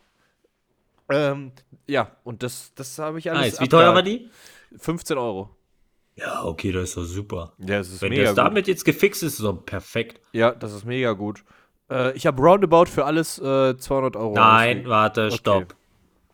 Ähm, 1.08 1.52
ja, 1.86 2.10
und 2.24 2.42
das, 2.42 2.72
das 2.74 2.98
habe 2.98 3.18
ich 3.20 3.30
alles. 3.30 3.52
Nice. 3.52 3.60
Wie 3.60 3.68
teuer 3.68 3.94
war 3.94 4.02
die? 4.02 4.28
15 4.78 5.16
Euro. 5.16 5.50
Ja, 6.16 6.44
okay, 6.44 6.72
das 6.72 6.88
ist 6.88 6.96
doch 6.96 7.04
super. 7.04 7.52
Ja, 7.58 7.78
das 7.78 7.90
ist 7.90 8.02
Wenn 8.02 8.08
mega 8.10 8.22
das 8.24 8.30
gut. 8.30 8.38
damit 8.38 8.66
jetzt 8.66 8.84
gefixt 8.84 9.22
ist, 9.22 9.34
ist 9.34 9.42
doch 9.44 9.52
perfekt. 9.64 10.20
Ja, 10.32 10.50
das 10.50 10.72
ist 10.72 10.84
mega 10.84 11.12
gut. 11.12 11.44
Äh, 11.90 12.16
ich 12.16 12.26
habe 12.26 12.42
roundabout 12.42 12.86
für 12.86 13.04
alles 13.04 13.38
äh, 13.38 13.76
200 13.76 14.16
Euro. 14.16 14.34
Nein, 14.34 14.68
ausgegeben. 14.78 14.90
warte, 14.90 15.26
Okay. 15.26 15.36
stopp. 15.36 15.76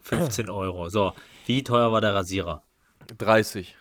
15 0.01 0.49
Euro. 0.49 0.89
So, 0.89 1.13
wie 1.47 1.63
teuer 1.63 1.93
war 1.93 2.01
der 2.01 2.15
Rasierer? 2.15 2.63
30. 3.19 3.77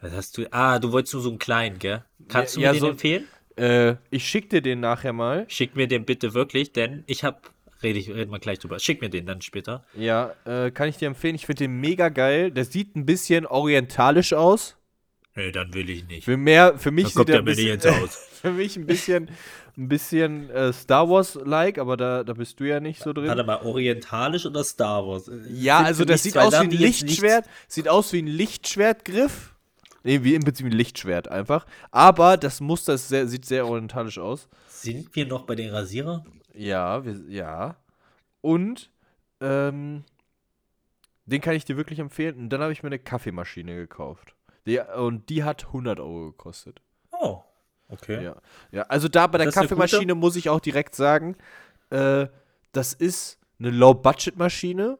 Das 0.00 0.12
hast 0.12 0.36
du. 0.38 0.46
Ah, 0.52 0.78
du 0.78 0.92
wolltest 0.92 1.14
nur 1.14 1.22
so 1.22 1.30
einen 1.30 1.38
kleinen, 1.38 1.78
gell? 1.78 2.04
Kannst 2.28 2.56
Ja, 2.56 2.60
du 2.60 2.64
ja, 2.64 2.68
mir 2.72 2.74
den 2.76 2.80
so- 2.80 2.90
empfehlen? 2.90 3.28
Äh, 3.56 3.94
ich 4.10 4.26
schicke 4.28 4.48
dir 4.48 4.62
den 4.62 4.80
nachher 4.80 5.12
mal. 5.12 5.44
Schick 5.48 5.76
mir 5.76 5.86
den 5.86 6.04
bitte 6.04 6.34
wirklich, 6.34 6.72
denn 6.72 7.04
ich 7.06 7.24
hab. 7.24 7.52
Rede 7.82 7.98
ich, 7.98 8.08
reden 8.08 8.32
wir 8.32 8.38
gleich 8.38 8.58
drüber. 8.58 8.78
Schick 8.78 9.00
mir 9.02 9.10
den 9.10 9.26
dann 9.26 9.42
später. 9.42 9.84
Ja, 9.94 10.34
äh, 10.46 10.70
kann 10.70 10.88
ich 10.88 10.96
dir 10.96 11.06
empfehlen. 11.06 11.34
Ich 11.34 11.44
finde 11.46 11.64
den 11.64 11.80
mega 11.80 12.08
geil. 12.08 12.50
Der 12.50 12.64
sieht 12.64 12.96
ein 12.96 13.04
bisschen 13.06 13.46
orientalisch 13.46 14.32
aus. 14.32 14.76
Nee, 15.36 15.50
dann 15.50 15.74
will 15.74 15.90
ich 15.90 16.06
nicht. 16.06 16.24
Für 16.24 16.36
mehr, 16.36 16.78
für 16.78 16.92
mich 16.92 17.08
sieht 17.08 17.28
er 17.28 17.42
der 17.42 17.42
bisschen, 17.42 17.80
für 18.42 18.52
mich 18.52 18.76
ein 18.76 18.86
bisschen, 18.86 19.30
ein 19.76 19.88
bisschen 19.88 20.48
äh, 20.50 20.72
Star 20.72 21.08
Wars-like, 21.08 21.78
aber 21.78 21.96
da, 21.96 22.22
da 22.22 22.34
bist 22.34 22.60
du 22.60 22.64
ja 22.64 22.78
nicht 22.78 23.02
so 23.02 23.12
drin. 23.12 23.26
Warte 23.26 23.42
mal, 23.42 23.62
orientalisch 23.62 24.46
oder 24.46 24.62
Star 24.62 25.04
Wars? 25.06 25.28
Ja, 25.48 25.78
Sind 25.78 25.86
also 25.86 26.04
das 26.04 26.22
sieht 26.22 26.38
aus 26.38 26.52
wie 26.52 26.56
ein 26.56 26.70
Lichtschwert. 26.70 27.46
Sieht 27.66 27.88
aus 27.88 28.12
wie 28.12 28.22
ein 28.22 28.28
Lichtschwertgriff. 28.28 29.54
Nee, 30.04 30.22
wie 30.22 30.34
im 30.34 30.44
Prinzip 30.44 30.66
ein 30.66 30.72
Lichtschwert 30.72 31.28
einfach. 31.28 31.66
Aber 31.90 32.36
das 32.36 32.60
Muster 32.60 32.94
ist 32.94 33.08
sehr, 33.08 33.26
sieht 33.26 33.46
sehr 33.46 33.66
orientalisch 33.66 34.18
aus. 34.18 34.48
Sind 34.68 35.16
wir 35.16 35.26
noch 35.26 35.46
bei 35.46 35.56
den 35.56 35.70
Rasierer? 35.70 36.24
Ja, 36.52 37.04
wir, 37.04 37.20
ja. 37.28 37.76
Und 38.40 38.90
ähm, 39.40 40.04
den 41.26 41.40
kann 41.40 41.54
ich 41.54 41.64
dir 41.64 41.76
wirklich 41.76 41.98
empfehlen. 41.98 42.36
Und 42.36 42.50
dann 42.50 42.60
habe 42.60 42.72
ich 42.72 42.82
mir 42.82 42.88
eine 42.88 42.98
Kaffeemaschine 42.98 43.74
gekauft. 43.74 44.34
Die, 44.66 44.80
und 44.96 45.28
die 45.28 45.44
hat 45.44 45.66
100 45.66 46.00
Euro 46.00 46.26
gekostet. 46.30 46.80
Oh, 47.12 47.42
okay. 47.88 48.24
Ja. 48.24 48.36
ja, 48.72 48.82
also 48.82 49.08
da 49.08 49.26
bei 49.26 49.38
der 49.38 49.46
Das 49.46 49.54
Kaffeemaschine 49.54 50.14
muss 50.14 50.36
ich 50.36 50.48
auch 50.48 50.60
direkt 50.60 50.94
sagen, 50.94 51.36
äh, 51.90 52.26
das 52.72 52.92
ist 52.92 53.38
eine 53.58 53.70
Low-Budget-Maschine, 53.70 54.98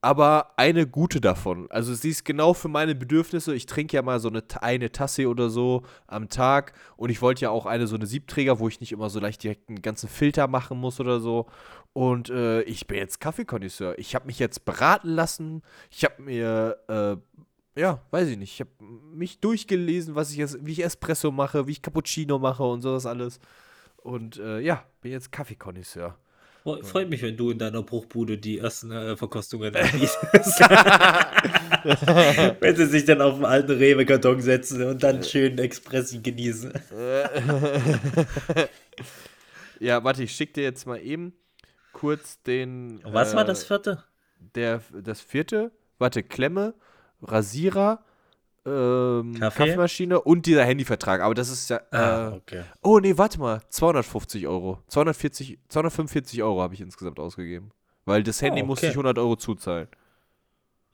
aber 0.00 0.52
eine 0.56 0.86
gute 0.86 1.20
davon. 1.20 1.68
Also 1.70 1.94
sie 1.94 2.10
ist 2.10 2.24
genau 2.24 2.54
für 2.54 2.68
meine 2.68 2.94
Bedürfnisse. 2.94 3.54
Ich 3.54 3.66
trinke 3.66 3.96
ja 3.96 4.02
mal 4.02 4.20
so 4.20 4.28
eine, 4.28 4.44
eine 4.60 4.92
Tasse 4.92 5.28
oder 5.28 5.50
so 5.50 5.82
am 6.06 6.28
Tag 6.28 6.74
und 6.96 7.10
ich 7.10 7.22
wollte 7.22 7.42
ja 7.42 7.50
auch 7.50 7.66
eine 7.66 7.86
so 7.86 7.96
eine 7.96 8.06
Siebträger, 8.06 8.60
wo 8.60 8.68
ich 8.68 8.80
nicht 8.80 8.92
immer 8.92 9.10
so 9.10 9.18
leicht 9.18 9.42
direkt 9.42 9.68
einen 9.68 9.82
ganzen 9.82 10.08
Filter 10.08 10.46
machen 10.46 10.78
muss 10.78 11.00
oder 11.00 11.18
so. 11.18 11.46
Und 11.92 12.30
äh, 12.30 12.62
ich 12.62 12.86
bin 12.86 12.98
jetzt 12.98 13.20
Kaffeekonnoisseur. 13.20 13.98
Ich 13.98 14.14
habe 14.14 14.26
mich 14.26 14.38
jetzt 14.38 14.64
beraten 14.64 15.08
lassen. 15.08 15.62
Ich 15.90 16.04
habe 16.04 16.22
mir 16.22 16.76
äh, 16.88 17.16
ja, 17.76 18.00
weiß 18.10 18.28
ich 18.28 18.38
nicht. 18.38 18.52
Ich 18.54 18.60
habe 18.60 18.70
mich 19.14 19.38
durchgelesen, 19.40 20.14
was 20.14 20.30
ich 20.30 20.36
jetzt, 20.38 20.58
wie 20.64 20.72
ich 20.72 20.82
Espresso 20.84 21.30
mache, 21.30 21.66
wie 21.66 21.72
ich 21.72 21.82
Cappuccino 21.82 22.38
mache 22.38 22.62
und 22.62 22.80
sowas 22.82 23.04
alles. 23.06 23.38
Und 23.98 24.38
äh, 24.38 24.60
ja, 24.60 24.84
bin 25.02 25.12
jetzt 25.12 25.30
Kaffeekonnoisseur. 25.32 26.16
Fre- 26.64 26.82
Freut 26.84 27.10
mich, 27.10 27.22
wenn 27.22 27.36
du 27.36 27.50
in 27.50 27.58
deiner 27.58 27.82
Bruchbude 27.82 28.38
die 28.38 28.58
ersten 28.58 28.90
äh, 28.90 29.16
Verkostungen 29.16 29.74
anbietest. 29.76 30.18
wenn 32.60 32.76
sie 32.76 32.86
sich 32.86 33.04
dann 33.04 33.20
auf 33.20 33.34
den 33.36 33.44
alten 33.44 33.72
Rewe-Karton 33.72 34.40
setzen 34.40 34.82
und 34.82 35.02
dann 35.02 35.22
schön 35.22 35.58
Expressi 35.58 36.18
genießen. 36.20 36.72
Ja, 39.78 40.02
warte, 40.04 40.22
ich 40.22 40.32
schicke 40.32 40.54
dir 40.54 40.62
jetzt 40.62 40.86
mal 40.86 40.98
eben 40.98 41.34
kurz 41.92 42.40
den. 42.42 43.00
Was 43.04 43.34
äh, 43.34 43.36
war 43.36 43.44
das 43.44 43.64
vierte? 43.64 44.02
Der, 44.54 44.80
das 45.02 45.20
vierte, 45.20 45.70
warte, 45.98 46.22
Klemme, 46.22 46.74
Rasierer, 47.22 48.02
ähm, 48.64 49.34
Kaffee? 49.38 49.58
Kaffeemaschine 49.64 50.20
und 50.20 50.46
dieser 50.46 50.64
Handyvertrag. 50.64 51.20
Aber 51.20 51.34
das 51.34 51.48
ist 51.50 51.70
ja. 51.70 51.80
Ah, 51.90 52.28
Äh, 52.30 52.36
okay. 52.36 52.62
oh, 52.82 52.98
nee, 52.98 53.16
warte 53.16 53.38
mal. 53.38 53.62
250 53.68 54.46
Euro. 54.46 54.82
240, 54.88 55.58
245 55.68 56.42
Euro 56.42 56.60
habe 56.62 56.74
ich 56.74 56.80
insgesamt 56.80 57.18
ausgegeben. 57.20 57.70
Weil 58.04 58.22
das 58.22 58.40
Handy 58.42 58.62
Oh, 58.62 58.66
musste 58.66 58.86
okay. 58.86 58.92
ich 58.92 58.96
100 58.96 59.18
Euro 59.18 59.36
zuzahlen. 59.36 59.88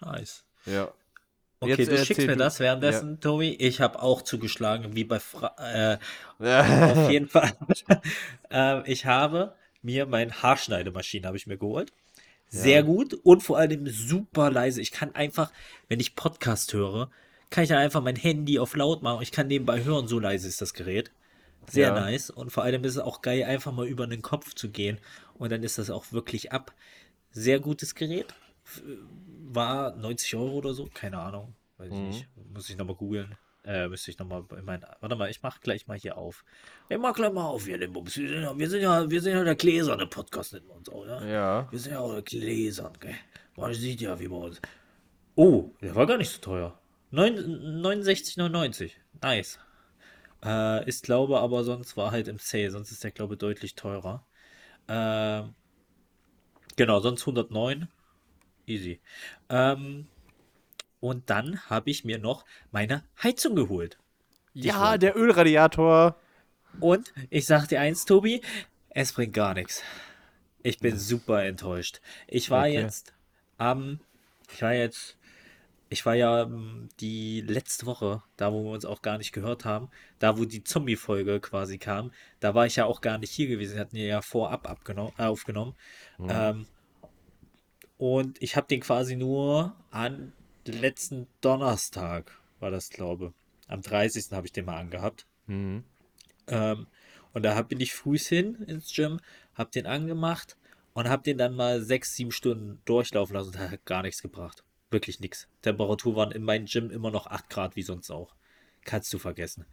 Nice. 0.00 0.44
Ja. 0.66 0.88
Okay, 1.60 1.74
Jetzt 1.76 1.92
du 1.92 1.98
schickst 2.04 2.26
mir 2.26 2.32
du. 2.32 2.38
das 2.38 2.58
währenddessen, 2.58 3.20
Tobi. 3.20 3.54
Ich 3.54 3.80
habe 3.80 4.02
auch 4.02 4.22
zugeschlagen, 4.22 4.96
wie 4.96 5.04
bei 5.04 5.20
Fra 5.20 5.54
äh, 5.58 5.98
Ja. 6.40 6.92
Auf 6.92 7.10
jeden 7.10 7.28
Fall. 7.28 7.52
ähm, 8.50 8.82
ich 8.86 9.06
habe 9.06 9.54
mir 9.80 10.06
meine 10.06 10.32
Haarschneidemaschine 10.42 11.26
habe 11.26 11.36
ich 11.36 11.46
mir 11.46 11.58
geholt. 11.58 11.92
Sehr 12.54 12.80
Ja. 12.80 12.82
gut 12.82 13.14
und 13.14 13.42
vor 13.42 13.56
allem 13.56 13.86
super 13.88 14.50
leise. 14.50 14.82
Ich 14.82 14.90
kann 14.92 15.14
einfach, 15.14 15.50
wenn 15.88 16.00
ich 16.00 16.14
Podcast 16.14 16.74
höre, 16.74 17.10
kann 17.48 17.64
ich 17.64 17.70
dann 17.70 17.78
einfach 17.78 18.02
mein 18.02 18.14
Handy 18.16 18.58
auf 18.58 18.76
laut 18.76 19.02
machen. 19.02 19.22
Ich 19.22 19.32
kann 19.32 19.46
nebenbei 19.46 19.82
hören, 19.84 20.06
so 20.06 20.18
leise 20.18 20.48
ist 20.48 20.60
das 20.60 20.74
Gerät. 20.74 21.10
Sehr 21.70 21.88
Ja. 21.88 21.94
nice. 22.00 22.28
Und 22.28 22.50
vor 22.50 22.62
allem 22.62 22.84
ist 22.84 22.96
es 22.96 22.98
auch 22.98 23.22
geil, 23.22 23.44
einfach 23.44 23.72
mal 23.72 23.86
über 23.86 24.06
den 24.06 24.20
Kopf 24.20 24.54
zu 24.54 24.68
gehen. 24.68 24.98
Und 25.34 25.50
dann 25.50 25.62
ist 25.62 25.78
das 25.78 25.88
auch 25.88 26.12
wirklich 26.12 26.52
ab. 26.52 26.74
Sehr 27.30 27.58
gutes 27.58 27.94
Gerät. 27.94 28.34
War 29.50 29.96
90 29.96 30.34
Euro 30.36 30.52
oder 30.58 30.74
so. 30.74 30.88
Keine 30.92 31.18
Ahnung. 31.18 31.54
Weiß 31.78 31.88
ich 31.90 31.94
Mhm. 31.98 32.06
nicht. 32.08 32.28
Muss 32.52 32.68
ich 32.68 32.76
nochmal 32.76 32.96
googeln. 32.96 33.34
Äh, 33.64 33.88
müsste 33.88 34.10
ich 34.10 34.18
nochmal 34.18 34.44
in 34.58 34.64
mein. 34.64 34.84
Warte 35.00 35.14
mal, 35.14 35.30
ich 35.30 35.42
mach 35.42 35.60
gleich 35.60 35.86
mal 35.86 35.96
hier 35.96 36.18
auf. 36.18 36.44
Ich 36.88 36.98
mach 36.98 37.14
gleich 37.14 37.32
mal 37.32 37.44
auf 37.44 37.64
hier 37.64 37.78
den 37.78 37.92
Bums. 37.92 38.16
Wir 38.16 38.28
sind 38.28 38.42
ja, 38.42 38.58
wir 38.58 38.70
sind 38.70 38.82
ja, 38.82 39.10
wir 39.10 39.20
sind 39.20 39.32
ja 39.34 39.44
der 39.44 39.54
gläserne 39.54 40.06
Podcast 40.06 40.52
wir 40.52 40.70
uns 40.70 40.88
auch, 40.88 41.06
ja? 41.06 41.24
Ja. 41.24 41.68
Wir 41.70 41.78
sind 41.78 41.92
ja 41.92 42.00
auch 42.00 42.24
gläsern, 42.24 42.92
gell? 42.98 43.14
Man 43.56 43.72
sieht 43.74 44.00
ja, 44.00 44.18
wie 44.18 44.28
bei 44.28 44.36
uns. 44.36 44.60
Oh, 45.36 45.70
der 45.80 45.94
war 45.94 46.06
gar 46.06 46.18
nicht 46.18 46.30
so 46.30 46.40
teuer. 46.40 46.78
Neun- 47.10 47.82
69,99. 47.82 48.92
Nice. 49.22 49.58
Äh, 50.44 50.88
ist, 50.88 51.04
glaube 51.04 51.38
aber 51.38 51.62
sonst 51.62 51.96
war 51.96 52.10
halt 52.10 52.26
im 52.26 52.38
Sale, 52.38 52.70
sonst 52.70 52.90
ist 52.90 53.04
der, 53.04 53.12
glaube 53.12 53.36
deutlich 53.36 53.76
teurer. 53.76 54.26
Ähm, 54.88 55.54
genau, 56.76 56.98
sonst 57.00 57.22
109. 57.22 57.88
Easy. 58.66 59.00
Ähm, 59.48 60.08
und 61.02 61.30
dann 61.30 61.60
habe 61.68 61.90
ich 61.90 62.04
mir 62.04 62.18
noch 62.18 62.44
meine 62.70 63.02
Heizung 63.20 63.56
geholt. 63.56 63.98
Ja, 64.54 64.96
der 64.98 65.16
Ölradiator. 65.16 66.14
Und 66.78 67.12
ich 67.28 67.44
sag 67.44 67.66
dir 67.66 67.80
eins, 67.80 68.04
Tobi, 68.04 68.40
es 68.90 69.12
bringt 69.12 69.34
gar 69.34 69.52
nichts. 69.54 69.82
Ich 70.62 70.78
bin 70.78 70.96
super 70.96 71.42
enttäuscht. 71.42 72.00
Ich 72.28 72.50
war 72.50 72.66
Okay. 72.66 72.74
jetzt 72.74 73.14
am, 73.58 73.98
ich 74.52 74.62
war 74.62 74.74
jetzt, 74.74 75.16
ich 75.88 76.06
war 76.06 76.14
ja 76.14 76.42
ähm, 76.42 76.88
die 77.00 77.40
letzte 77.40 77.86
Woche, 77.86 78.22
da 78.36 78.52
wo 78.52 78.62
wir 78.62 78.70
uns 78.70 78.84
auch 78.84 79.02
gar 79.02 79.18
nicht 79.18 79.32
gehört 79.32 79.64
haben, 79.64 79.90
da 80.20 80.38
wo 80.38 80.44
die 80.44 80.62
Zombie-Folge 80.62 81.40
quasi 81.40 81.78
kam, 81.78 82.12
da 82.38 82.54
war 82.54 82.64
ich 82.66 82.76
ja 82.76 82.84
auch 82.84 83.00
gar 83.00 83.18
nicht 83.18 83.32
hier 83.32 83.48
gewesen. 83.48 83.74
Wir 83.74 83.80
hatten 83.80 83.96
ja 83.96 84.22
vorab 84.22 84.70
abgenommen, 84.70 85.12
äh, 85.18 85.24
aufgenommen. 85.24 85.74
Ähm, 86.28 86.66
und 87.98 88.40
ich 88.40 88.54
habe 88.54 88.68
den 88.68 88.80
quasi 88.80 89.16
nur 89.16 89.74
an 89.90 90.32
letzten 90.68 91.26
Donnerstag, 91.40 92.38
war 92.60 92.70
das 92.70 92.90
glaube 92.90 93.32
Am 93.66 93.82
30. 93.82 94.32
habe 94.32 94.46
ich 94.46 94.52
den 94.52 94.66
mal 94.66 94.78
angehabt. 94.78 95.26
Mhm. 95.46 95.84
Ähm, 96.46 96.86
und 97.32 97.42
da 97.42 97.60
bin 97.62 97.80
ich 97.80 97.94
früh 97.94 98.18
hin 98.18 98.62
ins 98.66 98.92
Gym, 98.94 99.18
hab 99.54 99.72
den 99.72 99.86
angemacht 99.86 100.56
und 100.92 101.08
hab 101.08 101.24
den 101.24 101.38
dann 101.38 101.54
mal 101.54 101.82
sechs, 101.82 102.14
sieben 102.14 102.32
Stunden 102.32 102.80
durchlaufen 102.84 103.34
lassen. 103.34 103.52
Das 103.52 103.70
hat 103.70 103.84
gar 103.86 104.02
nichts 104.02 104.22
gebracht. 104.22 104.62
Wirklich 104.90 105.20
nichts. 105.20 105.48
Temperatur 105.62 106.16
waren 106.16 106.32
in 106.32 106.44
meinem 106.44 106.66
Gym 106.66 106.90
immer 106.90 107.10
noch 107.10 107.26
8 107.26 107.48
Grad, 107.48 107.76
wie 107.76 107.82
sonst 107.82 108.10
auch. 108.10 108.34
Kannst 108.84 109.12
du 109.12 109.18
vergessen. 109.18 109.64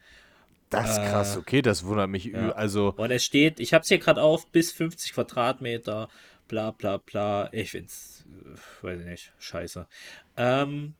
Das 0.69 0.91
ist 0.91 0.97
krass, 0.97 1.35
okay, 1.35 1.63
das 1.63 1.83
wundert 1.83 2.09
mich. 2.09 2.25
ja. 2.25 2.51
Also, 2.51 2.93
Und 2.95 3.09
es 3.09 3.23
steht, 3.23 3.59
ich 3.59 3.73
hab's 3.73 3.87
hier 3.87 3.97
gerade 3.97 4.21
auf, 4.21 4.47
bis 4.51 4.71
50 4.71 5.13
Quadratmeter, 5.13 6.09
bla 6.49 6.71
bla 6.71 6.97
bla. 6.97 7.47
Ich 7.53 7.71
find's, 7.71 8.25
äh, 8.27 8.85
weiß 8.85 8.99
ich 8.99 9.05
nicht, 9.05 9.33
scheiße. 9.39 9.87
Ähm, 10.35 10.95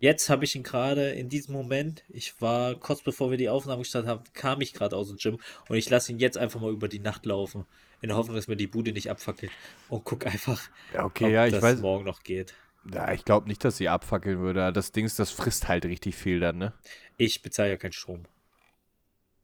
jetzt 0.00 0.28
habe 0.28 0.44
ich 0.44 0.54
ihn 0.54 0.62
gerade 0.62 1.12
in 1.12 1.30
diesem 1.30 1.54
Moment, 1.54 2.04
ich 2.10 2.38
war 2.42 2.74
kurz 2.74 3.00
bevor 3.02 3.30
wir 3.30 3.38
die 3.38 3.48
Aufnahme 3.48 3.82
gestartet 3.82 4.10
haben, 4.10 4.24
kam 4.34 4.60
ich 4.60 4.74
gerade 4.74 4.94
aus 4.94 5.08
dem 5.08 5.16
Gym 5.16 5.38
und 5.68 5.76
ich 5.76 5.88
lasse 5.88 6.12
ihn 6.12 6.18
jetzt 6.18 6.36
einfach 6.36 6.60
mal 6.60 6.72
über 6.72 6.88
die 6.88 6.98
Nacht 6.98 7.24
laufen. 7.24 7.64
In 8.00 8.08
der 8.08 8.16
Hoffnung, 8.16 8.36
dass 8.36 8.46
mir 8.46 8.56
die 8.56 8.68
Bude 8.68 8.92
nicht 8.92 9.10
abfackelt. 9.10 9.50
Und 9.88 10.04
guck 10.04 10.24
einfach, 10.26 10.60
ja, 10.94 11.04
okay, 11.04 11.24
ob 11.24 11.30
ja, 11.30 11.46
ich 11.46 11.52
das 11.52 11.62
weiß. 11.62 11.80
morgen 11.80 12.04
noch 12.04 12.22
geht. 12.22 12.54
Ja, 12.92 13.12
ich 13.12 13.24
glaube 13.24 13.48
nicht, 13.48 13.64
dass 13.64 13.76
sie 13.76 13.88
abfackeln 13.88 14.38
würde. 14.38 14.72
Das 14.72 14.92
Ding, 14.92 15.04
ist, 15.04 15.18
das 15.18 15.32
frisst 15.32 15.66
halt 15.66 15.84
richtig 15.84 16.14
viel 16.14 16.38
dann, 16.38 16.58
ne? 16.58 16.72
Ich 17.16 17.42
bezahle 17.42 17.70
ja 17.70 17.76
keinen 17.76 17.92
Strom. 17.92 18.26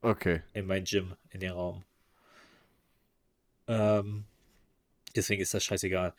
Okay. 0.02 0.42
in 0.52 0.66
mein 0.66 0.84
Gym, 0.84 1.16
in 1.30 1.40
den 1.40 1.52
Raum. 1.52 1.82
Ähm, 3.66 4.24
deswegen 5.14 5.42
ist 5.42 5.54
das 5.54 5.64
scheißegal. 5.64 6.12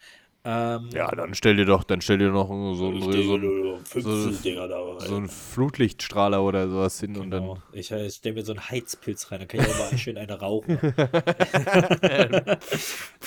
Ähm, 0.48 0.90
Ja, 0.94 1.10
dann 1.10 1.34
stell 1.34 1.56
dir 1.56 1.66
doch, 1.66 1.84
dann 1.84 2.02
stell 2.02 2.20
dir 2.20 2.30
noch 2.30 2.48
so, 2.50 2.76
so, 2.76 2.92
so, 3.00 3.12
so, 3.12 3.80
15 3.84 4.42
Dinger 4.44 4.68
da 4.68 5.00
so 5.00 5.16
einen 5.16 5.28
Flutlichtstrahler 5.28 6.44
oder 6.44 6.70
sowas 6.70 7.00
hin 7.00 7.18
und 7.18 7.32
Genau. 7.32 7.56
dann. 7.56 7.64
Ich 7.74 7.92
äh, 7.92 8.08
stelle 8.12 8.36
mir 8.36 8.44
so 8.46 8.52
einen 8.54 8.70
Heizpilz 8.70 9.32
rein, 9.32 9.40
dann 9.40 9.48
kann 9.48 9.62
ich 9.62 9.68
auch 9.68 9.80
mal 9.92 9.98
schön 9.98 10.18
eine 10.18 10.40
rauchen. 10.40 10.78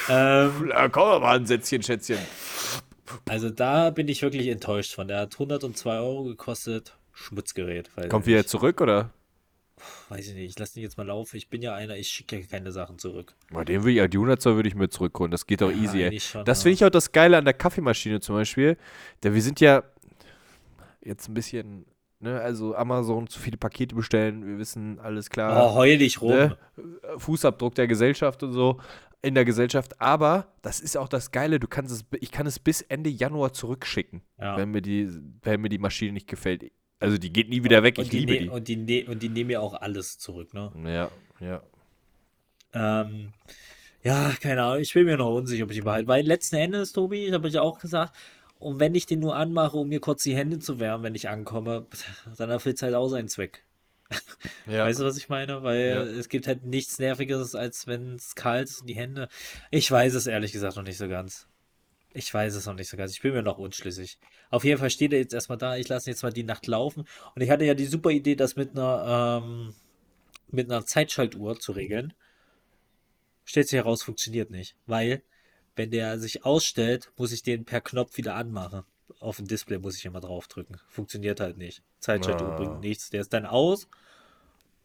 ähm, 0.09 0.69
Ja, 0.71 0.89
komm 0.91 1.23
mal 1.23 1.37
ein 1.37 1.47
Sätzchen, 1.47 1.83
Schätzchen. 1.83 2.19
also 3.29 3.51
da 3.51 3.91
bin 3.91 4.07
ich 4.07 4.23
wirklich 4.23 4.47
enttäuscht 4.49 4.95
von. 4.95 5.09
Der 5.09 5.19
hat 5.21 5.35
102 5.35 5.99
Euro 5.99 6.25
gekostet. 6.25 6.95
Schmutzgerät. 7.13 7.91
Kommt 8.11 8.27
ich 8.27 8.33
wieder 8.33 8.47
zurück, 8.47 8.81
oder? 8.81 9.11
Weiß 10.09 10.29
ich 10.29 10.35
nicht. 10.35 10.51
Ich 10.51 10.59
lasse 10.59 10.75
den 10.75 10.83
jetzt 10.83 10.97
mal 10.97 11.07
laufen. 11.07 11.37
Ich 11.37 11.49
bin 11.49 11.63
ja 11.63 11.75
einer, 11.75 11.97
ich 11.97 12.09
schicke 12.09 12.39
ja 12.39 12.47
keine 12.47 12.73
Sachen 12.73 12.99
zurück. 12.99 13.35
Bei 13.51 13.65
dem 13.65 13.83
würde 13.85 14.03
ich, 14.05 14.11
die 14.11 14.17
100 14.19 14.41
Zoll 14.41 14.57
würde 14.57 14.69
ich 14.69 14.75
mir 14.75 14.89
zurückholen. 14.89 15.31
Das 15.31 15.47
geht 15.47 15.61
doch 15.61 15.71
Ja, 15.71 15.77
easy, 15.77 16.03
ey. 16.03 16.21
schon, 16.21 16.45
Das 16.45 16.63
finde 16.63 16.75
ich 16.75 16.85
auch 16.85 16.91
das 16.91 17.13
Geile 17.13 17.37
an 17.39 17.45
der 17.45 17.55
Kaffeemaschine 17.55 18.21
zum 18.21 18.35
Beispiel. 18.37 18.77
Denn 19.23 19.35
wir 19.35 19.43
sind 19.43 19.61
ja 19.61 19.83
jetzt 21.03 21.29
ein 21.29 21.35
bisschen, 21.35 21.87
ne, 22.21 22.41
also 22.41 22.75
Amazon 22.75 23.27
zu 23.29 23.39
viele 23.41 23.57
Pakete 23.57 23.95
bestellen. 23.95 24.47
Wir 24.47 24.59
wissen, 24.59 24.99
alles 25.01 25.31
klar. 25.31 25.71
Oh, 25.73 25.75
heul 25.75 25.99
dich 25.99 26.21
rum. 26.21 26.31
ne? 26.33 26.59
Fußabdruck 27.19 27.75
der 27.75 27.87
Gesellschaft 27.87 28.43
und 28.43 28.53
so 28.53 28.81
in 29.23 29.35
der 29.35 29.45
Gesellschaft. 29.45 30.01
Aber 30.01 30.53
das 30.63 30.81
ist 30.81 30.97
auch 30.97 31.09
das 31.09 31.33
Geile, 31.33 31.59
du 31.59 31.67
kannst 31.67 31.93
es, 31.93 32.05
ich 32.21 32.31
kann 32.31 32.47
es 32.47 32.59
bis 32.59 32.83
Ende 32.83 33.11
Januar 33.11 33.53
zurückschicken, 33.53 34.23
Ja. 34.39 34.57
wenn, 34.57 34.71
mir 34.71 34.83
die, 34.83 35.09
wenn 35.43 35.61
mir 35.61 35.69
die 35.69 35.79
Maschine 35.79 36.13
nicht 36.13 36.29
gefällt. 36.29 36.71
Also 37.01 37.17
die 37.19 37.33
geht 37.33 37.49
nie 37.49 37.63
wieder 37.63 37.83
weg, 37.83 37.97
Und 37.99 38.05
ich 38.05 38.11
die, 38.11 38.19
liebe 38.21 38.33
ne- 38.33 38.39
die. 38.41 38.49
Und 38.49 38.69
die, 38.69 38.77
ne- 38.77 39.05
und 39.07 39.23
die 39.23 39.29
nehmen 39.29 39.51
ja 39.51 39.61
auch 39.61 39.75
alles 39.75 40.19
zurück, 40.19 40.53
ne? 40.55 40.73
Ja, 40.85 41.11
ja. 41.41 41.63
Ähm, 42.75 43.33
ja, 44.03 44.33
keine 44.41 44.63
Ahnung, 44.63 44.81
ich 44.83 44.93
bin 44.95 45.07
mir 45.07 45.17
noch 45.17 45.35
unsicher, 45.35 45.65
ob 45.65 45.71
ich 45.71 45.77
die 45.79 45.83
behalte. 45.83 46.09
Weil 46.09 46.27
letzten 46.27 46.57
Endes, 46.57 46.93
Tobi, 46.93 47.33
habe 47.33 47.49
ich 47.49 47.59
auch 47.59 47.79
gesagt, 47.79 48.15
und 48.59 48.81
wenn 48.81 48.95
ich 48.95 49.07
den 49.07 49.21
nur 49.21 49.37
anmache, 49.37 49.77
um 49.77 49.89
mir 49.89 50.01
kurz 50.01 50.23
die 50.23 50.37
Hände 50.37 50.59
zu 50.59 50.81
wärmen, 50.81 51.05
wenn 51.05 51.15
ich 51.15 51.29
ankomme, 51.29 51.87
dann 52.37 52.51
erfüllt 52.51 52.77
es 52.77 52.83
halt 52.83 52.95
auch 52.95 53.09
seinen 53.09 53.29
Zweck. 53.29 53.65
ja. 54.67 54.85
Weißt 54.87 55.01
du, 55.01 55.05
was 55.05 55.17
ich 55.19 55.29
meine? 55.29 55.63
Weil 55.63 55.89
Ja. 55.91 56.03
es 56.03 56.29
gibt 56.29 56.47
halt 56.47 56.65
nichts 56.65 56.99
Nervigeres, 56.99 57.55
als 57.55 57.87
wenn 57.87 58.15
es 58.15 58.35
kalt 58.35 58.69
ist 58.69 58.81
und 58.83 58.87
die 58.89 58.97
Hände. 58.97 59.29
Ich 59.71 59.91
weiß 59.91 60.15
es 60.15 60.27
ehrlich 60.27 60.53
gesagt 60.53 60.77
noch 60.77 60.83
nicht 60.85 60.97
so 60.99 61.09
ganz. 61.09 61.48
Ich 62.19 62.35
weiß 62.35 62.57
es 62.57 62.67
noch 62.67 62.75
nicht 62.75 62.89
so 62.89 62.97
ganz. 62.97 63.13
Ich 63.13 63.23
bin 63.23 63.33
mir 63.33 63.45
noch 63.45 63.59
unschlüssig. 63.59 64.19
Auf 64.51 64.65
jeden 64.65 64.81
Fall 64.81 64.91
steht 64.91 65.13
er 65.13 65.21
jetzt 65.21 65.33
erstmal 65.35 65.57
da. 65.57 65.77
Ich 65.77 65.87
lasse 65.87 66.11
jetzt 66.11 66.25
mal 66.25 66.33
die 66.33 66.43
Nacht 66.43 66.67
laufen. 66.67 67.07
Und 67.37 67.43
ich 67.43 67.49
hatte 67.49 67.65
ja 67.65 67.75
die 67.75 67.87
super 67.87 68.11
Idee, 68.11 68.35
das 68.35 68.57
mit 68.57 68.73
einer, 68.73 69.41
ähm, 69.45 69.73
mit 70.51 70.69
einer 70.69 70.85
Zeitschaltuhr 70.85 71.61
zu 71.61 71.71
regeln. 71.71 72.13
Stellt 73.45 73.69
sich 73.69 73.77
heraus, 73.77 74.03
funktioniert 74.03 74.51
nicht. 74.51 74.75
Weil, 74.87 75.23
wenn 75.77 75.93
der 75.93 76.19
sich 76.19 76.45
ausstellt, 76.45 77.13
muss 77.17 77.31
ich 77.31 77.45
den 77.45 77.65
per 77.65 77.81
Knopf 77.81 78.17
wieder 78.17 78.35
anmachen. 78.35 78.83
Auf 79.21 79.37
dem 79.37 79.47
Display 79.47 79.79
muss 79.79 79.97
ich 79.97 80.05
immer 80.05 80.21
draufdrücken. 80.21 80.81
Funktioniert 80.89 81.39
halt 81.39 81.57
nicht. 81.57 81.85
Zeitschaltuhr 82.01 82.49
Ah. 82.49 82.57
bringt 82.57 82.81
nichts. 82.81 83.11
Der 83.11 83.21
ist 83.21 83.33
dann 83.33 83.47
aus 83.47 83.87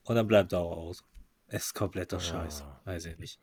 und 0.04 0.15
dann 0.15 0.28
bleibt 0.28 0.54
er 0.54 0.60
auch 0.60 0.78
aus. 0.78 1.04
Es 1.48 1.65
ist 1.65 1.74
kompletter 1.74 2.19
Scheiß. 2.19 2.63
Weiß 2.86 3.06
ich 3.08 3.17
nicht. 3.17 3.39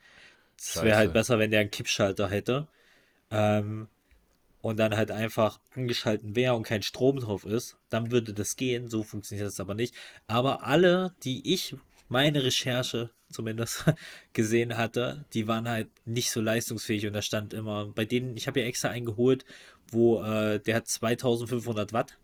Es 0.56 0.80
wäre 0.80 0.96
halt 0.96 1.12
besser, 1.12 1.40
wenn 1.40 1.50
der 1.50 1.58
einen 1.60 1.72
Kippschalter 1.72 2.28
hätte. 2.30 2.68
Ähm, 3.30 3.88
und 4.62 4.78
dann 4.78 4.96
halt 4.96 5.10
einfach 5.10 5.58
angeschalten 5.74 6.36
wäre 6.36 6.54
und 6.54 6.64
kein 6.64 6.82
Strom 6.82 7.18
drauf 7.18 7.46
ist, 7.46 7.78
dann 7.88 8.10
würde 8.10 8.34
das 8.34 8.56
gehen. 8.56 8.88
So 8.88 9.02
funktioniert 9.02 9.46
das 9.46 9.60
aber 9.60 9.74
nicht. 9.74 9.94
Aber 10.26 10.64
alle, 10.64 11.14
die 11.24 11.52
ich, 11.52 11.76
meine 12.08 12.44
Recherche 12.44 13.10
zumindest 13.30 13.84
gesehen 14.32 14.76
hatte, 14.76 15.24
die 15.32 15.48
waren 15.48 15.68
halt 15.68 15.88
nicht 16.04 16.30
so 16.30 16.40
leistungsfähig 16.40 17.06
und 17.06 17.12
da 17.14 17.22
stand 17.22 17.54
immer, 17.54 17.86
bei 17.86 18.04
denen, 18.04 18.36
ich 18.36 18.48
habe 18.48 18.60
ja 18.60 18.66
extra 18.66 18.88
einen 18.88 19.06
geholt, 19.06 19.44
wo 19.90 20.22
äh, 20.22 20.60
der 20.60 20.76
hat 20.76 20.88
2500 20.88 21.92
Watt 21.92 22.18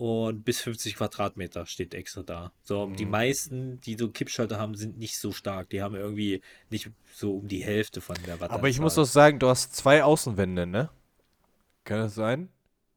und 0.00 0.44
bis 0.46 0.62
50 0.62 0.96
Quadratmeter 0.96 1.66
steht 1.66 1.92
extra 1.92 2.22
da. 2.22 2.52
So, 2.62 2.86
die 2.86 3.04
Mhm. 3.04 3.10
meisten, 3.10 3.80
die 3.82 3.96
so 3.96 4.08
Kippschalter 4.08 4.58
haben, 4.58 4.74
sind 4.74 4.96
nicht 4.98 5.18
so 5.18 5.30
stark. 5.30 5.68
Die 5.68 5.82
haben 5.82 5.94
irgendwie 5.94 6.40
nicht 6.70 6.88
so 7.14 7.36
um 7.36 7.48
die 7.48 7.62
Hälfte 7.62 8.00
von 8.00 8.16
der 8.26 8.40
Watt. 8.40 8.50
Aber 8.50 8.70
ich 8.70 8.80
muss 8.80 8.94
doch 8.94 9.04
sagen, 9.04 9.38
du 9.38 9.48
hast 9.48 9.76
zwei 9.76 10.02
Außenwände, 10.02 10.66
ne? 10.66 10.88
Kann 11.84 11.98
das 11.98 12.14
sein? 12.14 12.48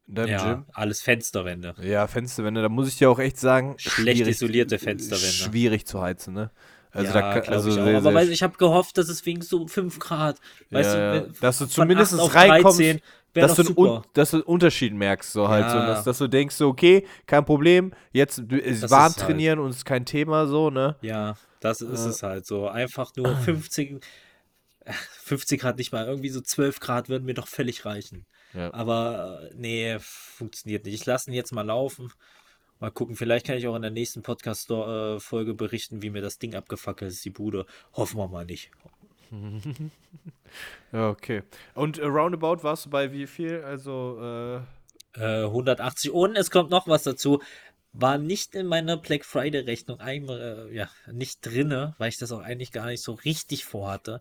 In 0.08 0.14
deinem 0.14 0.28
ja, 0.30 0.54
Gym? 0.54 0.64
alles 0.72 1.02
Fensterwände. 1.02 1.74
Ja, 1.82 2.06
Fensterwände, 2.06 2.62
da 2.62 2.70
muss 2.70 2.88
ich 2.88 2.96
dir 2.96 3.10
auch 3.10 3.18
echt 3.18 3.38
sagen, 3.38 3.74
Schlecht 3.78 4.26
isolierte 4.26 4.78
Fensterwände. 4.78 5.26
Schwierig 5.26 5.86
zu 5.86 6.00
heizen, 6.00 6.32
ne? 6.32 6.50
Also 6.90 7.12
ja, 7.12 7.34
da 7.34 7.50
also 7.50 7.68
ich 7.70 7.78
auch. 7.78 7.84
sehr, 7.84 7.96
Aber 7.96 8.02
sehr 8.02 8.14
weißt, 8.14 8.30
ich 8.30 8.42
habe 8.42 8.56
gehofft, 8.56 8.96
dass 8.98 9.08
es 9.08 9.26
wenigstens 9.26 9.50
so 9.50 9.66
5 9.66 9.98
Grad. 9.98 10.40
Weißt 10.70 10.94
Ja, 10.94 11.14
ja. 11.16 11.20
du, 11.22 11.32
Dass 11.40 11.58
du 11.58 11.66
zumindest 11.66 12.14
8 12.14 12.20
auf 12.20 12.34
reinkommst, 12.34 12.78
13 12.78 12.96
wär 12.96 13.02
dass 13.34 13.54
du, 13.56 13.62
super. 13.64 14.02
dass 14.14 14.30
du 14.30 14.36
einen 14.38 14.44
Unterschied 14.44 14.94
merkst, 14.94 15.32
so 15.32 15.48
halt, 15.48 15.70
so, 15.70 15.76
dass, 15.76 16.04
dass 16.04 16.18
du 16.18 16.28
denkst, 16.28 16.54
so, 16.56 16.68
okay, 16.68 17.06
kein 17.26 17.44
Problem, 17.44 17.92
jetzt 18.12 18.38
ist 18.38 18.90
warm 18.90 19.10
ist 19.10 19.18
halt- 19.18 19.26
trainieren 19.26 19.58
und 19.58 19.70
ist 19.70 19.84
kein 19.84 20.04
Thema, 20.06 20.46
so, 20.46 20.70
ne? 20.70 20.96
Ja, 21.02 21.36
das 21.60 21.80
ist 21.80 22.04
Äh. 22.04 22.08
es 22.08 22.22
halt 22.22 22.46
so. 22.46 22.68
Einfach 22.68 23.10
nur 23.16 23.34
15, 23.44 24.00
50 25.24 25.60
Grad 25.60 25.78
nicht 25.78 25.92
mal, 25.92 26.06
irgendwie 26.06 26.28
so 26.30 26.40
12 26.40 26.80
Grad 26.80 27.08
würden 27.08 27.24
mir 27.24 27.34
doch 27.34 27.48
völlig 27.48 27.84
reichen. 27.84 28.26
Ja. 28.52 28.72
Aber 28.72 29.40
äh, 29.50 29.54
nee, 29.56 29.96
funktioniert 30.00 30.84
nicht. 30.84 30.94
Ich 30.94 31.06
lasse 31.06 31.30
ihn 31.30 31.34
jetzt 31.34 31.52
mal 31.52 31.62
laufen. 31.66 32.12
Mal 32.80 32.90
gucken, 32.90 33.16
vielleicht 33.16 33.46
kann 33.46 33.56
ich 33.56 33.66
auch 33.66 33.76
in 33.76 33.82
der 33.82 33.90
nächsten 33.90 34.22
Podcast-Folge 34.22 35.54
berichten, 35.54 36.02
wie 36.02 36.10
mir 36.10 36.20
das 36.22 36.38
Ding 36.38 36.54
abgefackelt 36.54 37.10
ist, 37.12 37.24
die 37.24 37.30
Bude. 37.30 37.66
Hoffen 37.94 38.18
wir 38.18 38.28
mal 38.28 38.44
nicht. 38.44 38.70
Ja, 40.92 41.08
okay. 41.10 41.42
Und 41.74 41.98
äh, 41.98 42.06
roundabout 42.06 42.62
warst 42.62 42.86
du 42.86 42.90
bei 42.90 43.12
wie 43.12 43.26
viel? 43.26 43.62
Also, 43.64 44.18
äh, 44.20 44.60
Äh, 45.16 45.44
180 45.44 46.10
und 46.10 46.36
es 46.36 46.50
kommt 46.50 46.70
noch 46.70 46.88
was 46.88 47.04
dazu. 47.04 47.40
War 47.92 48.18
nicht 48.18 48.54
in 48.56 48.66
meiner 48.66 48.96
Black 48.96 49.24
Friday-Rechnung 49.24 50.00
einmal, 50.00 50.68
äh, 50.70 50.74
ja, 50.74 50.90
nicht 51.12 51.38
drinne, 51.42 51.94
weil 51.98 52.08
ich 52.08 52.18
das 52.18 52.32
auch 52.32 52.40
eigentlich 52.40 52.72
gar 52.72 52.86
nicht 52.86 53.02
so 53.02 53.12
richtig 53.12 53.64
vorhatte. 53.64 54.20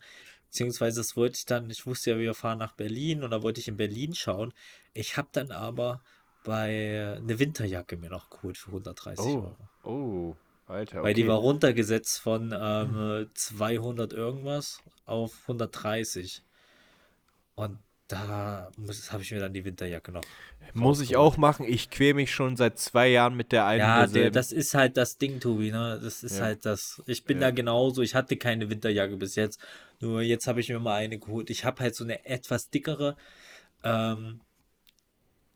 Beziehungsweise 0.50 1.00
das 1.00 1.16
wollte 1.18 1.38
ich 1.38 1.46
dann, 1.46 1.70
ich 1.72 1.88
wusste 1.88 2.12
ja, 2.12 2.20
wir 2.20 2.36
fahren 2.36 2.60
nach 2.60 2.74
Berlin 2.74 3.24
und 3.24 3.32
da 3.32 3.42
wollte 3.42 3.60
ich 3.60 3.68
in 3.68 3.78
Berlin 3.78 4.14
schauen. 4.14 4.54
Ich 4.94 5.18
habe 5.18 5.30
dann 5.32 5.52
aber 5.52 6.02
bei 6.44 7.16
eine 7.18 7.40
Winterjacke 7.40 7.98
mir 7.98 8.10
noch 8.12 8.30
geholt 8.30 8.58
für 8.58 8.68
130 8.70 9.26
oh, 9.26 9.56
Euro. 9.84 10.30
oh, 10.32 10.36
Alter. 10.68 11.04
Weil 11.04 11.14
die 11.14 11.24
okay. 11.24 11.30
war 11.30 11.38
runtergesetzt 11.38 12.20
von 12.20 12.54
ähm, 12.58 13.30
200 13.34 14.14
irgendwas 14.14 14.80
auf 15.06 15.34
130. 15.44 16.42
Und 17.56 17.80
da 18.08 18.72
habe 19.10 19.24
ich 19.24 19.32
mir 19.32 19.40
dann 19.40 19.54
die 19.54 19.66
Winterjacke 19.66 20.12
noch. 20.12 20.24
Muss 20.74 21.02
ich 21.02 21.16
auch 21.16 21.38
machen. 21.38 21.66
Ich 21.68 21.90
quäle 21.90 22.16
mich 22.16 22.34
schon 22.34 22.56
seit 22.56 22.80
zwei 22.80 23.08
Jahren 23.08 23.36
mit 23.36 23.52
der 23.52 23.66
einen 23.66 23.80
Ja, 23.80 24.08
der, 24.08 24.32
das 24.32 24.52
ist 24.52 24.74
halt 24.74 24.98
das 24.98 25.18
Ding, 25.18 25.40
Tobi, 25.40 25.72
ne? 25.72 26.00
Das 26.02 26.24
ist 26.24 26.38
Ja. 26.38 26.46
halt 26.46 26.66
das. 26.66 27.02
Ich 27.06 27.26
bin 27.26 27.38
Ja. 27.38 27.48
da 27.48 27.52
genauso. 27.52 28.02
Ich 28.02 28.16
hatte 28.16 28.38
keine 28.38 28.70
Winterjacke 28.70 29.18
bis 29.18 29.36
jetzt. 29.36 29.60
Nur 30.00 30.22
jetzt 30.22 30.48
habe 30.48 30.62
ich 30.62 30.70
mir 30.70 30.80
mal 30.80 30.96
eine 30.96 31.20
geholt. 31.20 31.50
Ich 31.50 31.66
habe 31.66 31.82
halt 31.82 31.96
so 31.96 32.04
eine 32.04 32.26
etwas 32.26 32.70
dickere 32.70 33.16
ähm, 33.84 34.40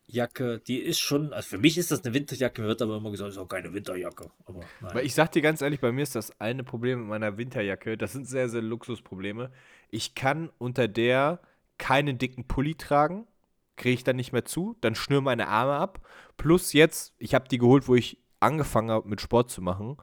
Jacke. 0.07 0.59
Die 0.59 0.79
ist 0.79 0.99
schon, 0.99 1.33
also 1.33 1.49
für 1.49 1.57
mich 1.57 1.77
ist 1.77 1.91
das 1.91 2.03
eine 2.03 2.13
Winterjacke. 2.13 2.63
Wird 2.63 2.81
aber 2.81 2.97
immer 2.97 3.11
gesagt, 3.11 3.29
es 3.29 3.35
ist 3.35 3.41
auch 3.41 3.47
keine 3.47 3.73
Winterjacke. 3.73 4.31
Aber 4.45 4.61
Weil 4.79 4.93
nein. 4.93 5.05
ich 5.05 5.13
sag 5.13 5.31
dir 5.33 5.41
ganz 5.41 5.61
ehrlich, 5.61 5.81
bei 5.81 5.91
mir 5.91 6.03
ist 6.03 6.15
das 6.15 6.39
eine 6.39 6.63
Problem 6.63 6.99
mit 6.99 7.09
meiner 7.09 7.37
Winterjacke. 7.37 7.97
Das 7.97 8.13
sind 8.13 8.27
sehr, 8.27 8.49
sehr 8.49 8.61
Luxusprobleme. 8.61 9.51
Ich 9.91 10.15
kann 10.15 10.49
unter 10.57 10.87
der 10.87 11.39
keinen 11.77 12.17
dicken 12.17 12.47
Pulli 12.47 12.75
tragen. 12.75 13.27
Kriege 13.75 13.93
ich 13.93 14.03
dann 14.03 14.15
nicht 14.15 14.31
mehr 14.31 14.45
zu. 14.45 14.77
Dann 14.81 14.95
schnüren 14.95 15.25
meine 15.25 15.49
Arme 15.49 15.73
ab. 15.73 15.99
Plus 16.37 16.73
jetzt, 16.73 17.13
ich 17.19 17.35
habe 17.35 17.47
die 17.49 17.57
geholt, 17.57 17.87
wo 17.87 17.95
ich 17.95 18.17
angefangen 18.39 18.89
habe 18.91 19.07
mit 19.07 19.21
Sport 19.21 19.51
zu 19.51 19.61
machen. 19.61 19.97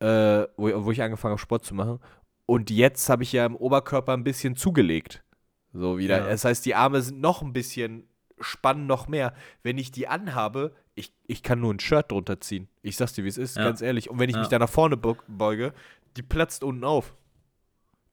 Äh, 0.00 0.46
wo, 0.56 0.84
wo 0.84 0.90
ich 0.90 1.00
angefangen 1.00 1.32
habe, 1.32 1.40
Sport 1.40 1.64
zu 1.64 1.74
machen. 1.74 2.00
Und 2.44 2.70
jetzt 2.70 3.08
habe 3.08 3.22
ich 3.22 3.32
ja 3.32 3.46
im 3.46 3.56
Oberkörper 3.56 4.12
ein 4.12 4.24
bisschen 4.24 4.56
zugelegt. 4.56 5.22
So 5.72 5.98
wieder. 5.98 6.18
Ja. 6.18 6.28
Das 6.28 6.44
heißt, 6.44 6.64
die 6.66 6.74
Arme 6.74 7.02
sind 7.02 7.20
noch 7.20 7.42
ein 7.42 7.52
bisschen, 7.52 8.08
spannen 8.40 8.86
noch 8.86 9.08
mehr. 9.08 9.34
Wenn 9.62 9.78
ich 9.78 9.90
die 9.92 10.08
anhabe, 10.08 10.74
ich, 10.94 11.12
ich 11.26 11.42
kann 11.42 11.60
nur 11.60 11.72
ein 11.72 11.80
Shirt 11.80 12.10
drunter 12.10 12.40
ziehen. 12.40 12.68
Ich 12.82 12.96
sag's 12.96 13.12
dir, 13.14 13.24
wie 13.24 13.28
es 13.28 13.38
ist, 13.38 13.56
Ja. 13.56 13.64
ganz 13.64 13.80
ehrlich. 13.82 14.10
Und 14.10 14.18
wenn 14.18 14.28
ich 14.28 14.34
Ja. 14.36 14.40
mich 14.40 14.48
da 14.48 14.58
nach 14.58 14.68
vorne 14.70 14.96
beug- 14.96 15.24
beuge, 15.28 15.72
die 16.16 16.22
platzt 16.22 16.62
unten 16.64 16.84
auf. 16.84 17.14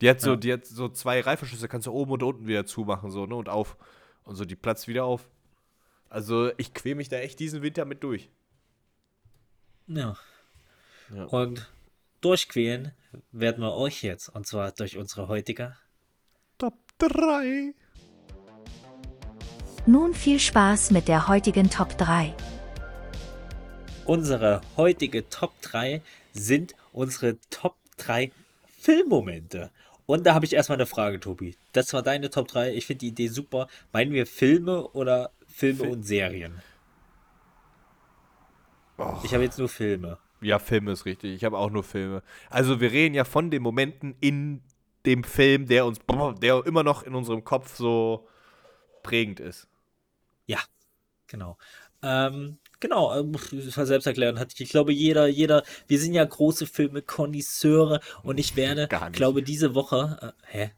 Die 0.00 0.10
hat 0.10 0.20
so, 0.20 0.30
Ja. 0.30 0.36
die 0.36 0.52
hat 0.52 0.66
so 0.66 0.88
zwei 0.88 1.20
Reifenschlüsse, 1.20 1.68
kannst 1.68 1.86
du 1.86 1.92
oben 1.92 2.12
und 2.12 2.22
unten 2.22 2.46
wieder 2.46 2.66
zumachen, 2.66 3.10
so, 3.10 3.26
ne? 3.26 3.34
Und 3.36 3.48
auf. 3.48 3.76
Und 4.24 4.36
so, 4.36 4.44
die 4.44 4.56
platzt 4.56 4.88
wieder 4.88 5.04
auf. 5.04 5.28
Also, 6.10 6.50
ich 6.58 6.74
quäl 6.74 6.94
mich 6.94 7.08
da 7.08 7.16
echt 7.16 7.38
diesen 7.40 7.62
Winter 7.62 7.84
mit 7.84 8.02
durch. 8.02 8.30
Ja. 9.86 10.16
Ja. 11.14 11.24
Und 11.24 11.70
durchquälen 12.20 12.92
werden 13.32 13.62
wir 13.62 13.74
euch 13.74 14.02
jetzt. 14.02 14.28
Und 14.28 14.46
zwar 14.46 14.72
durch 14.72 14.96
unsere 14.96 15.28
heutige. 15.28 15.76
Top 16.58 16.74
3. 16.98 17.74
Nun 19.86 20.14
viel 20.14 20.40
Spaß 20.40 20.92
mit 20.92 21.08
der 21.08 21.28
heutigen 21.28 21.68
Top 21.68 21.98
3. 21.98 22.34
Unsere 24.06 24.62
heutige 24.78 25.28
Top 25.28 25.52
3 25.60 26.00
sind 26.32 26.74
unsere 26.94 27.36
Top 27.50 27.76
3 27.98 28.32
Filmmomente. 28.78 29.70
Und 30.06 30.24
da 30.24 30.34
habe 30.34 30.46
ich 30.46 30.54
erstmal 30.54 30.78
eine 30.78 30.86
Frage, 30.86 31.20
Tobi. 31.20 31.54
Das 31.72 31.92
war 31.92 32.02
deine 32.02 32.30
Top 32.30 32.48
3. 32.48 32.72
Ich 32.72 32.86
finde 32.86 33.00
die 33.00 33.08
Idee 33.08 33.28
super. 33.28 33.68
Meinen 33.92 34.12
wir 34.12 34.26
Filme 34.26 34.88
oder 34.88 35.32
Filme 35.46 35.80
Fil- 35.80 35.90
und 35.90 36.02
Serien? 36.04 36.62
Och. 38.98 39.22
Ich 39.22 39.34
habe 39.34 39.44
jetzt 39.44 39.58
nur 39.58 39.68
Filme. 39.68 40.16
Ja, 40.40 40.58
Filme 40.60 40.92
ist 40.92 41.04
richtig. 41.04 41.34
Ich 41.34 41.44
habe 41.44 41.58
auch 41.58 41.70
nur 41.70 41.84
Filme. 41.84 42.22
Also, 42.48 42.80
wir 42.80 42.90
reden 42.90 43.14
ja 43.14 43.24
von 43.24 43.50
den 43.50 43.62
Momenten 43.62 44.14
in 44.20 44.62
dem 45.04 45.24
Film, 45.24 45.66
der 45.66 45.84
uns, 45.84 46.00
der 46.40 46.64
immer 46.64 46.82
noch 46.82 47.02
in 47.02 47.14
unserem 47.14 47.44
Kopf 47.44 47.76
so 47.76 48.26
prägend 49.02 49.40
ist. 49.40 49.68
Ja, 50.46 50.58
genau. 51.28 51.58
Ähm, 52.02 52.58
genau, 52.80 53.18
ähm, 53.18 53.32
das 53.52 53.76
war 53.78 53.86
selbsterklärend. 53.86 54.38
Hat- 54.38 54.58
Ich 54.60 54.70
glaube, 54.70 54.92
jeder, 54.92 55.26
jeder, 55.28 55.64
wir 55.88 55.98
sind 56.00 56.14
ja 56.14 56.24
große 56.24 56.66
Filme-Konnoisseure 56.66 58.00
und 58.24 58.38
ich 58.38 58.56
werde, 58.56 58.90
glaube, 59.12 59.42
diese 59.42 59.74
Woche, 59.74 60.18
äh, 60.22 60.46
hä? 60.48 60.72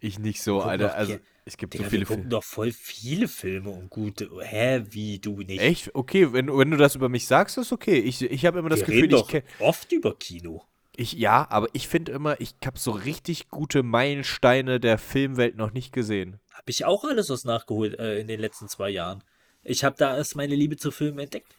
Ich 0.00 0.18
nicht 0.18 0.42
so, 0.42 0.60
Alter. 0.62 0.88
doch 0.88 0.94
Also, 0.94 1.18
es 1.44 1.56
gibt 1.56 1.72
Digga, 1.72 1.84
so 1.84 1.90
wir 1.90 1.90
viele 1.90 2.04
gucken 2.04 2.30
Filme. 2.30 2.30
doch 2.30 2.44
voll 2.44 2.72
viele 2.72 3.28
Filme 3.28 3.70
und 3.70 3.90
gute. 3.90 4.28
Hä, 4.42 4.82
wie 4.90 5.18
du 5.20 5.38
nicht? 5.38 5.62
Echt? 5.62 5.94
Okay, 5.94 6.32
wenn, 6.32 6.46
du- 6.46 6.58
wenn 6.58 6.70
du 6.70 6.76
das 6.76 6.94
über 6.94 7.08
mich 7.08 7.26
sagst, 7.26 7.58
ist 7.58 7.72
okay. 7.72 7.98
Ich, 7.98 8.22
ich 8.22 8.46
habe 8.46 8.58
immer 8.58 8.68
das 8.68 8.82
wir 8.82 8.84
Gefühl, 8.84 9.10
reden 9.10 9.12
ich 9.12 9.26
kenne. 9.26 9.44
oft 9.58 9.92
über 9.92 10.16
Kino. 10.18 10.64
Ich, 10.96 11.12
ja, 11.12 11.46
aber 11.50 11.68
ich 11.72 11.88
finde 11.88 12.12
immer, 12.12 12.40
ich 12.40 12.54
habe 12.64 12.78
so 12.78 12.90
richtig 12.90 13.48
gute 13.48 13.82
Meilensteine 13.82 14.80
der 14.80 14.98
Filmwelt 14.98 15.56
noch 15.56 15.72
nicht 15.72 15.92
gesehen. 15.92 16.40
Habe 16.52 16.70
ich 16.70 16.84
auch 16.84 17.04
alles 17.04 17.30
was 17.30 17.44
nachgeholt 17.44 17.98
äh, 17.98 18.18
in 18.18 18.28
den 18.28 18.40
letzten 18.40 18.68
zwei 18.68 18.90
Jahren. 18.90 19.22
Ich 19.62 19.84
habe 19.84 19.96
da 19.96 20.16
erst 20.16 20.36
meine 20.36 20.54
Liebe 20.54 20.76
zu 20.76 20.90
Filmen 20.90 21.20
entdeckt. 21.20 21.56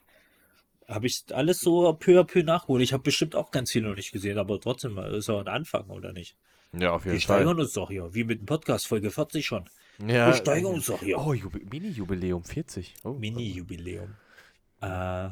Habe 0.88 1.08
ich 1.08 1.24
alles 1.32 1.62
so 1.62 1.94
peu 1.94 2.20
à 2.20 2.24
peu 2.24 2.44
nachgeholt. 2.44 2.84
Ich 2.84 2.94
habe 2.94 3.04
bestimmt 3.04 3.36
auch 3.36 3.52
ganz 3.52 3.72
viel 3.72 3.82
noch 3.82 3.96
nicht 3.96 4.12
gesehen, 4.12 4.38
aber 4.38 4.60
trotzdem 4.60 4.98
äh, 4.98 5.18
ist 5.18 5.30
auch 5.30 5.40
ein 5.40 5.48
Anfang, 5.48 5.90
oder 5.90 6.12
nicht? 6.12 6.36
Ja, 6.74 6.94
auf 6.94 7.06
Wir 7.06 7.20
steigern 7.20 7.60
uns 7.60 7.74
doch 7.74 7.90
hier, 7.90 8.14
wie 8.14 8.24
mit 8.24 8.40
dem 8.40 8.46
Podcast, 8.46 8.88
Folge 8.88 9.12
40 9.12 9.46
schon. 9.46 9.66
Ja, 10.00 10.28
Wir 10.28 10.34
steigern 10.34 10.74
uns 10.74 10.86
doch 10.86 11.00
hier. 11.02 11.18
Oh, 11.18 11.34
Jubi 11.34 11.66
Mini-Jubiläum 11.70 12.44
40. 12.44 12.96
Oh. 13.04 13.14
Mini-Jubiläum. 13.14 14.16
Äh, 14.82 15.30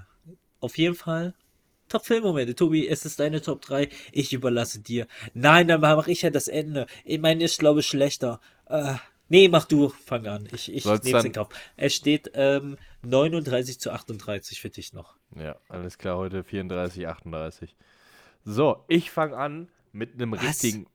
auf 0.59 0.77
jeden 0.77 0.95
Fall 0.95 1.33
Top-Filmmomente. 1.89 2.55
Tobi, 2.55 2.87
es 2.87 3.05
ist 3.05 3.19
deine 3.19 3.41
Top 3.41 3.61
3. 3.61 3.89
Ich 4.11 4.33
überlasse 4.33 4.79
dir. 4.79 5.07
Nein, 5.33 5.67
dann 5.67 5.81
mache 5.81 6.11
ich 6.11 6.21
ja 6.21 6.29
das 6.29 6.47
Ende. 6.47 6.87
Ich 7.03 7.19
meine, 7.19 7.43
ist, 7.43 7.59
glaube 7.59 7.81
ich, 7.81 7.87
schlechter. 7.87 8.39
Äh, 8.67 8.93
nee, 9.27 9.49
mach 9.49 9.65
du. 9.65 9.89
Fang 9.89 10.25
an. 10.27 10.47
Ich, 10.53 10.73
ich 10.73 10.85
nehme 10.85 11.17
es 11.17 11.25
in 11.25 11.33
Kauf. 11.33 11.49
Es 11.75 11.93
steht 11.93 12.31
ähm, 12.33 12.77
39 13.01 13.79
zu 13.79 13.91
38 13.91 14.61
für 14.61 14.69
dich 14.69 14.93
noch. 14.93 15.15
Ja, 15.35 15.55
alles 15.67 15.97
klar, 15.97 16.17
heute 16.17 16.43
34, 16.43 17.07
38. 17.07 17.75
So, 18.45 18.83
ich 18.87 19.11
fange 19.11 19.37
an 19.37 19.69
mit 19.91 20.13
einem 20.13 20.31
Was? 20.31 20.43
richtigen. 20.43 20.87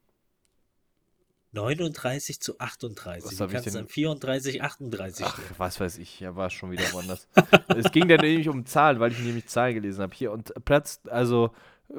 39 1.55 2.41
zu 2.41 2.59
38. 2.59 3.25
Was 3.25 3.37
Du 3.37 3.47
kannst 3.49 3.67
denn- 3.67 3.75
dann 3.75 3.89
34, 3.89 4.63
38 4.63 5.25
Ach, 5.27 5.35
stehen. 5.35 5.45
was 5.59 5.81
weiß 5.81 5.99
ich, 5.99 6.21
ja, 6.21 6.37
war 6.37 6.51
schon 6.51 6.71
wieder 6.71 6.83
woanders. 6.93 7.29
es 7.69 7.91
ging 7.93 8.09
dann 8.09 8.21
nämlich 8.21 8.49
um 8.49 8.67
Zahlen, 8.67 9.01
weil 9.01 9.13
ich 9.13 9.19
nämlich 9.21 9.47
Zahlen 9.47 9.75
gelesen 9.75 10.03
habe. 10.03 10.15
Hier 10.15 10.33
und 10.33 10.53
Platz, 10.65 11.01
also 11.09 11.53
äh, 11.89 11.95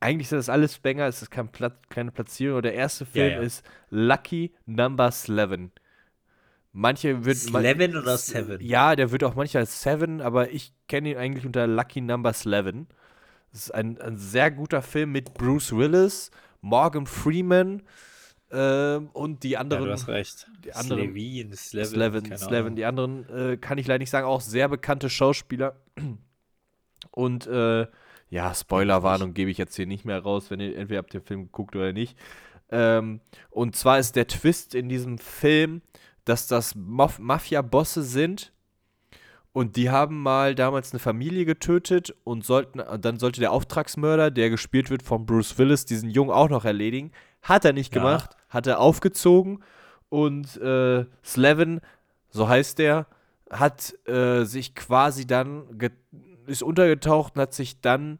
eigentlich 0.00 0.28
sind 0.28 0.38
das 0.38 0.48
alles 0.48 0.78
Banger, 0.78 1.06
es 1.06 1.22
ist 1.22 1.30
kein 1.30 1.50
Platz, 1.50 1.74
keine 1.88 2.12
Platzierung. 2.12 2.62
Der 2.62 2.74
erste 2.74 3.04
Film 3.06 3.32
ja. 3.32 3.40
ist 3.40 3.64
Lucky 3.90 4.54
Number 4.66 5.06
11. 5.26 5.70
Manche 6.72 7.24
würden. 7.24 7.34
Seven 7.38 7.96
oder 7.96 8.16
Seven? 8.18 8.60
Ja, 8.60 8.94
der 8.94 9.10
wird 9.10 9.24
auch 9.24 9.34
manchmal 9.34 9.62
als 9.62 9.82
Seven, 9.82 10.20
aber 10.20 10.50
ich 10.50 10.72
kenne 10.86 11.10
ihn 11.10 11.16
eigentlich 11.16 11.46
unter 11.46 11.66
Lucky 11.66 12.00
Number 12.00 12.28
11. 12.30 12.86
Das 13.50 13.60
ist 13.62 13.74
ein, 13.74 13.98
ein 14.00 14.18
sehr 14.18 14.50
guter 14.50 14.82
Film 14.82 15.10
mit 15.12 15.34
Bruce 15.34 15.72
Willis, 15.74 16.30
Morgan 16.60 17.06
Freeman 17.06 17.82
ähm, 18.50 19.10
und 19.12 19.42
die 19.42 19.50
Ja, 19.50 19.60
anderen. 19.60 19.84
du 19.84 19.90
hast 19.92 20.08
recht. 20.08 20.50
die 20.64 20.72
anderen- 20.72 21.00
Slevin, 21.12 21.52
Slevin, 21.54 21.86
Slevin, 21.86 22.36
Slevin. 22.38 22.76
Die 22.76 22.84
anderen 22.84 23.28
äh, 23.28 23.56
kann 23.56 23.78
ich 23.78 23.86
leider 23.86 23.98
nicht 24.00 24.10
sagen, 24.10 24.26
auch 24.26 24.40
sehr 24.40 24.68
bekannte 24.68 25.10
Schauspieler. 25.10 25.76
Und 27.10 27.46
äh, 27.46 27.86
ja, 28.30 28.54
Spoilerwarnung 28.54 29.34
gebe 29.34 29.50
ich 29.50 29.58
jetzt 29.58 29.76
hier 29.76 29.86
nicht 29.86 30.04
mehr 30.04 30.20
raus, 30.20 30.50
wenn 30.50 30.60
ihr 30.60 30.76
entweder 30.76 30.98
habt 30.98 31.14
den 31.14 31.22
Film 31.22 31.44
geguckt 31.44 31.74
oder 31.76 31.92
nicht. 31.92 32.16
Ähm, 32.70 33.20
und 33.50 33.76
zwar 33.76 33.98
ist 33.98 34.14
der 34.16 34.26
Twist 34.26 34.74
in 34.74 34.88
diesem 34.88 35.16
Film, 35.18 35.80
dass 36.24 36.46
das 36.46 36.74
Maf 36.74 37.18
Mafia-Bosse 37.18 38.02
sind 38.02 38.52
und 39.52 39.76
die 39.76 39.88
haben 39.88 40.22
mal 40.22 40.54
damals 40.54 40.92
eine 40.92 41.00
Familie 41.00 41.46
getötet 41.46 42.14
und 42.24 42.44
sollten, 42.44 42.82
dann 43.00 43.18
sollte 43.18 43.40
der 43.40 43.52
Auftragsmörder, 43.52 44.30
der 44.30 44.50
gespielt 44.50 44.90
wird 44.90 45.02
von 45.02 45.24
Bruce 45.24 45.56
Willis, 45.56 45.86
diesen 45.86 46.10
Jungen 46.10 46.30
auch 46.30 46.50
noch 46.50 46.66
erledigen. 46.66 47.12
Hat 47.42 47.64
er 47.64 47.72
nicht 47.72 47.94
Ja. 47.94 48.00
gemacht, 48.00 48.36
hat 48.48 48.66
er 48.66 48.80
aufgezogen 48.80 49.62
und 50.08 50.56
äh, 50.58 51.04
Slevin, 51.24 51.80
so 52.30 52.48
heißt 52.48 52.78
der, 52.78 53.06
hat 53.50 53.94
äh, 54.06 54.44
sich 54.44 54.74
quasi 54.74 55.26
dann, 55.26 55.64
ist 56.46 56.62
untergetaucht 56.62 57.36
und 57.36 57.42
hat 57.42 57.54
sich 57.54 57.80
dann 57.80 58.18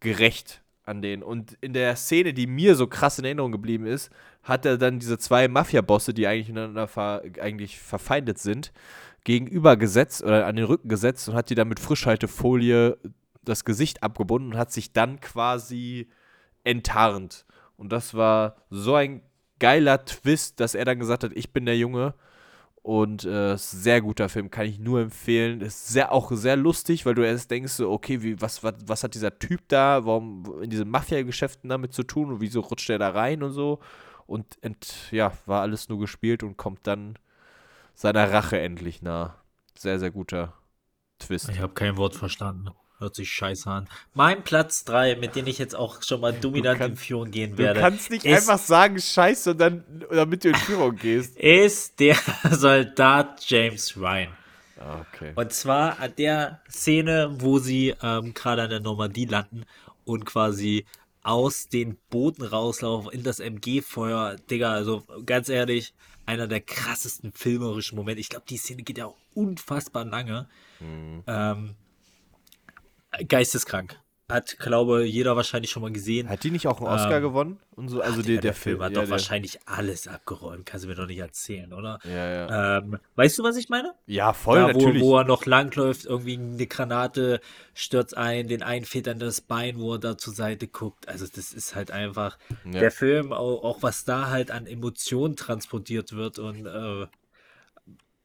gerecht 0.00 0.62
an 0.84 1.00
den. 1.00 1.22
Und 1.22 1.56
in 1.60 1.72
der 1.72 1.96
Szene, 1.96 2.34
die 2.34 2.46
mir 2.46 2.74
so 2.74 2.86
krass 2.86 3.18
in 3.18 3.24
Erinnerung 3.24 3.52
geblieben 3.52 3.86
ist, 3.86 4.10
hat 4.42 4.66
er 4.66 4.76
dann 4.76 4.98
diese 4.98 5.16
zwei 5.18 5.48
Mafia-Bosse, 5.48 6.12
die 6.12 6.26
eigentlich 6.26 6.48
miteinander 6.48 6.88
ver 6.88 7.22
eigentlich 7.40 7.78
verfeindet 7.78 8.38
sind, 8.38 8.72
gegenüber 9.24 9.76
gesetzt 9.76 10.22
oder 10.24 10.46
an 10.46 10.56
den 10.56 10.64
Rücken 10.64 10.88
gesetzt 10.88 11.28
und 11.28 11.34
hat 11.36 11.48
die 11.50 11.54
dann 11.54 11.68
mit 11.68 11.78
Frischhaltefolie 11.78 12.98
das 13.44 13.64
Gesicht 13.64 14.02
abgebunden 14.02 14.52
und 14.52 14.58
hat 14.58 14.72
sich 14.72 14.92
dann 14.92 15.20
quasi 15.20 16.08
enttarnt. 16.64 17.44
Und 17.82 17.90
das 17.90 18.14
war 18.14 18.54
so 18.70 18.94
ein 18.94 19.22
geiler 19.58 20.04
Twist, 20.04 20.60
dass 20.60 20.76
er 20.76 20.84
dann 20.84 21.00
gesagt 21.00 21.24
hat, 21.24 21.32
ich 21.34 21.52
bin 21.52 21.66
der 21.66 21.76
Junge. 21.76 22.14
Und 22.80 23.24
äh, 23.24 23.56
sehr 23.58 24.00
guter 24.00 24.28
Film, 24.28 24.52
kann 24.52 24.66
ich 24.66 24.78
nur 24.78 25.00
empfehlen. 25.00 25.60
Ist 25.60 25.88
sehr, 25.88 26.12
auch 26.12 26.30
sehr 26.30 26.54
lustig, 26.54 27.04
weil 27.04 27.16
du 27.16 27.26
erst 27.26 27.50
denkst, 27.50 27.80
okay, 27.80 28.22
wie, 28.22 28.40
was, 28.40 28.62
was, 28.62 28.74
was 28.86 29.02
hat 29.02 29.16
dieser 29.16 29.36
Typ 29.36 29.62
da, 29.66 30.06
warum 30.06 30.62
in 30.62 30.70
diesen 30.70 30.88
Mafia-Geschäften 30.90 31.68
damit 31.70 31.92
zu 31.92 32.04
tun 32.04 32.30
und 32.30 32.40
wieso 32.40 32.60
rutscht 32.60 32.88
er 32.88 33.00
da 33.00 33.10
rein 33.10 33.42
und 33.42 33.50
so. 33.50 33.80
Und 34.28 34.58
ent, 34.62 35.10
ja, 35.10 35.32
war 35.46 35.62
alles 35.62 35.88
nur 35.88 35.98
gespielt 35.98 36.44
und 36.44 36.56
kommt 36.56 36.86
dann 36.86 37.18
seiner 37.94 38.32
Rache 38.32 38.60
endlich 38.60 39.02
nah. 39.02 39.34
Sehr, 39.76 39.98
sehr 39.98 40.12
guter 40.12 40.52
Twist. 41.18 41.48
Ich 41.48 41.58
habe 41.58 41.74
kein 41.74 41.96
Wort 41.96 42.14
verstanden. 42.14 42.68
Hört 43.02 43.16
sich 43.16 43.30
scheiße 43.30 43.68
an. 43.68 43.88
Mein 44.14 44.44
Platz 44.44 44.84
3, 44.84 45.16
mit 45.16 45.34
dem 45.34 45.46
ich 45.48 45.58
jetzt 45.58 45.74
auch 45.74 46.02
schon 46.02 46.20
mal 46.20 46.32
dominant 46.32 46.78
kannst- 46.78 46.90
in 46.92 46.96
Führung 46.96 47.30
gehen 47.32 47.52
Du 47.56 47.58
werde, 47.58 47.80
kannst 47.80 48.10
nicht 48.10 48.24
ist, 48.24 48.48
einfach 48.48 48.64
sagen, 48.64 49.00
scheiße, 49.00 49.50
und 49.50 49.58
dann, 49.58 49.84
damit 50.10 50.44
du 50.44 50.50
in 50.50 50.54
Führung 50.54 50.94
gehst. 50.96 51.36
ist 51.36 51.98
der 51.98 52.16
Soldat 52.50 53.42
James 53.48 53.96
Ryan. 53.96 54.28
Ah, 54.78 55.00
okay. 55.12 55.32
Und 55.34 55.52
zwar 55.52 55.98
an 56.00 56.12
der 56.16 56.60
Szene, 56.70 57.34
wo 57.38 57.58
sie 57.58 57.94
ähm, 58.02 58.34
gerade 58.34 58.62
an 58.62 58.70
der 58.70 58.80
Normandie 58.80 59.26
landen 59.26 59.64
und 60.04 60.24
quasi 60.24 60.86
aus 61.24 61.68
den 61.68 61.98
Booten 62.10 62.42
rauslaufen 62.44 63.10
in 63.12 63.22
das 63.24 63.38
MG-Feuer. 63.40 64.36
Digga, 64.50 64.72
also 64.72 65.04
ganz 65.26 65.48
ehrlich, 65.48 65.92
einer 66.26 66.46
der 66.48 66.60
krassesten 66.60 67.32
filmerischen 67.32 67.96
Momente. 67.96 68.20
Ich 68.20 68.28
glaube, 68.28 68.44
die 68.48 68.56
Szene 68.56 68.82
geht 68.82 68.98
ja 68.98 69.06
auch 69.06 69.16
unfassbar 69.34 70.04
lange. 70.04 70.48
Ähm, 70.80 71.74
geisteskrank. 73.28 73.98
Hat, 74.30 74.58
glaube 74.58 75.04
jeder 75.04 75.36
wahrscheinlich 75.36 75.70
schon 75.70 75.82
mal 75.82 75.92
gesehen. 75.92 76.30
Hat 76.30 76.42
die 76.42 76.50
nicht 76.50 76.66
auch 76.66 76.78
einen 76.78 76.86
Oscar 76.86 77.16
Ähm, 77.16 77.22
gewonnen? 77.22 77.60
Und 77.76 77.88
so, 77.88 78.00
also 78.00 78.20
Ach, 78.20 78.24
der, 78.24 78.24
Digga, 78.24 78.40
der, 78.40 78.54
Film 78.54 78.82
hat 78.82 78.92
ja, 78.92 78.94
doch 78.94 79.02
der, 79.02 79.10
wahrscheinlich 79.10 79.58
alles 79.66 80.08
abgeräumt. 80.08 80.64
Kannst 80.64 80.84
du 80.84 80.88
mir 80.88 80.94
doch 80.94 81.06
nicht 81.06 81.18
erzählen, 81.18 81.70
oder? 81.74 81.98
Ja, 82.04 82.30
ja. 82.48 82.78
Ähm, 82.78 82.98
weißt 83.16 83.38
du, 83.38 83.42
was 83.42 83.56
ich 83.56 83.68
meine? 83.68 83.92
ja, 84.06 84.32
voll, 84.32 84.58
da, 84.58 84.74
wo, 84.74 84.78
natürlich. 84.78 85.02
wo 85.02 85.18
er 85.18 85.24
noch 85.24 85.44
langläuft, 85.44 86.06
irgendwie 86.06 86.38
eine 86.38 86.66
Granate 86.66 87.40
stürzt 87.74 88.16
ein, 88.16 88.48
den 88.48 88.62
einen 88.62 88.86
fehlt 88.86 89.06
dann 89.06 89.18
das 89.18 89.42
Bein, 89.42 89.78
wo 89.78 89.94
er 89.94 89.98
da 89.98 90.16
zur 90.16 90.32
Seite 90.32 90.66
guckt. 90.66 91.08
Also 91.08 91.26
das 91.26 91.52
ist 91.52 91.74
halt 91.74 91.90
einfach 91.90 92.38
Ja. 92.64 92.80
der 92.80 92.90
Film, 92.90 93.34
auch, 93.34 93.62
auch 93.62 93.82
was 93.82 94.04
da 94.04 94.30
halt 94.30 94.50
an 94.50 94.66
Emotionen 94.66 95.36
transportiert 95.36 96.12
wird 96.12 96.38
und 96.38 96.64
äh, 96.64 97.06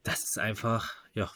das 0.03 0.23
ist 0.23 0.39
einfach, 0.39 0.93
ja, 1.15 1.29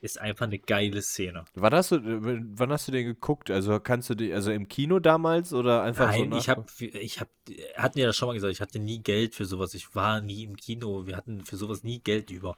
ist 0.00 0.20
einfach 0.20 0.46
eine 0.46 0.58
geile 0.58 1.02
Szene. 1.02 1.44
Wann 1.54 1.74
hast 1.74 1.92
du, 1.92 1.96
äh, 1.96 2.40
wann 2.54 2.70
hast 2.70 2.88
du 2.88 2.92
den 2.92 3.06
geguckt? 3.06 3.50
Also 3.50 3.78
kannst 3.80 4.10
du 4.10 4.14
die, 4.14 4.32
also 4.32 4.50
im 4.50 4.68
Kino 4.68 4.98
damals 4.98 5.52
oder 5.52 5.82
einfach 5.82 6.12
so 6.12 6.20
Nein, 6.20 6.30
nach? 6.30 6.38
ich 6.38 6.48
habe, 6.48 6.64
ich 6.78 7.20
habe, 7.20 7.30
hatten 7.76 7.98
ja 7.98 8.06
das 8.06 8.16
schon 8.16 8.28
mal 8.28 8.34
gesagt, 8.34 8.52
ich 8.52 8.60
hatte 8.60 8.78
nie 8.78 9.00
Geld 9.00 9.34
für 9.34 9.44
sowas. 9.44 9.74
Ich 9.74 9.94
war 9.94 10.20
nie 10.20 10.44
im 10.44 10.56
Kino. 10.56 11.06
Wir 11.06 11.16
hatten 11.16 11.44
für 11.44 11.56
sowas 11.56 11.82
nie 11.84 12.00
Geld 12.00 12.30
über. 12.30 12.56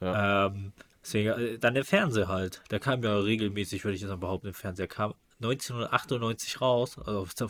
Ähm, 0.00 0.72
deswegen, 1.02 1.28
äh, 1.28 1.58
dann 1.58 1.74
der 1.74 1.84
Fernseher 1.84 2.28
halt. 2.28 2.62
Der 2.70 2.80
kam 2.80 3.02
ja 3.02 3.16
regelmäßig, 3.18 3.84
würde 3.84 3.94
ich 3.94 4.00
jetzt 4.00 4.10
mal 4.10 4.16
behaupten, 4.16 4.48
im 4.48 4.54
Fernseher 4.54 4.88
kam 4.88 5.14
1998 5.40 6.60
raus. 6.60 6.98
Also, 6.98 7.26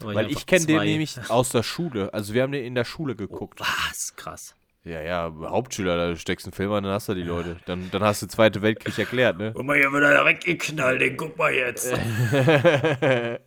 Weil 0.00 0.18
einfach 0.18 0.30
ich 0.30 0.46
kenne 0.46 0.66
den 0.66 0.82
nämlich 0.82 1.18
aus 1.30 1.50
der 1.50 1.62
Schule. 1.62 2.12
Also 2.12 2.34
wir 2.34 2.42
haben 2.42 2.52
den 2.52 2.64
in 2.64 2.74
der 2.74 2.84
Schule 2.84 3.16
geguckt. 3.16 3.60
Was? 3.60 4.14
Krass. 4.16 4.54
Ja, 4.86 5.00
ja, 5.00 5.32
Hauptschüler, 5.40 5.96
da 5.96 6.14
steckst 6.14 6.46
du 6.46 6.50
einen 6.50 6.54
Film 6.54 6.70
an, 6.70 6.84
dann 6.84 6.92
hast 6.92 7.08
du 7.08 7.14
die 7.14 7.24
Leute. 7.24 7.56
Dann, 7.66 7.90
dann 7.90 8.04
hast 8.04 8.22
du 8.22 8.28
Zweite 8.28 8.62
Weltkrieg 8.62 8.96
erklärt, 8.96 9.36
ne? 9.36 9.50
Guck 9.52 9.66
mal, 9.66 9.76
hier 9.76 9.90
wird 9.90 10.04
er 10.04 10.24
weggeknallt, 10.24 11.00
den 11.00 11.16
guck 11.16 11.36
mal 11.36 11.52
jetzt. 11.52 11.90
das 12.30 13.40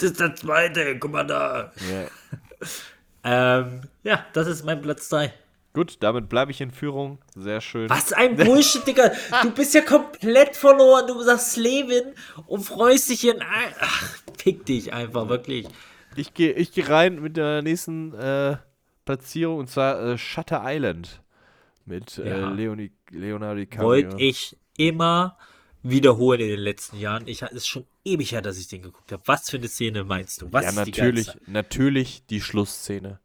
ist 0.00 0.18
der 0.18 0.34
zweite, 0.34 0.98
guck 0.98 1.12
mal 1.12 1.26
da. 1.26 1.72
Ja. 1.90 2.06
Ähm, 3.28 3.80
ja, 4.04 4.24
das 4.34 4.46
ist 4.46 4.64
mein 4.64 4.80
Platz 4.80 5.08
3. 5.08 5.32
Gut, 5.72 5.96
damit 5.98 6.28
bleibe 6.28 6.52
ich 6.52 6.60
in 6.60 6.70
Führung. 6.70 7.18
Sehr 7.34 7.60
schön. 7.60 7.90
Was 7.90 8.12
ein 8.12 8.36
Bullshit, 8.36 8.86
Digga. 8.86 9.10
Du 9.42 9.50
bist 9.50 9.74
ja 9.74 9.80
komplett 9.80 10.54
verloren. 10.54 11.08
Du 11.08 11.20
sagst 11.22 11.56
Levin 11.56 12.14
und 12.46 12.62
freust 12.62 13.10
dich 13.10 13.26
in. 13.26 13.42
Ach, 13.42 14.14
fick 14.38 14.64
dich 14.64 14.92
einfach, 14.92 15.28
wirklich. 15.28 15.66
Ich 16.14 16.34
gehe 16.34 16.52
ich 16.52 16.70
geh 16.70 16.82
rein 16.82 17.20
mit 17.20 17.36
der 17.36 17.62
nächsten 17.62 18.14
äh, 18.14 18.58
Platzierung 19.06 19.60
und 19.60 19.70
zwar 19.70 20.02
äh, 20.02 20.18
Shutter 20.18 20.62
Island 20.64 21.22
mit 21.86 22.18
äh, 22.18 22.40
Ja. 22.40 22.50
Leonardo 22.50 23.60
DiCaprio. 23.60 23.88
Wollte 23.88 24.16
ich 24.18 24.58
immer 24.76 25.38
wiederholen 25.82 26.40
in 26.40 26.48
den 26.48 26.60
letzten 26.60 26.98
Jahren. 26.98 27.26
Ich, 27.26 27.42
es 27.42 27.52
ist 27.52 27.68
schon 27.68 27.86
ewig 28.04 28.32
her, 28.32 28.42
dass 28.42 28.58
ich 28.58 28.68
den 28.68 28.82
geguckt 28.82 29.10
habe. 29.12 29.22
Was 29.26 29.48
für 29.48 29.56
eine 29.56 29.68
Szene 29.68 30.04
meinst 30.04 30.42
du? 30.42 30.52
Was 30.52 30.64
ja, 30.64 30.72
natürlich, 30.72 31.30
die 31.30 31.50
natürlich 31.50 32.26
die 32.26 32.40
Schlussszene. 32.40 33.20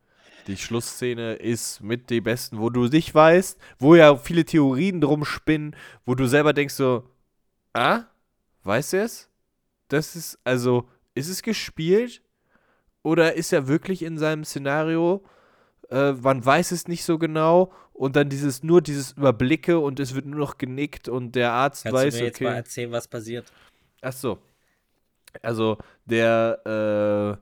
Die 0.48 0.58
Schlussszene 0.58 1.34
ist 1.34 1.82
mit 1.82 2.10
die 2.10 2.22
besten, 2.22 2.60
wo 2.60 2.70
du 2.70 2.86
nicht 2.86 3.14
weißt, 3.14 3.60
wo 3.78 3.96
ja 3.96 4.16
viele 4.16 4.46
Theorien 4.46 5.02
drum 5.02 5.24
spinnen, 5.26 5.76
wo 6.06 6.16
du 6.16 6.26
selber 6.28 6.54
denkst 6.54 6.74
so, 6.74 7.04
ah, 7.74 8.04
weißt 8.64 8.94
du 8.94 8.98
es? 9.04 9.30
Das 9.88 10.16
ist, 10.16 10.40
also, 10.44 10.88
ist 11.14 11.30
es 11.30 11.42
gespielt? 11.44 12.22
Oder 13.04 13.34
ist 13.34 13.52
er 13.52 13.68
wirklich 13.68 14.04
in 14.04 14.18
seinem 14.18 14.46
Szenario? 14.46 15.24
Äh, 15.92 16.14
man 16.14 16.44
weiß 16.44 16.72
es 16.72 16.88
nicht 16.88 17.04
so 17.04 17.18
genau. 17.18 17.72
Und 17.94 18.16
dann 18.16 18.30
dieses, 18.30 18.64
nur 18.64 18.82
dieses 18.82 19.12
Überblicke 19.12 19.78
und 19.78 20.00
es 20.00 20.16
wird 20.16 20.26
nur 20.26 20.40
noch 20.40 20.58
genickt 20.58 21.08
und 21.08 21.36
der 21.36 21.52
Arzt 21.52 21.84
Kannst 21.84 21.94
weiß, 21.96 22.14
du 22.14 22.20
mir 22.20 22.26
jetzt 22.26 22.36
okay. 22.38 22.44
mal 22.46 22.56
erzählen, 22.56 22.92
was 22.92 23.08
passiert? 23.08 23.52
Ach 24.02 24.14
so. 24.14 24.40
Also 25.42 25.78
der 26.06 27.40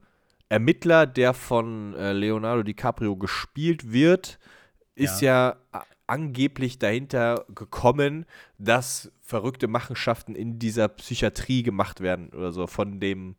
äh, 0.50 0.54
Ermittler, 0.54 1.06
der 1.08 1.34
von 1.34 1.94
äh, 1.96 2.12
Leonardo 2.12 2.64
DiCaprio 2.64 3.16
gespielt 3.16 3.92
wird, 3.94 4.40
ist 4.96 5.22
ja, 5.22 5.56
a- 5.72 5.84
angeblich 6.08 6.80
dahinter 6.80 7.46
gekommen, 7.54 8.26
dass 8.58 9.12
verrückte 9.22 9.68
Machenschaften 9.68 10.36
in 10.36 10.60
dieser 10.60 10.88
Psychiatrie 10.88 11.64
gemacht 11.64 12.02
werden 12.02 12.30
oder 12.30 12.52
so 12.52 12.68
von 12.68 13.00
dem 13.00 13.36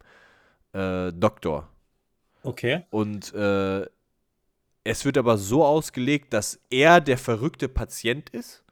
äh, 0.73 1.13
Doktor. 1.13 1.69
Okay. 2.43 2.85
Und 2.91 3.35
äh, 3.35 3.87
es 4.91 5.05
wird 5.05 5.16
aber 5.18 5.38
so 5.38 5.64
ausgelegt, 5.64 6.32
dass 6.32 6.59
er 6.70 7.01
der 7.01 7.16
verrückte 7.18 7.68
Patient 7.68 8.28
ist 8.30 8.64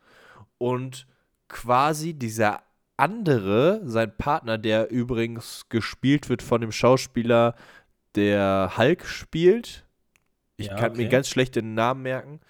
und 0.59 1.07
quasi 1.49 2.15
dieser 2.15 2.63
andere, 2.97 3.81
sein 3.85 4.17
Partner, 4.17 4.59
der 4.59 4.91
übrigens 4.91 5.69
gespielt 5.69 6.29
wird 6.29 6.43
von 6.43 6.61
dem 6.61 6.73
Schauspieler, 6.73 7.55
der 8.17 8.73
Hulk 8.77 9.07
spielt. 9.07 9.85
Ich 10.57 10.67
Ja, 10.67 10.75
kann 10.77 10.97
mir 10.97 11.09
ganz 11.09 11.29
schlecht 11.29 11.55
den 11.55 11.75
Namen 11.75 12.03
merken. 12.03 12.41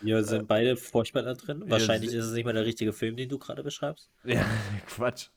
Wir 0.00 0.22
sind 0.22 0.46
beide 0.46 0.76
furchtbar 0.76 1.22
da 1.22 1.34
drin. 1.34 1.64
Wahrscheinlich 1.66 2.10
sie- 2.10 2.16
ist 2.18 2.26
es 2.26 2.32
nicht 2.34 2.44
mal 2.44 2.52
der 2.52 2.64
richtige 2.64 2.92
Film, 2.92 3.16
den 3.16 3.28
du 3.28 3.38
gerade 3.38 3.62
beschreibst. 3.64 4.08
Ja, 4.24 4.44
Quatsch. 4.86 5.30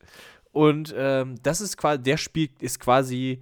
Und 0.51 0.93
ähm, 0.95 1.35
das 1.41 1.61
ist 1.61 1.77
quasi, 1.77 2.03
der 2.03 2.17
spielt, 2.17 2.61
ist 2.61 2.79
quasi 2.79 3.41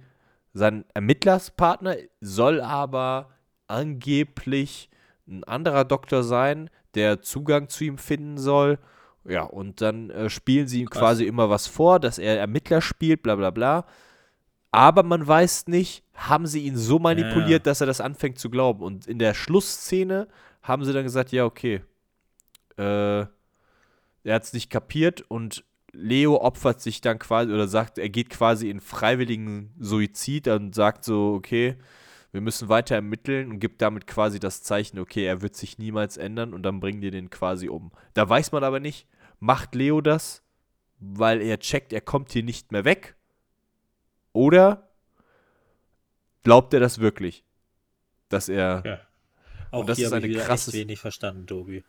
sein 0.54 0.84
Ermittlerspartner, 0.94 1.96
soll 2.20 2.60
aber 2.60 3.30
angeblich 3.68 4.90
ein 5.26 5.44
anderer 5.44 5.84
Doktor 5.84 6.22
sein, 6.22 6.70
der 6.94 7.22
Zugang 7.22 7.68
zu 7.68 7.84
ihm 7.84 7.98
finden 7.98 8.38
soll. 8.38 8.78
Ja, 9.24 9.42
und 9.42 9.80
dann 9.80 10.10
äh, 10.10 10.30
spielen 10.30 10.66
sie 10.66 10.80
ihm 10.80 10.90
Krass. 10.90 11.00
quasi 11.00 11.26
immer 11.26 11.50
was 11.50 11.66
vor, 11.66 12.00
dass 12.00 12.18
er 12.18 12.38
Ermittler 12.38 12.80
spielt, 12.80 13.22
bla 13.22 13.36
bla 13.36 13.50
bla. 13.50 13.84
Aber 14.70 15.02
man 15.02 15.26
weiß 15.26 15.68
nicht, 15.68 16.02
haben 16.14 16.46
sie 16.46 16.60
ihn 16.64 16.76
so 16.76 16.98
manipuliert, 16.98 17.66
dass 17.66 17.80
er 17.80 17.86
das 17.86 18.00
anfängt 18.00 18.38
zu 18.38 18.50
glauben. 18.50 18.82
Und 18.82 19.06
in 19.06 19.18
der 19.18 19.34
Schlussszene 19.34 20.28
haben 20.62 20.84
sie 20.84 20.92
dann 20.92 21.04
gesagt, 21.04 21.32
ja, 21.32 21.44
okay. 21.44 21.82
Äh, 22.76 23.26
er 24.24 24.34
hat 24.34 24.44
es 24.44 24.52
nicht 24.52 24.70
kapiert 24.70 25.22
und 25.28 25.64
Leo 25.92 26.36
opfert 26.36 26.80
sich 26.80 27.00
dann 27.00 27.18
quasi 27.18 27.52
oder 27.52 27.66
sagt, 27.66 27.98
er 27.98 28.10
geht 28.10 28.30
quasi 28.30 28.68
in 28.68 28.80
freiwilligen 28.80 29.74
Suizid 29.78 30.48
und 30.48 30.74
sagt 30.74 31.04
so, 31.04 31.32
okay, 31.34 31.76
wir 32.32 32.40
müssen 32.40 32.68
weiter 32.68 32.94
ermitteln 32.94 33.50
und 33.50 33.58
gibt 33.60 33.80
damit 33.82 34.06
quasi 34.06 34.38
das 34.38 34.62
Zeichen, 34.62 34.98
okay, 34.98 35.24
er 35.24 35.40
wird 35.42 35.56
sich 35.56 35.78
niemals 35.78 36.16
ändern 36.16 36.52
und 36.54 36.62
dann 36.62 36.80
bringen 36.80 37.00
die 37.00 37.10
den 37.10 37.30
quasi 37.30 37.68
um. 37.68 37.90
Da 38.14 38.28
weiß 38.28 38.52
man 38.52 38.64
aber 38.64 38.80
nicht, 38.80 39.06
macht 39.40 39.74
Leo 39.74 40.00
das, 40.00 40.42
weil 40.98 41.40
er 41.40 41.58
checkt, 41.58 41.92
er 41.92 42.00
kommt 42.00 42.32
hier 42.32 42.42
nicht 42.42 42.70
mehr 42.72 42.84
weg? 42.84 43.16
Oder 44.32 44.88
glaubt 46.42 46.74
er 46.74 46.80
das 46.80 46.98
wirklich? 46.98 47.44
Dass 48.28 48.48
er. 48.48 48.82
Ja. 48.84 49.00
Auch 49.70 49.84
das 49.86 49.96
hier 49.96 50.06
ist 50.06 50.12
ich 50.12 50.16
eine 50.16 50.28
wieder 50.28 50.44
krasse- 50.44 50.70
echt 50.70 50.78
wenig 50.78 50.98
verstanden, 50.98 51.46
Tobi. 51.46 51.84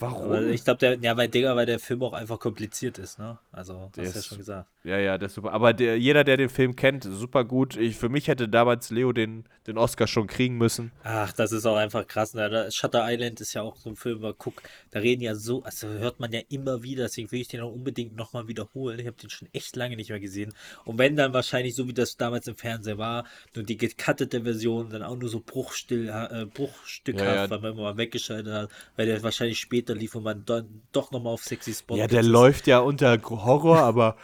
Warum? 0.00 0.50
Ich 0.50 0.64
glaube, 0.64 0.78
der, 0.78 0.98
ja, 0.98 1.16
weil, 1.16 1.28
Digga, 1.28 1.56
weil 1.56 1.66
der 1.66 1.78
Film 1.78 2.02
auch 2.02 2.12
einfach 2.12 2.38
kompliziert 2.38 2.98
ist, 2.98 3.18
ne? 3.18 3.38
Also, 3.52 3.90
Der 3.96 4.04
hast 4.04 4.14
du 4.14 4.18
ja 4.18 4.22
schon 4.22 4.38
gesagt. 4.38 4.68
Ja, 4.84 4.98
ja, 4.98 5.16
das 5.16 5.32
ist 5.32 5.34
super. 5.36 5.52
Aber 5.52 5.72
der, 5.72 5.98
jeder, 5.98 6.24
der 6.24 6.36
den 6.36 6.48
Film 6.48 6.74
kennt, 6.76 7.04
super 7.04 7.44
gut. 7.44 7.76
Ich, 7.76 7.96
für 7.96 8.08
mich 8.08 8.28
hätte 8.28 8.48
damals 8.48 8.90
Leo 8.90 9.12
den, 9.12 9.44
den 9.66 9.78
Oscar 9.78 10.06
schon 10.06 10.26
kriegen 10.26 10.58
müssen. 10.58 10.90
Ach, 11.04 11.32
das 11.32 11.52
ist 11.52 11.64
auch 11.66 11.76
einfach 11.76 12.06
krass. 12.06 12.34
Ne? 12.34 12.68
Shutter 12.72 13.04
Island 13.08 13.40
ist 13.40 13.54
ja 13.54 13.62
auch 13.62 13.76
so 13.76 13.90
ein 13.90 13.96
Film, 13.96 14.18
aber 14.18 14.34
guck, 14.34 14.60
da 14.90 14.98
reden 14.98 15.22
ja 15.22 15.36
so, 15.36 15.62
also 15.62 15.86
hört 15.86 16.18
man 16.20 16.32
ja 16.32 16.40
immer 16.48 16.82
wieder, 16.82 17.04
deswegen 17.04 17.30
will 17.30 17.40
ich 17.40 17.48
den 17.48 17.60
auch 17.60 17.72
unbedingt 17.72 18.16
nochmal 18.16 18.48
wiederholen. 18.48 18.98
Ich 18.98 19.06
habe 19.06 19.16
den 19.16 19.30
schon 19.30 19.48
echt 19.52 19.76
lange 19.76 19.96
nicht 19.96 20.10
mehr 20.10 20.20
gesehen. 20.20 20.52
Und 20.84 20.98
wenn 20.98 21.14
dann 21.16 21.32
wahrscheinlich 21.32 21.76
so, 21.76 21.86
wie 21.88 21.94
das 21.94 22.16
damals 22.16 22.48
im 22.48 22.56
Fernsehen 22.56 22.98
war, 22.98 23.24
nur 23.54 23.64
die 23.64 23.76
gecuttete 23.76 24.42
Version, 24.42 24.90
dann 24.90 25.02
auch 25.04 25.16
nur 25.16 25.28
so 25.28 25.40
bruchstill, 25.40 26.08
äh, 26.08 26.44
bruchstückhaft, 26.46 27.24
Ja, 27.26 27.34
ja. 27.44 27.50
weil 27.50 27.60
man 27.60 27.76
mal 27.76 27.96
weggeschaltet 27.96 28.52
hat, 28.52 28.70
weil 28.96 29.06
der 29.06 29.22
wahrscheinlich 29.22 29.58
später 29.62 29.94
lief 29.94 30.14
und 30.14 30.24
man 30.24 30.44
dann 30.44 30.82
doch 30.92 31.10
nochmal 31.10 31.32
auf 31.32 31.42
Sexy 31.44 31.72
Spot 31.72 31.96
Ja, 31.96 32.06
der 32.06 32.22
läuft 32.22 32.66
ja 32.66 32.80
unter 32.80 33.20
Horror, 33.22 33.78
aber 33.82 34.16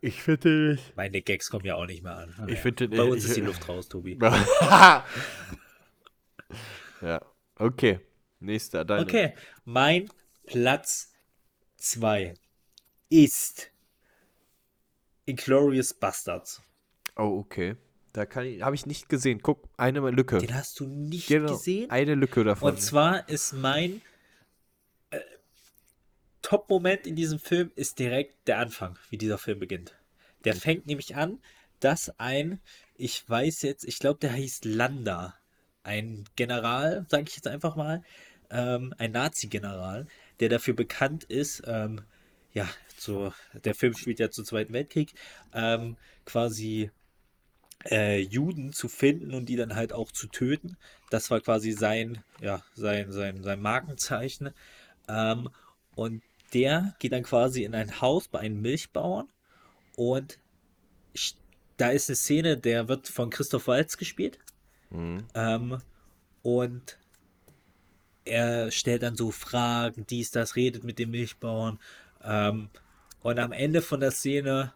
ich 0.00 0.20
finde. 0.22 0.78
Meine 0.96 1.22
Gags 1.22 1.48
kommen 1.50 1.64
ja 1.64 1.76
auch 1.76 1.86
nicht 1.86 2.02
mehr 2.02 2.16
an. 2.16 2.34
Ich 2.48 2.58
finde 2.58 2.88
den- 2.88 2.98
Bei 2.98 3.04
uns 3.04 3.22
ich- 3.24 3.30
ist 3.30 3.36
die 3.36 3.40
Luft 3.42 3.68
raus, 3.68 3.88
Tobi. 3.88 4.18
ja, 7.00 7.20
okay. 7.58 8.00
Nächster, 8.40 8.84
deine. 8.84 9.02
Okay, 9.02 9.34
mein 9.64 10.08
Platz 10.46 11.12
2 11.78 12.34
ist 13.08 13.70
Inglorious 15.24 15.94
Bastards. 15.94 16.60
Oh, 17.16 17.38
okay. 17.38 17.76
Da 18.12 18.26
kann 18.26 18.44
ich, 18.44 18.62
habe 18.62 18.74
ich 18.76 18.86
nicht 18.86 19.08
gesehen. 19.08 19.40
Guck, 19.42 19.68
eine 19.76 19.98
Lücke. 20.10 20.38
Den 20.38 20.54
hast 20.54 20.78
du 20.78 20.86
nicht 20.86 21.26
Genau, 21.28 21.52
gesehen? 21.52 21.90
eine 21.90 22.14
Lücke 22.14 22.44
davon. 22.44 22.72
Und 22.72 22.80
zwar 22.80 23.28
ist 23.28 23.54
mein 23.54 24.02
Top-Moment 26.44 27.06
in 27.06 27.16
diesem 27.16 27.38
Film 27.38 27.72
ist 27.74 27.98
direkt 27.98 28.46
der 28.46 28.58
Anfang, 28.58 28.98
wie 29.08 29.16
dieser 29.16 29.38
Film 29.38 29.58
beginnt. 29.58 29.94
Der 30.44 30.54
fängt 30.54 30.86
nämlich 30.86 31.16
an, 31.16 31.40
dass 31.80 32.20
ein, 32.20 32.60
ich 32.96 33.26
weiß 33.26 33.62
jetzt, 33.62 33.84
ich 33.84 33.98
glaube, 33.98 34.20
der 34.20 34.34
heißt 34.34 34.66
Landa, 34.66 35.34
ein 35.84 36.24
General, 36.36 37.06
sage 37.08 37.24
ich 37.28 37.36
jetzt 37.36 37.48
einfach 37.48 37.76
mal, 37.76 38.02
ähm, 38.50 38.94
ein 38.98 39.12
Nazi-General, 39.12 40.06
der 40.38 40.50
dafür 40.50 40.74
bekannt 40.74 41.24
ist, 41.24 41.62
ähm, 41.66 42.02
ja, 42.52 42.68
so, 42.98 43.32
der 43.64 43.74
Film 43.74 43.96
spielt 43.96 44.20
ja 44.20 44.30
zum 44.30 44.44
Zweiten 44.44 44.74
Weltkrieg, 44.74 45.14
ähm, 45.54 45.96
quasi 46.26 46.90
äh, 47.90 48.20
Juden 48.20 48.74
zu 48.74 48.88
finden 48.88 49.32
und 49.32 49.46
die 49.48 49.56
dann 49.56 49.74
halt 49.74 49.94
auch 49.94 50.12
zu 50.12 50.26
töten. 50.26 50.76
Das 51.08 51.30
war 51.30 51.40
quasi 51.40 51.72
sein, 51.72 52.22
ja, 52.42 52.62
sein, 52.74 53.10
sein, 53.12 53.42
sein 53.42 53.60
Markenzeichen. 53.62 54.50
Ähm, 55.08 55.48
und 55.94 56.22
der 56.54 56.94
geht 56.98 57.12
dann 57.12 57.22
quasi 57.22 57.64
in 57.64 57.74
ein 57.74 58.00
Haus 58.00 58.28
bei 58.28 58.40
einem 58.40 58.60
Milchbauern 58.62 59.28
und 59.96 60.38
da 61.76 61.88
ist 61.88 62.08
eine 62.08 62.16
Szene, 62.16 62.56
der 62.56 62.88
wird 62.88 63.08
von 63.08 63.30
Christoph 63.30 63.66
Waltz 63.66 63.96
gespielt. 63.96 64.38
Mhm. 64.90 65.24
Ähm, 65.34 65.78
und 66.42 66.98
er 68.24 68.70
stellt 68.70 69.02
dann 69.02 69.16
so 69.16 69.30
Fragen, 69.30 70.06
dies, 70.06 70.30
das, 70.30 70.56
redet 70.56 70.84
mit 70.84 70.98
dem 70.98 71.10
Milchbauern. 71.10 71.78
Ähm, 72.22 72.70
und 73.22 73.38
am 73.38 73.52
Ende 73.52 73.82
von 73.82 74.00
der 74.00 74.12
Szene 74.12 74.72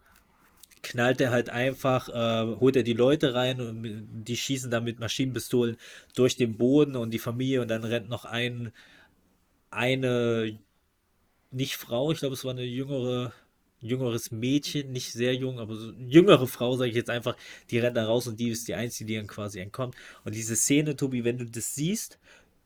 knallt 0.81 1.21
er 1.21 1.31
halt 1.31 1.49
einfach, 1.49 2.09
äh, 2.09 2.55
holt 2.59 2.75
er 2.75 2.83
die 2.83 2.93
Leute 2.93 3.33
rein 3.33 3.59
und 3.59 4.23
die 4.23 4.37
schießen 4.37 4.71
dann 4.71 4.83
mit 4.83 4.99
Maschinenpistolen 4.99 5.77
durch 6.15 6.35
den 6.37 6.57
Boden 6.57 6.95
und 6.95 7.11
die 7.11 7.19
Familie 7.19 7.61
und 7.61 7.67
dann 7.67 7.83
rennt 7.83 8.09
noch 8.09 8.25
ein, 8.25 8.71
eine, 9.71 10.57
nicht 11.51 11.75
Frau, 11.75 12.11
ich 12.11 12.19
glaube 12.19 12.35
es 12.35 12.43
war 12.43 12.51
eine 12.51 12.63
jüngere, 12.63 13.33
jüngeres 13.81 14.31
Mädchen, 14.31 14.91
nicht 14.91 15.11
sehr 15.13 15.35
jung, 15.35 15.59
aber 15.59 15.75
so 15.75 15.89
eine 15.89 16.07
jüngere 16.07 16.47
Frau, 16.47 16.75
sage 16.75 16.89
ich 16.89 16.95
jetzt 16.95 17.09
einfach, 17.09 17.35
die 17.69 17.79
rennt 17.79 17.97
da 17.97 18.05
raus 18.05 18.27
und 18.27 18.39
die 18.39 18.49
ist 18.49 18.67
die 18.67 18.75
Einzige, 18.75 19.07
die 19.07 19.15
dann 19.15 19.27
quasi 19.27 19.59
entkommt. 19.59 19.95
Und 20.23 20.35
diese 20.35 20.55
Szene, 20.55 20.95
Tobi, 20.95 21.23
wenn 21.23 21.37
du 21.37 21.45
das 21.45 21.75
siehst, 21.75 22.19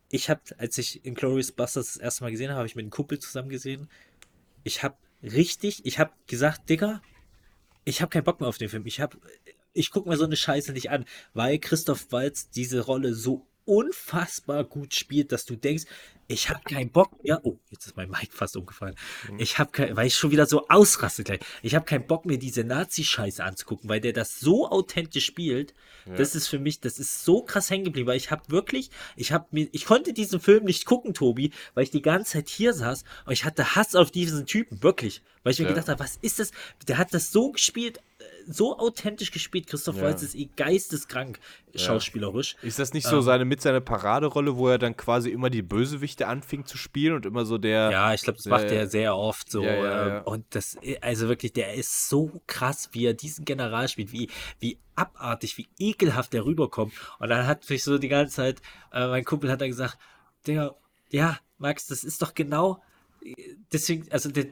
ich 0.10 0.30
habe, 0.30 0.42
als 0.58 0.78
ich 0.78 1.06
Inglourious 1.06 1.52
Basterds 1.52 1.94
das 1.94 2.02
erste 2.02 2.24
Mal 2.24 2.32
gesehen 2.32 2.50
habe, 2.50 2.58
habe 2.58 2.68
ich 2.68 2.76
mit 2.76 2.84
einem 2.84 2.92
Kumpel 2.92 3.20
zusammen 3.20 3.50
gesehen. 3.50 3.90
Ich 4.64 4.84
habe 4.84 4.96
richtig, 5.24 5.86
ich 5.86 5.98
habe 5.98 6.12
gesagt, 6.28 6.70
Digga, 6.70 7.02
ich 7.86 8.02
habe 8.02 8.10
keinen 8.10 8.24
Bock 8.24 8.40
mehr 8.40 8.50
auf 8.50 8.58
den 8.58 8.70
Film. 8.70 8.86
Ich 8.86 9.00
habe, 9.00 9.18
ich 9.74 9.92
gucke 9.92 10.08
mir 10.08 10.18
so 10.18 10.26
eine 10.26 10.36
Scheiße 10.36 10.72
nicht 10.74 10.92
an, 10.92 11.06
weil 11.34 11.58
Christoph 11.58 12.12
Waltz 12.12 12.50
diese 12.50 12.82
Rolle 12.82 13.14
so 13.14 13.48
unfassbar 13.66 14.64
gut 14.64 14.94
spielt, 14.96 15.32
dass 15.32 15.46
du 15.46 15.56
denkst, 15.56 15.84
ich 16.28 16.50
habe 16.50 16.62
keinen 16.64 16.90
Bock 16.90 17.22
mehr. 17.24 17.42
Oh, 17.44 17.60
jetzt 17.70 17.86
ist 17.86 17.98
mein 17.98 18.10
Mic 18.10 18.30
fast 18.32 18.56
umgefallen. 18.56 18.96
Ich 19.38 19.60
habe 19.60 19.72
kein, 19.72 19.96
weil 19.98 20.08
ich 20.08 20.16
schon 20.16 20.32
wieder 20.32 20.46
so 20.46 20.68
ausraste 20.70 21.24
gleich. 21.24 21.42
Ich 21.62 21.76
habe 21.76 21.86
keinen 21.86 22.08
Bock 22.08 22.26
mehr 22.26 22.38
diese 22.38 22.64
Nazi-Scheiße 22.64 23.44
anzugucken, 23.44 23.90
weil 23.90 24.00
der 24.00 24.14
das 24.14 24.40
so 24.40 24.70
authentisch 24.70 25.26
spielt. 25.26 25.74
Das 26.06 26.34
ist 26.36 26.48
für 26.48 26.60
mich, 26.60 26.80
das 26.80 26.98
ist 26.98 27.24
so 27.26 27.44
krass 27.44 27.70
hängen 27.70 27.84
geblieben, 27.86 28.08
weil 28.08 28.18
ich 28.18 28.32
habe 28.32 28.44
wirklich, 28.50 28.90
ich 29.16 29.32
habe 29.32 29.48
mir, 29.52 29.68
ich 29.72 29.86
konnte 29.86 30.14
diesen 30.14 30.40
Film 30.40 30.64
nicht 30.64 30.86
gucken, 30.86 31.14
Tobi, 31.14 31.52
weil 31.74 31.84
ich 31.84 31.92
die 31.92 32.02
ganze 32.02 32.34
Zeit 32.34 32.50
hier 32.50 32.74
saß 32.74 33.04
und 33.26 33.34
ich 33.34 33.46
hatte 33.46 33.76
Hass 33.76 33.96
auf 33.96 34.12
diesen 34.12 34.46
Typen, 34.46 34.82
wirklich, 34.82 35.22
weil 35.44 35.54
ich 35.54 35.60
mir 35.60 35.66
Ja. 35.66 35.72
gedacht 35.72 35.90
habe, 35.90 36.00
was 36.00 36.18
ist 36.22 36.40
das? 36.40 36.52
Der 36.88 36.98
hat 36.98 37.14
das 37.14 37.32
so 37.32 37.52
gespielt, 37.52 38.00
so 38.48 38.78
authentisch 38.78 39.32
gespielt. 39.32 39.68
Christoph 39.68 39.98
Ja. 39.98 40.04
Waltz 40.04 40.24
ist 40.24 40.36
eh 40.36 40.50
geisteskrank 40.56 41.40
schauspielerisch. 41.76 42.56
Ist 42.62 42.80
das 42.80 42.94
nicht 42.94 43.08
so 43.08 43.18
Ähm. 43.18 43.22
seine 43.24 43.46
mit 43.46 43.62
seiner 43.62 43.82
Paraderolle, 43.82 44.58
wo 44.58 44.68
er 44.68 44.78
dann 44.78 44.96
quasi 44.96 45.30
immer 45.30 45.50
die 45.50 45.62
Bösewichte 45.62 46.28
anfing 46.28 46.66
zu 46.66 46.78
spielen 46.78 47.16
und 47.16 47.26
immer 47.26 47.46
so 47.46 47.58
der. 47.58 47.92
Ja, 47.92 48.14
ich 48.14 48.22
glaube, 48.22 48.38
das 48.38 48.46
macht 48.46 48.66
er 48.66 48.88
sehr 48.88 49.16
oft 49.16 49.50
so. 49.50 49.64
Ja, 49.64 49.74
ähm, 49.74 50.10
ja. 50.10 50.20
Und 50.22 50.46
das, 50.52 50.78
also 51.02 51.28
wirklich, 51.30 51.54
der 51.54 51.74
ist 51.74 52.10
so 52.10 52.42
krass, 52.48 52.90
wie 52.92 53.06
er 53.06 53.14
diesen 53.14 53.46
General 53.46 53.88
spielt, 53.88 54.12
wie, 54.12 54.30
wie 54.60 54.78
abartig, 54.96 55.58
wie 55.58 55.68
ekelhaft 55.80 56.34
der 56.34 56.46
rüberkommt. 56.46 56.94
Und 57.20 57.30
dann 57.30 57.48
hat 57.48 57.70
mich 57.70 57.84
so 57.84 57.98
die 57.98 58.10
ganze 58.10 58.36
Zeit, 58.36 58.62
äh, 58.92 59.08
mein 59.08 59.24
Kumpel 59.24 59.52
hat 59.52 59.62
dann 59.62 59.70
gesagt, 59.70 59.98
der, 60.46 60.76
ja, 61.10 61.40
Max, 61.58 61.88
das 61.88 62.04
ist 62.04 62.22
doch 62.22 62.34
genau, 62.34 62.82
äh, 63.24 63.34
deswegen, 63.72 64.12
also 64.12 64.30
der, 64.30 64.48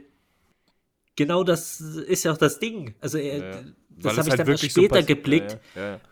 genau 1.15 1.43
das 1.43 1.81
ist 1.81 2.23
ja 2.23 2.31
auch 2.33 2.37
das 2.37 2.59
Ding. 2.59 2.95
Also 3.01 3.17
er, 3.17 3.37
Ja, 3.37 3.61
das 3.97 4.17
habe 4.17 4.27
ich 4.27 4.29
halt 4.31 4.39
dann 4.39 4.47
erst 4.49 4.63
so 4.63 4.69
später 4.69 4.95
passi- 4.99 5.05
geblickt. 5.05 5.57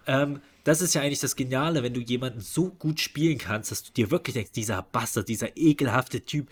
Ähm, 0.06 0.42
das 0.64 0.82
ist 0.82 0.94
ja 0.94 1.02
eigentlich 1.02 1.20
das 1.20 1.36
Geniale, 1.36 1.82
wenn 1.82 1.94
du 1.94 2.02
jemanden 2.02 2.42
so 2.42 2.70
gut 2.70 3.00
spielen 3.00 3.38
kannst, 3.38 3.72
dass 3.72 3.84
du 3.84 3.92
dir 3.94 4.12
wirklich 4.12 4.36
denkst, 4.36 4.52
dieser 4.52 4.82
Bastard, 4.84 5.28
dieser 5.28 5.56
ekelhafte 5.58 6.22
Typ, 6.22 6.50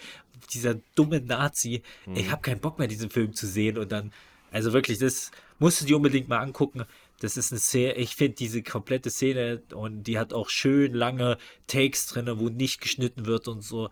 dieser 0.53 0.75
dumme 0.95 1.19
Nazi, 1.21 1.81
ich 2.15 2.31
habe 2.31 2.41
keinen 2.41 2.59
Bock 2.61 2.79
mehr, 2.79 2.87
diesen 2.87 3.09
Film 3.09 3.33
zu 3.33 3.45
sehen. 3.45 3.77
Und 3.77 3.91
dann, 3.91 4.11
also 4.49 4.71
wirklich, 4.73 4.97
das 4.97 5.31
musst 5.59 5.81
du 5.81 5.85
dir 5.85 5.97
unbedingt 5.97 6.29
mal 6.29 6.39
angucken. 6.39 6.85
Das 7.19 7.35
ist 7.35 7.51
eine 7.51 7.59
Szene, 7.59 7.95
ich 7.95 8.15
finde 8.15 8.35
diese 8.35 8.63
komplette 8.63 9.09
Szene 9.09 9.61
und 9.73 10.03
die 10.03 10.17
hat 10.17 10.33
auch 10.33 10.49
schön 10.49 10.93
lange 10.93 11.37
Takes 11.67 12.05
drin, 12.07 12.31
wo 12.39 12.49
nicht 12.49 12.79
geschnitten 12.79 13.25
wird 13.25 13.47
und 13.47 13.61
so. 13.61 13.89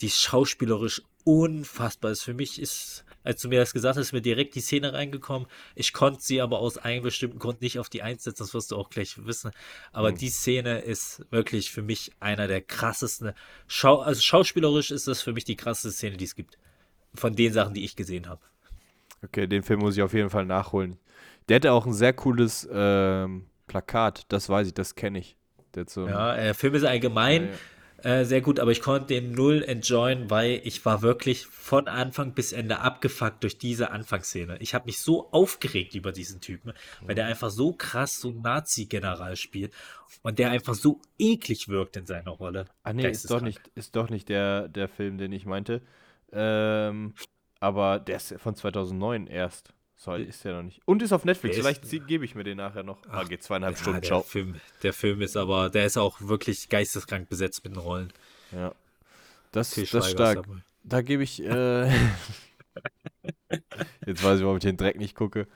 Die 0.00 0.06
ist 0.06 0.20
schauspielerisch 0.20 1.02
unfassbar. 1.24 2.10
ist. 2.10 2.22
Für 2.22 2.34
mich 2.34 2.60
ist, 2.60 3.04
als 3.26 3.42
du 3.42 3.48
mir 3.48 3.58
das 3.58 3.72
gesagt 3.72 3.96
hast, 3.96 4.06
ist 4.06 4.12
mir 4.12 4.22
direkt 4.22 4.54
die 4.54 4.60
Szene 4.60 4.92
reingekommen. 4.92 5.48
Ich 5.74 5.92
konnte 5.92 6.22
sie 6.22 6.40
aber 6.40 6.60
aus 6.60 6.78
einem 6.78 7.02
bestimmten 7.02 7.40
Grund 7.40 7.60
nicht 7.60 7.78
auf 7.80 7.88
die 7.88 8.02
Eins 8.02 8.22
setzen, 8.22 8.44
das 8.44 8.54
wirst 8.54 8.70
du 8.70 8.76
auch 8.76 8.88
gleich 8.88 9.26
wissen. 9.26 9.50
Aber 9.92 10.12
die 10.12 10.28
Szene 10.28 10.78
ist 10.78 11.26
wirklich 11.30 11.72
für 11.72 11.82
mich 11.82 12.12
einer 12.20 12.46
der 12.46 12.60
krassesten. 12.60 13.32
Schau 13.66 14.00
also 14.00 14.20
schauspielerisch 14.20 14.92
ist 14.92 15.08
das 15.08 15.22
für 15.22 15.32
mich 15.32 15.44
die 15.44 15.56
krasseste 15.56 15.90
Szene, 15.90 16.16
die 16.16 16.24
es 16.24 16.36
gibt. 16.36 16.56
Von 17.14 17.34
den 17.34 17.52
Sachen, 17.52 17.74
die 17.74 17.84
ich 17.84 17.96
gesehen 17.96 18.28
habe. 18.28 18.40
Okay, 19.24 19.46
den 19.46 19.62
Film 19.62 19.80
muss 19.80 19.96
ich 19.96 20.02
auf 20.02 20.14
jeden 20.14 20.30
Fall 20.30 20.46
nachholen. 20.46 20.98
Der 21.48 21.56
hatte 21.56 21.72
auch 21.72 21.86
ein 21.86 21.94
sehr 21.94 22.12
cooles 22.12 22.68
ähm, 22.70 23.46
Plakat, 23.66 24.24
das 24.28 24.48
weiß 24.48 24.68
ich, 24.68 24.74
das 24.74 24.94
kenne 24.94 25.18
ich. 25.18 25.36
So, 25.88 26.06
Ja, 26.06 26.34
der 26.34 26.54
Film 26.54 26.74
ist 26.74 26.84
allgemein 26.84 27.50
Äh, 28.02 28.24
sehr 28.24 28.42
gut, 28.42 28.60
aber 28.60 28.72
ich 28.72 28.82
konnte 28.82 29.06
den 29.06 29.32
null 29.32 29.62
enjoyen, 29.62 30.28
weil 30.28 30.60
ich 30.64 30.84
war 30.84 31.00
wirklich 31.00 31.46
von 31.46 31.88
Anfang 31.88 32.34
bis 32.34 32.52
Ende 32.52 32.80
abgefuckt 32.80 33.42
durch 33.42 33.58
diese 33.58 33.90
Anfangsszene. 33.90 34.58
Ich 34.60 34.74
habe 34.74 34.84
mich 34.84 35.00
so 35.00 35.30
aufgeregt 35.32 35.94
über 35.94 36.12
diesen 36.12 36.40
Typen, 36.40 36.72
weil 37.02 37.14
der 37.14 37.26
einfach 37.26 37.50
so 37.50 37.72
krass 37.72 38.16
so 38.20 38.30
Nazi-General 38.30 39.36
spielt 39.36 39.72
und 40.22 40.38
der 40.38 40.50
einfach 40.50 40.74
so 40.74 41.00
eklig 41.18 41.68
wirkt 41.68 41.96
in 41.96 42.06
seiner 42.06 42.32
Rolle. 42.32 42.66
Ah 42.82 42.92
nee, 42.92 43.08
ist 43.08 43.30
doch 43.30 43.40
nicht, 43.40 43.60
ist 43.74 43.96
doch 43.96 44.10
nicht 44.10 44.28
der, 44.28 44.68
der 44.68 44.88
Film, 44.88 45.16
den 45.16 45.32
ich 45.32 45.46
meinte. 45.46 45.80
Ähm, 46.32 47.14
aber 47.60 47.98
der 47.98 48.16
ist 48.16 48.34
von 48.38 48.54
2009 48.54 49.26
erst. 49.26 49.72
So 49.98 50.10
alt 50.10 50.28
ist 50.28 50.44
der 50.44 50.54
noch 50.56 50.62
nicht. 50.62 50.80
Und 50.84 51.02
ist 51.02 51.12
auf 51.12 51.24
Netflix. 51.24 51.56
Der 51.56 51.64
Vielleicht 51.64 52.06
gebe 52.06 52.24
ich 52.24 52.34
mir 52.34 52.44
den 52.44 52.58
nachher 52.58 52.82
noch. 52.82 52.98
Ah, 53.08 53.24
geht 53.24 53.42
zweieinhalb 53.42 53.76
Ja, 53.76 53.80
Stunden. 53.80 54.00
der 54.02 54.08
Ciao. 54.08 54.22
Film, 54.22 54.60
der 54.82 54.92
Film 54.92 55.22
ist 55.22 55.36
aber, 55.36 55.70
der 55.70 55.86
ist 55.86 55.96
auch 55.96 56.20
wirklich 56.20 56.68
geisteskrank 56.68 57.28
besetzt 57.28 57.64
mit 57.64 57.74
den 57.74 57.78
Rollen. 57.80 58.12
Ja. 58.52 58.72
Das, 59.52 59.70
das 59.74 59.92
ist 59.94 60.10
stark. 60.10 60.42
dabei. 60.44 60.58
Da 60.84 61.00
gebe 61.02 61.22
ich. 61.22 61.42
Äh, 61.42 61.88
Jetzt 64.06 64.22
weiß 64.22 64.38
ich, 64.38 64.44
warum 64.44 64.58
ich 64.58 64.62
den 64.62 64.76
Dreck 64.76 64.96
nicht 64.96 65.14
gucke. 65.14 65.46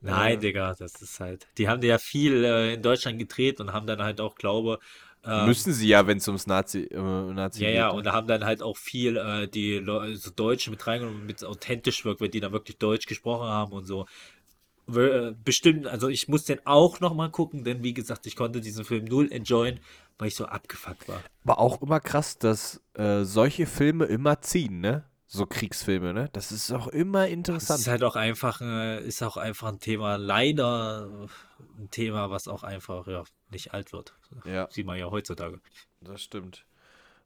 Nein, 0.00 0.34
Äh, 0.38 0.40
Digga, 0.40 0.74
das 0.78 1.00
ist 1.02 1.18
halt. 1.18 1.46
Die 1.56 1.68
haben 1.68 1.82
ja 1.82 1.98
viel 1.98 2.44
äh, 2.44 2.74
in 2.74 2.82
Deutschland 2.82 3.18
gedreht 3.18 3.58
und 3.60 3.72
haben 3.72 3.86
dann 3.86 4.00
halt 4.02 4.20
auch, 4.20 4.36
glaube, 4.36 4.78
Ähm, 5.28 5.44
Müssen 5.44 5.72
sie 5.72 5.88
ja, 5.88 6.06
wenn 6.06 6.18
es 6.18 6.28
ums 6.28 6.46
Nazi, 6.46 6.84
äh, 6.84 6.98
Nazi 6.98 7.60
Ja, 7.60 7.68
geht. 7.68 7.74
ja, 7.74 7.88
und 7.90 8.04
da 8.06 8.12
haben 8.12 8.26
dann 8.28 8.44
halt 8.44 8.62
auch 8.62 8.76
viel 8.76 9.16
äh, 9.16 9.48
die 9.48 9.78
Leu- 9.78 10.14
so 10.16 10.30
Deutsche 10.30 10.70
mit 10.70 10.86
reingenommen, 10.86 11.26
mit 11.26 11.42
authentisch 11.44 12.04
wirkt, 12.04 12.20
wenn 12.20 12.30
die 12.30 12.40
dann 12.40 12.52
wirklich 12.52 12.78
Deutsch 12.78 13.06
gesprochen 13.06 13.48
haben 13.48 13.72
und 13.72 13.84
so. 13.86 14.06
Äh, 14.94 15.32
Bestimmt, 15.44 15.86
also 15.86 16.08
ich 16.08 16.28
muss 16.28 16.44
den 16.44 16.64
auch 16.66 17.00
nochmal 17.00 17.30
gucken, 17.30 17.64
denn 17.64 17.82
wie 17.82 17.94
gesagt, 17.94 18.26
ich 18.26 18.36
konnte 18.36 18.60
diesen 18.60 18.84
Film 18.84 19.04
null 19.06 19.32
enjoyen, 19.32 19.80
weil 20.18 20.28
ich 20.28 20.36
so 20.36 20.46
abgefuckt 20.46 21.08
war. 21.08 21.24
Aber 21.44 21.58
auch 21.58 21.80
immer 21.82 22.00
krass, 22.00 22.38
dass 22.38 22.80
äh, 22.94 23.24
solche 23.24 23.66
Filme 23.66 24.04
immer 24.06 24.40
ziehen, 24.40 24.80
ne? 24.80 25.04
So 25.26 25.46
Kriegsfilme, 25.46 26.14
ne? 26.14 26.28
Das 26.32 26.52
ist 26.52 26.72
auch 26.72 26.88
immer 26.88 27.24
Das 27.24 27.32
interessant. 27.32 27.80
ist 27.80 27.86
halt 27.88 28.02
auch 28.04 28.16
einfach, 28.16 28.60
äh, 28.60 29.06
ist 29.06 29.22
auch 29.22 29.36
einfach 29.36 29.68
ein 29.68 29.80
Thema, 29.80 30.16
leider 30.16 31.28
ein 31.78 31.90
Thema, 31.90 32.30
was 32.30 32.46
auch 32.48 32.62
einfach 32.62 33.06
ja, 33.06 33.24
nicht 33.50 33.72
alt 33.74 33.92
wird. 33.92 34.14
Ja. 34.44 34.68
Sieht 34.70 34.86
man 34.86 34.98
ja 34.98 35.10
heutzutage. 35.10 35.60
Das 36.00 36.22
stimmt. 36.22 36.64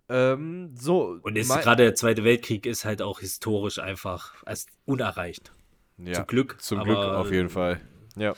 Ähm, 0.08 0.74
so. 0.76 1.18
Und 1.22 1.34
gerade 1.34 1.82
der 1.84 1.94
Zweite 1.94 2.24
Weltkrieg 2.24 2.66
ist 2.66 2.84
halt 2.84 3.02
auch 3.02 3.20
historisch 3.20 3.78
einfach 3.78 4.34
als 4.44 4.66
unerreicht. 4.84 5.52
ja, 5.98 6.14
zum 6.14 6.26
Glück, 6.26 6.60
Zum 6.60 6.82
Glück 6.82 6.98
auf 6.98 7.30
jeden 7.30 7.48
Fall. 7.48 7.80
Ja. 8.16 8.34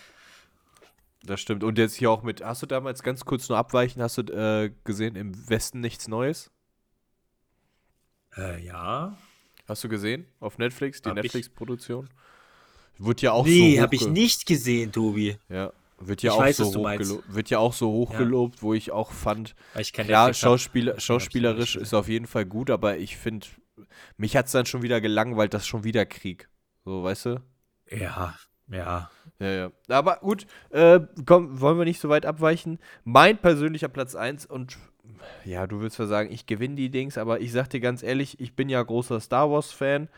Das 1.22 1.40
stimmt. 1.40 1.64
Und 1.64 1.78
jetzt 1.78 1.94
hier 1.94 2.10
auch 2.10 2.22
mit, 2.22 2.44
hast 2.44 2.62
du 2.62 2.66
damals 2.66 3.02
ganz 3.02 3.24
kurz 3.24 3.48
nur 3.48 3.56
abweichen, 3.56 4.02
hast 4.02 4.18
du 4.18 4.22
äh, 4.22 4.70
gesehen, 4.84 5.16
im 5.16 5.48
Westen 5.48 5.80
nichts 5.80 6.06
Neues? 6.06 6.50
Äh, 8.36 8.62
ja. 8.64 9.16
Hast 9.66 9.82
du 9.84 9.88
gesehen? 9.88 10.26
Auf 10.40 10.58
Netflix, 10.58 11.00
die 11.00 11.08
Hab 11.08 11.16
ich. 11.18 11.22
Netflix-Produktion? 11.24 12.10
Wird 12.98 13.22
ja 13.22 13.32
auch 13.32 13.46
nee, 13.46 13.76
so 13.76 13.82
habe 13.82 13.94
ich 13.96 14.02
hochge- 14.02 14.10
nicht 14.10 14.46
gesehen, 14.46 14.92
Tobi. 14.92 15.36
Ja, 15.48 15.72
wird 15.98 16.22
ja 16.22 16.32
Ich 16.32 16.36
auch 16.36 16.40
weiß, 16.40 16.56
so 16.56 16.64
hochgelobt, 16.74 17.34
wird 17.34 17.50
ja 17.50 17.58
auch 17.58 17.72
so 17.72 17.90
hochgelobt, 17.90 18.62
wo 18.62 18.74
ich 18.74 18.90
auch 18.92 19.12
fand, 19.12 19.54
ich 19.78 19.92
klar. 19.92 20.34
Schauspieler, 20.34 20.98
schauspielerisch 20.98 21.76
ist 21.76 21.94
auf 21.94 22.08
jeden 22.08 22.26
Fall 22.26 22.46
gut, 22.46 22.70
aber 22.70 22.98
ich 22.98 23.16
finde, 23.16 23.46
mich 24.16 24.36
hat 24.36 24.46
es 24.46 24.52
dann 24.52 24.66
schon 24.66 24.82
wieder 24.82 25.00
gelangweilt, 25.00 25.54
das 25.54 25.66
schon 25.66 25.84
wieder 25.84 26.06
Krieg. 26.06 26.48
So, 26.84 27.02
weißt 27.02 27.26
du? 27.26 27.42
Ja, 27.90 28.34
ja. 28.68 29.10
Ja, 29.40 29.50
ja. 29.50 29.72
Aber 29.88 30.18
gut, 30.18 30.46
äh, 30.70 31.00
komm, 31.26 31.60
wollen 31.60 31.78
wir 31.78 31.84
nicht 31.84 32.00
so 32.00 32.08
weit 32.08 32.24
abweichen. 32.24 32.78
Mein 33.02 33.38
persönlicher 33.38 33.88
Platz 33.88 34.14
1 34.14 34.46
und 34.46 34.78
ja, 35.44 35.66
du 35.66 35.80
würdest 35.80 35.96
zwar 35.96 36.06
sagen, 36.06 36.32
ich 36.32 36.46
gewinne 36.46 36.76
die 36.76 36.90
Dings, 36.90 37.18
aber 37.18 37.40
ich 37.40 37.52
sag 37.52 37.68
dir 37.68 37.80
ganz 37.80 38.02
ehrlich, 38.02 38.40
ich 38.40 38.54
bin 38.54 38.68
ja 38.68 38.82
großer 38.82 39.20
Star 39.20 39.50
Wars-Fan 39.50 40.08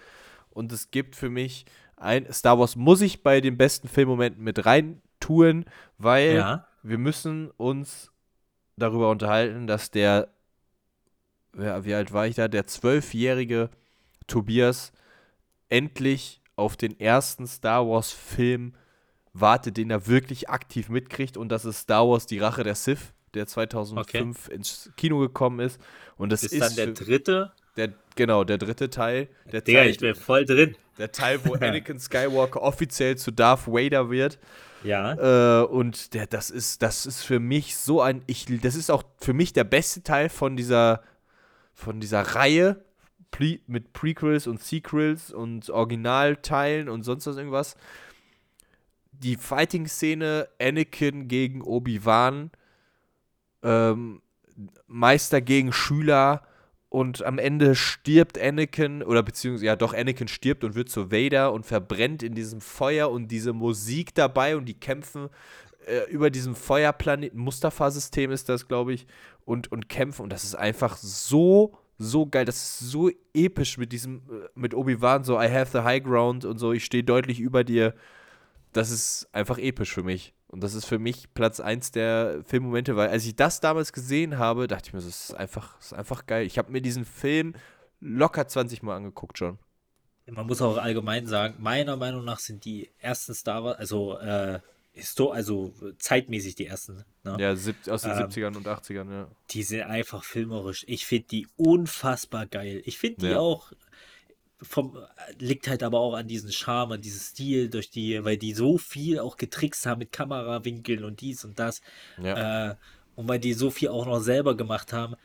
und 0.51 0.72
es 0.72 0.91
gibt 0.91 1.16
für 1.16 1.31
mich 1.31 1.66
ein 1.97 2.31
Star 2.33 2.59
Wars 2.59 2.77
muss 2.77 3.01
ich 3.01 3.22
bei 3.22 3.41
den 3.41 3.57
besten 3.57 3.89
Filmmomenten 3.89 4.45
mit 4.45 4.66
rein 4.66 5.01
tun, 5.27 5.64
weil 5.99 6.37
Ja. 6.37 6.66
wir 6.83 6.99
müssen 6.99 7.51
uns 7.53 8.12
darüber 8.77 9.11
unterhalten, 9.11 9.66
dass 9.66 9.91
der, 9.91 10.29
wie 11.53 11.95
alt 11.95 12.12
war 12.12 12.27
ich 12.27 12.37
da, 12.37 12.49
der 12.49 12.66
zwölfjährige 12.66 13.70
Tobias 14.27 14.93
endlich 15.68 16.43
auf 16.57 16.77
den 16.77 16.99
ersten 17.01 17.47
Star 17.47 17.87
Wars-Film 17.89 18.74
wartet, 19.33 19.77
den 19.77 19.91
er 19.91 20.07
wirklich 20.07 20.49
aktiv 20.49 20.89
mitkriegt 20.89 21.37
und 21.37 21.49
das 21.51 21.64
ist 21.64 21.81
Star 21.81 22.09
Wars 22.09 22.27
Die 22.27 22.39
Rache 22.39 22.62
der 22.64 22.74
Sith, 22.74 23.12
der 23.35 23.47
2005 23.47 24.49
ins 24.49 24.91
Kino 24.97 25.18
gekommen 25.18 25.61
ist 25.61 25.81
und 26.16 26.31
das 26.31 26.43
Ist, 26.43 26.53
ist, 26.55 26.61
dann 26.62 26.74
der 26.77 26.95
dritte. 26.95 27.53
der 27.77 27.93
genau 28.14 28.45
der 28.45 28.57
dritte 28.59 28.89
Teil, 28.89 29.29
der 29.53 29.61
Digga, 29.61 29.85
ich 29.85 29.99
bin 29.99 30.14
voll 30.14 30.45
drin. 30.47 30.77
Der 30.99 31.12
Teil, 31.12 31.40
wo 31.44 31.55
Anakin 31.61 31.99
Skywalker 31.99 32.62
offiziell 32.62 33.16
zu 33.16 33.30
Darth 33.30 33.66
Vader 33.66 34.11
wird 34.11 34.38
Ja. 34.82 35.62
äh, 35.62 35.66
und 35.66 36.14
der, 36.14 36.26
das 36.26 36.51
ist, 36.51 36.82
das 36.82 37.07
ist 37.07 37.22
für 37.22 37.40
mich 37.40 37.76
so 37.76 38.01
ein, 38.01 38.22
ich, 38.26 38.47
das 38.61 38.74
ist 38.74 38.90
auch 38.90 39.05
für 39.20 39.32
mich 39.32 39.53
der 39.53 39.64
beste 39.64 40.03
Teil 40.03 40.28
von 40.28 40.57
dieser, 40.57 41.03
von 41.74 42.01
dieser 42.01 42.22
Reihe 42.22 42.84
Pre 43.30 43.59
mit 43.66 43.92
Prequels 43.92 44.47
und 44.47 44.62
Sequels 44.62 45.32
und 45.32 45.68
Originalteilen 45.68 46.88
und 46.88 47.03
sonst 47.03 47.26
was 47.26 47.36
irgendwas. 47.36 47.76
Die 49.12 49.36
Fighting-Szene 49.36 50.49
Anakin 50.61 51.26
gegen 51.28 51.62
Obi-Wan, 51.62 52.51
ähm, 53.62 54.22
Meister 54.86 55.40
gegen 55.40 55.72
Schüler 55.72 56.42
und 56.97 57.26
am 57.26 57.38
Ende 57.38 57.74
stirbt 57.74 58.40
Anakin 58.40 59.03
oder 59.03 59.22
beziehungsweise 59.22 59.66
ja 59.66 59.76
doch 59.76 59.92
Anakin 59.92 60.28
stirbt 60.28 60.64
und 60.64 60.74
wird 60.74 60.88
zu 60.88 61.12
Vader 61.12 61.53
und 61.53 61.66
verbrennt 61.66 62.22
in 62.22 62.34
diesem 62.34 62.62
Feuer 62.62 63.11
und 63.11 63.28
diese 63.28 63.53
Musik 63.53 64.14
dabei 64.14 64.57
und 64.57 64.64
die 64.64 64.80
kämpfen 64.80 65.28
äh, 65.86 66.11
über 66.11 66.30
diesem 66.30 66.55
Feuerplaneten 66.55 67.38
Mustafa-System 67.38 68.30
ist 68.30 68.49
das 68.49 68.66
glaube 68.66 68.94
ich 68.94 69.07
und 69.44 69.70
und 69.70 69.90
kämpfen 69.90 70.22
und 70.22 70.32
das 70.32 70.42
ist 70.42 70.55
einfach 70.55 70.97
so 70.97 71.76
so 71.99 72.24
geil 72.24 72.47
das 72.47 72.57
ist 72.57 72.78
so 72.78 73.11
episch 73.34 73.76
mit 73.76 73.92
diesem 73.92 74.22
äh, 74.30 74.49
mit 74.55 74.74
Obi-Wan 74.74 75.22
so 75.22 75.38
I 75.38 75.51
have 75.51 75.72
the 75.72 75.84
high 75.84 76.03
ground 76.03 76.47
und 76.47 76.57
so 76.57 76.72
ich 76.72 76.86
stehe 76.86 77.05
deutlich 77.05 77.40
über 77.40 77.62
dir 77.62 77.92
das 78.72 78.90
ist 78.90 79.28
einfach 79.32 79.59
episch 79.59 79.92
für 79.92 80.03
mich. 80.03 80.32
Und 80.49 80.62
das 80.62 80.74
ist 80.74 80.84
für 80.86 80.99
mich 80.99 81.32
Platz 81.34 81.59
1 81.61 81.90
der 81.90 82.42
Filmmomente, 82.44 82.97
weil 82.97 83.09
als 83.09 83.26
ich 83.26 83.34
das 83.34 83.61
damals 83.61 83.92
gesehen 83.92 84.38
habe, 84.38 84.68
dachte 84.68 84.88
ich 84.88 84.92
mir, 84.92 85.01
das 85.01 85.09
ist 85.09 85.34
einfach, 85.34 85.76
das 85.78 85.86
ist 85.86 85.92
einfach 85.92 86.26
geil. 86.26 86.47
Ich 86.47 86.57
habe 86.59 86.70
mir 86.70 86.80
diesen 86.80 87.05
Film 87.05 87.55
locker 88.01 88.47
20 88.47 88.82
Mal 88.82 88.97
angeguckt 88.97 89.38
schon. 89.38 89.59
Man 90.26 90.47
muss 90.47 90.61
auch 90.61 90.76
allgemein 90.76 91.26
sagen, 91.26 91.55
meiner 91.59 91.97
Meinung 91.97 92.24
nach 92.24 92.40
sind 92.40 92.64
die 92.64 92.90
ersten 92.99 93.34
Star 93.34 93.62
Wars, 93.64 93.78
also, 93.78 94.18
äh, 94.18 94.61
also 95.30 95.74
zeitmäßig 95.99 96.55
die 96.55 96.66
ersten, 96.66 97.05
ne? 97.22 97.36
Ja, 97.38 97.53
aus 97.53 98.03
den 98.03 98.11
Ähm, 98.12 98.28
70ern 98.28 98.57
und 98.57 98.66
80ern, 98.66 99.11
ja. 99.12 99.28
Die 99.51 99.62
sind 99.62 99.82
einfach 99.82 100.24
filmerisch. 100.24 100.84
Ich 100.88 101.07
finde 101.07 101.28
die 101.28 101.47
unfassbar 101.57 102.47
geil. 102.47 102.82
Ich 102.86 102.99
finde 102.99 103.20
die 103.20 103.26
Ja. 103.32 103.38
auch 103.38 103.72
vom 104.62 104.96
liegt 105.38 105.68
halt 105.68 105.82
aber 105.82 106.00
auch 106.00 106.14
an 106.14 106.28
diesem 106.28 106.50
Charme, 106.50 106.92
an 106.92 107.00
diesem 107.00 107.20
Stil, 107.20 107.68
durch 107.68 107.90
die, 107.90 108.24
weil 108.24 108.38
die 108.38 108.54
so 108.54 108.78
viel 108.78 109.18
auch 109.18 109.36
getrickst 109.36 109.86
haben 109.86 109.98
mit 109.98 110.12
Kamerawinkeln 110.12 111.04
und 111.04 111.20
dies 111.20 111.44
und 111.44 111.59
das. 111.59 111.82
Ja. 112.22 112.70
Äh, 112.70 112.74
und 113.16 113.28
weil 113.28 113.38
die 113.38 113.54
so 113.54 113.70
viel 113.70 113.88
auch 113.88 114.07
noch 114.07 114.20
selber 114.20 114.57
gemacht 114.57 114.92
haben. 114.92 115.16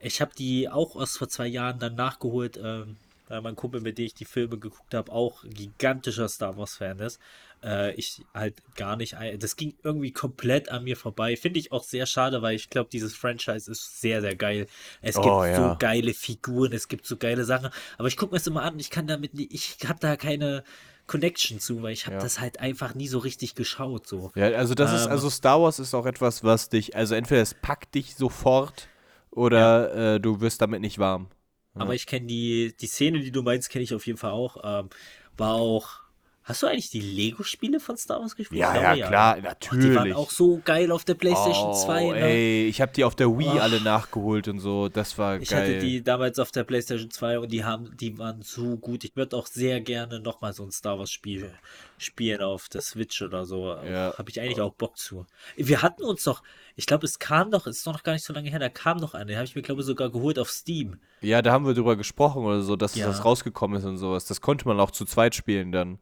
Ich 0.00 0.20
habe 0.20 0.32
die 0.36 0.68
auch 0.68 0.98
erst 0.98 1.18
vor 1.18 1.28
zwei 1.28 1.46
Jahren 1.46 1.78
dann 1.78 1.94
nachgeholt, 1.94 2.60
ähm, 2.62 2.96
weil 3.28 3.40
mein 3.40 3.56
Kumpel, 3.56 3.80
mit 3.80 3.98
dem 3.98 4.06
ich 4.06 4.14
die 4.14 4.24
Filme 4.24 4.58
geguckt 4.58 4.94
habe, 4.94 5.10
auch 5.10 5.42
gigantischer 5.44 6.28
Star 6.28 6.56
Wars-Fan 6.56 7.00
ist. 7.00 7.20
Äh, 7.66 7.94
ich 7.94 8.22
halt 8.32 8.54
gar 8.76 8.96
nicht. 8.96 9.16
ein- 9.16 9.40
Das 9.40 9.56
ging 9.56 9.74
irgendwie 9.82 10.12
komplett 10.12 10.68
an 10.70 10.84
mir 10.84 10.96
vorbei. 10.96 11.36
Finde 11.36 11.58
ich 11.58 11.72
auch 11.72 11.82
sehr 11.82 12.06
schade, 12.06 12.40
weil 12.40 12.54
ich 12.54 12.70
glaube, 12.70 12.88
dieses 12.92 13.14
Franchise 13.16 13.68
ist 13.70 14.00
sehr, 14.00 14.20
sehr 14.20 14.36
geil. 14.36 14.68
Es 15.02 15.16
gibt 15.16 15.26
Oh, 15.26 15.44
ja. 15.44 15.56
so 15.72 15.76
geile 15.78 16.14
Figuren, 16.14 16.72
es 16.72 16.86
gibt 16.86 17.06
so 17.06 17.16
geile 17.16 17.44
Sachen. 17.44 17.70
Aber 17.98 18.06
ich 18.08 18.16
gucke 18.16 18.32
mir 18.32 18.38
das 18.38 18.46
immer 18.46 18.62
an, 18.62 18.78
ich 18.78 18.90
kann 18.90 19.08
damit 19.08 19.34
nicht, 19.34 19.52
ich 19.52 19.78
habe 19.88 19.98
da 19.98 20.16
keine 20.16 20.62
Connection 21.08 21.58
zu, 21.60 21.82
weil 21.82 21.92
ich 21.92 22.06
habe 22.06 22.16
Ja. 22.16 22.22
das 22.22 22.40
halt 22.40 22.60
einfach 22.60 22.94
nie 22.94 23.08
so 23.08 23.18
richtig 23.18 23.54
geschaut. 23.56 24.06
So. 24.06 24.30
Ja, 24.36 24.46
also 24.50 24.74
das 24.74 24.92
ist, 24.92 25.06
Ähm, 25.06 25.12
also 25.12 25.28
Star 25.30 25.60
Wars 25.60 25.78
ist 25.80 25.92
auch 25.94 26.06
etwas, 26.06 26.44
was 26.44 26.68
dich, 26.68 26.94
also 26.94 27.14
entweder 27.16 27.42
es 27.42 27.54
packt 27.54 27.94
dich 27.96 28.14
sofort 28.16 28.88
oder 29.30 30.14
äh, 30.14 30.20
du 30.20 30.40
wirst 30.40 30.62
damit 30.62 30.80
nicht 30.80 30.98
warm. 30.98 31.28
Aber 31.74 31.94
ich 31.94 32.06
kenne 32.06 32.26
die, 32.26 32.74
die 32.80 32.86
Szene, 32.86 33.20
die 33.20 33.30
du 33.32 33.42
meinst, 33.42 33.68
kenne 33.70 33.82
ich 33.84 33.94
auf 33.94 34.06
jeden 34.06 34.18
Fall 34.18 34.30
auch. 34.30 34.56
Ähm, 34.64 34.88
war 35.36 35.54
auch. 35.54 36.05
Hast 36.48 36.62
du 36.62 36.68
eigentlich 36.68 36.90
die 36.90 37.00
Lego-Spiele 37.00 37.80
von 37.80 37.96
Star 37.96 38.20
Wars 38.20 38.36
gespielt? 38.36 38.60
Ja, 38.60 38.72
Ich 38.76 38.80
ja, 38.80 38.94
glaube, 38.94 39.08
klar, 39.08 39.36
ne? 39.36 39.42
natürlich. 39.42 39.84
Oh, 39.84 39.88
die 39.88 39.94
waren 39.96 40.12
auch 40.12 40.30
so 40.30 40.60
geil 40.64 40.92
auf 40.92 41.04
der 41.04 41.14
PlayStation 41.14 41.74
2. 41.74 42.04
Oh, 42.04 42.12
Ne? 42.12 42.20
ey, 42.20 42.68
ich 42.68 42.80
habe 42.80 42.92
die 42.92 43.02
auf 43.02 43.16
der 43.16 43.36
Wii 43.36 43.48
Oh. 43.56 43.58
alle 43.58 43.80
nachgeholt 43.80 44.46
und 44.46 44.60
so, 44.60 44.88
das 44.88 45.18
war 45.18 45.40
Ich 45.40 45.48
geil. 45.48 45.60
hatte 45.60 45.78
die 45.80 46.04
damals 46.04 46.38
auf 46.38 46.52
der 46.52 46.62
PlayStation 46.62 47.10
2 47.10 47.40
und 47.40 47.50
die 47.50 47.64
haben, 47.64 47.96
die 47.96 48.16
waren 48.16 48.42
so 48.42 48.76
gut. 48.76 49.02
Ich 49.02 49.16
würde 49.16 49.36
auch 49.36 49.48
sehr 49.48 49.80
gerne 49.80 50.20
nochmal 50.20 50.52
so 50.52 50.62
ein 50.62 50.70
Star 50.70 51.00
Wars 51.00 51.10
Spiel 51.10 51.50
spielen 51.98 52.40
auf 52.40 52.68
der 52.68 52.80
Switch 52.80 53.20
oder 53.22 53.44
so. 53.44 53.74
Ja. 53.84 54.14
Habe 54.16 54.30
ich 54.30 54.40
eigentlich 54.40 54.60
auch 54.60 54.72
Bock 54.72 54.96
zu. 54.98 55.26
Wir 55.56 55.82
hatten 55.82 56.04
uns 56.04 56.22
doch, 56.22 56.44
ich 56.76 56.86
glaube, 56.86 57.06
es 57.06 57.18
kam 57.18 57.50
doch, 57.50 57.66
es 57.66 57.78
ist 57.78 57.86
noch 57.86 58.04
gar 58.04 58.12
nicht 58.12 58.24
so 58.24 58.32
lange 58.32 58.50
her, 58.50 58.60
da 58.60 58.68
kam 58.68 58.98
noch 58.98 59.14
eine, 59.14 59.26
den 59.26 59.36
habe 59.36 59.46
ich 59.46 59.56
mir, 59.56 59.62
glaube 59.62 59.80
ich, 59.80 59.86
sogar 59.88 60.10
geholt 60.10 60.38
auf 60.38 60.50
Steam. 60.50 61.00
Ja, 61.22 61.42
da 61.42 61.50
haben 61.50 61.66
wir 61.66 61.74
drüber 61.74 61.96
gesprochen 61.96 62.44
oder 62.44 62.62
so, 62.62 62.76
dass 62.76 62.94
Ja. 62.94 63.06
das 63.08 63.24
rausgekommen 63.24 63.78
ist 63.80 63.84
und 63.84 63.96
sowas. 63.98 64.26
Das 64.26 64.40
konnte 64.40 64.68
man 64.68 64.78
auch 64.78 64.92
zu 64.92 65.04
zweit 65.06 65.34
spielen 65.34 65.72
dann. 65.72 65.98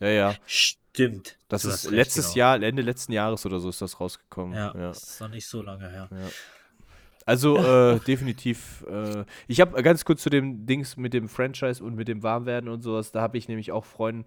Ja, 0.00 0.08
ja. 0.08 0.34
Stimmt. 0.46 1.38
Das 1.48 1.62
Du 1.62 1.68
ist 1.68 1.74
hast 1.74 1.84
recht, 1.86 1.94
letztes 1.94 2.26
genau. 2.26 2.36
Jahr, 2.36 2.62
Ende 2.62 2.82
letzten 2.82 3.12
Jahres 3.12 3.44
oder 3.46 3.58
so 3.58 3.68
ist 3.68 3.82
das 3.82 4.00
rausgekommen. 4.00 4.54
Ja, 4.54 4.72
ja. 4.74 4.88
das 4.88 5.02
ist 5.02 5.20
noch 5.20 5.28
nicht 5.28 5.46
so 5.46 5.62
lange 5.62 5.88
her. 5.88 6.08
Also 7.26 7.56
äh, 7.94 7.98
definitiv. 8.00 8.84
Äh, 8.88 9.24
ich 9.48 9.60
habe 9.60 9.82
ganz 9.82 10.04
kurz 10.04 10.22
zu 10.22 10.30
dem 10.30 10.66
Dings 10.66 10.96
mit 10.96 11.14
dem 11.14 11.28
Franchise 11.28 11.82
und 11.82 11.94
mit 11.94 12.08
dem 12.08 12.22
Warmwerden 12.22 12.68
und 12.68 12.82
sowas. 12.82 13.12
Da 13.12 13.22
habe 13.22 13.38
ich 13.38 13.48
nämlich 13.48 13.72
auch 13.72 13.84
Freunden 13.84 14.24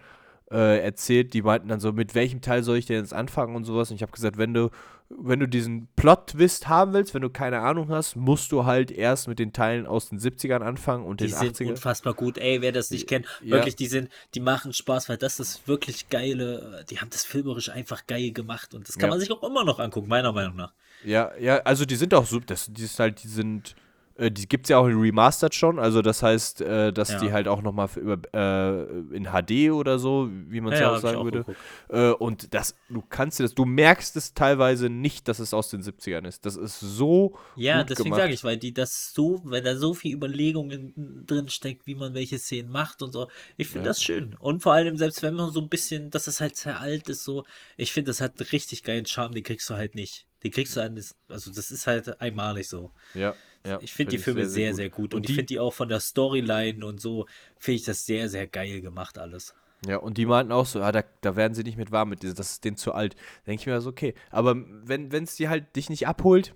äh, 0.51 0.79
erzählt, 0.81 1.33
die 1.33 1.41
meinten 1.41 1.67
dann 1.67 1.79
so, 1.79 1.91
mit 1.91 2.15
welchem 2.15 2.41
Teil 2.41 2.63
soll 2.63 2.77
ich 2.77 2.85
denn 2.85 2.97
jetzt 3.01 3.13
anfangen 3.13 3.55
und 3.55 3.65
sowas. 3.65 3.89
Und 3.89 3.95
ich 3.97 4.01
habe 4.01 4.11
gesagt, 4.13 4.37
wenn 4.37 4.53
du, 4.53 4.69
wenn 5.09 5.39
du 5.41 5.47
diesen 5.47 5.87
Plot-Twist 5.97 6.67
haben 6.69 6.93
willst, 6.93 7.13
wenn 7.13 7.21
du 7.21 7.29
keine 7.29 7.59
Ahnung 7.59 7.89
hast, 7.89 8.15
musst 8.15 8.51
du 8.53 8.65
halt 8.65 8.89
erst 8.91 9.27
mit 9.27 9.39
den 9.39 9.51
Teilen 9.51 9.85
aus 9.85 10.09
den 10.09 10.19
70ern 10.19 10.59
anfangen 10.61 11.05
und 11.05 11.19
Die 11.19 11.27
den 11.27 11.35
sind 11.35 11.57
80ern. 11.57 11.69
unfassbar 11.71 12.13
gut. 12.13 12.37
Ey, 12.37 12.61
wer 12.61 12.71
das 12.71 12.91
nicht 12.91 13.07
kennt, 13.07 13.25
Ja. 13.41 13.55
wirklich, 13.57 13.75
die 13.75 13.87
sind, 13.87 14.09
die 14.35 14.39
machen 14.39 14.71
Spaß, 14.73 15.09
weil 15.09 15.17
das 15.17 15.39
ist 15.41 15.67
wirklich 15.67 16.09
geile, 16.09 16.85
die 16.89 16.99
haben 16.99 17.09
das 17.09 17.25
filmerisch 17.25 17.69
einfach 17.69 18.07
geil 18.07 18.31
gemacht 18.31 18.73
und 18.73 18.87
das 18.87 18.95
kann 18.97 19.07
Ja. 19.07 19.11
man 19.11 19.19
sich 19.19 19.31
auch 19.31 19.43
immer 19.43 19.65
noch 19.65 19.79
angucken, 19.79 20.07
meiner 20.07 20.31
Meinung 20.31 20.55
nach. 20.55 20.73
Ja, 21.03 21.31
ja, 21.39 21.57
also 21.59 21.85
die 21.85 21.95
sind 21.95 22.13
auch 22.13 22.25
so, 22.25 22.39
das, 22.39 22.67
die 22.71 22.83
ist 22.83 22.99
halt, 22.99 23.21
die 23.23 23.27
sind, 23.27 23.75
äh, 24.18 24.32
die 24.32 24.47
gibt's 24.47 24.70
ja 24.70 24.78
auch 24.78 24.88
in 24.88 24.99
Remastered 24.99 25.53
schon, 25.55 25.80
also 25.80 26.01
das 26.01 26.24
heißt, 26.24 26.61
äh, 26.61 26.91
dass 26.93 27.09
Ja. 27.09 27.20
die 27.20 27.32
halt 27.32 27.47
auch 27.47 27.61
nochmal 27.61 27.89
äh, 28.34 29.15
in 29.15 29.26
HD 29.32 29.72
oder 29.72 29.99
so, 29.99 30.30
wie 30.32 30.61
man 30.61 30.74
es 30.74 30.80
ja, 30.80 30.88
Ja, 30.88 30.95
auch 30.97 31.01
sagen 31.01 31.18
auch 31.20 31.24
würde. 31.24 31.45
Äh, 31.89 32.11
und 32.11 32.53
das, 32.53 32.76
du 32.89 33.01
kannst 33.01 33.39
dir 33.39 33.43
das, 33.43 33.53
du 33.53 33.65
merkst 33.65 34.15
es 34.15 34.34
teilweise 34.34 34.89
nicht, 34.89 35.28
dass 35.28 35.39
es 35.39 35.53
aus 35.53 35.70
den 35.70 35.82
70ern 35.82 36.28
ist. 36.28 36.45
Das 36.45 36.55
ist 36.55 36.80
so 36.80 37.38
Ja, 37.55 37.84
deswegen 37.84 38.15
sage 38.15 38.34
ich, 38.34 38.43
weil 38.43 38.57
die 38.57 38.74
das 38.74 39.13
so, 39.13 39.41
weil 39.45 39.61
da 39.61 39.76
so 39.76 39.93
viel 39.93 40.15
Überlegungen 40.15 41.26
drin 41.26 41.49
steckt, 41.49 41.88
wie 41.88 41.95
man 41.95 42.13
welche 42.13 42.39
Szenen 42.39 42.70
macht 42.72 43.01
und 43.01 43.11
so. 43.11 43.30
Ich 43.57 43.68
finde 43.68 43.89
das 43.89 44.01
schön. 44.01 44.36
Und 44.39 44.61
vor 44.61 44.74
allem, 44.74 44.97
selbst 44.97 45.24
wenn 45.24 45.34
man 45.36 45.51
so 45.51 45.61
ein 45.61 45.70
bisschen, 45.70 46.09
dass 46.09 46.28
es 46.28 46.41
halt 46.41 46.55
sehr 46.55 46.80
alt 46.80 47.09
ist, 47.09 47.24
so, 47.24 47.45
ich 47.78 47.91
finde, 47.93 48.09
das 48.09 48.22
hat 48.22 48.34
richtig 48.51 48.84
geilen 48.84 49.05
Charme, 49.05 49.34
den 49.34 49.43
kriegst 49.43 49.70
du 49.70 49.76
halt 49.76 49.95
nicht. 49.95 50.26
Den 50.43 50.51
kriegst 50.51 50.76
du 50.76 50.82
halt, 50.82 50.93
also 51.30 51.51
das 51.51 51.72
ist 51.72 51.88
halt 51.88 52.22
einmalig 52.22 52.68
so. 52.68 52.91
Ja, 53.13 53.36
ja. 53.66 53.80
Ich 53.82 53.93
finde 53.93 54.12
die 54.12 54.18
find 54.18 54.36
Filme 54.36 54.49
sehr, 54.49 54.74
sehr 54.74 54.89
gut. 54.89 55.14
Und, 55.14 55.22
ich 55.22 55.28
die- 55.28 55.34
finde 55.34 55.45
die 55.47 55.60
auch 55.60 55.74
von 55.74 55.89
der 55.89 55.99
Storyline 55.99 56.86
und 56.86 56.99
so, 57.01 57.26
finde 57.58 57.76
ich 57.78 57.84
das 57.86 58.05
sehr, 58.05 58.30
sehr 58.30 58.47
geil 58.47 58.82
gemacht 58.82 59.18
alles. 59.18 59.53
Ja, 59.86 59.97
und 59.97 60.18
die 60.18 60.26
meinten 60.26 60.51
auch 60.51 60.66
so, 60.66 60.82
ah, 60.82 60.91
da, 60.91 61.03
da 61.22 61.36
werden 61.36 61.53
sie 61.53 61.64
nicht 61.64 61.78
mit 61.78 61.91
warm 61.91 62.10
mit, 62.10 62.24
das 62.24 62.39
ist 62.39 62.66
denen 62.66 62.78
zu 62.78 62.93
alt. 62.93 63.16
denke 63.45 63.62
ich 63.62 63.68
mir 63.68 63.80
so, 63.80 63.89
okay. 63.89 64.16
Aber 64.32 64.55
wenn 64.58 65.12
es 65.12 65.36
dir 65.36 65.49
halt 65.49 65.76
dich 65.76 65.89
nicht 65.89 66.08
abholt, 66.08 66.55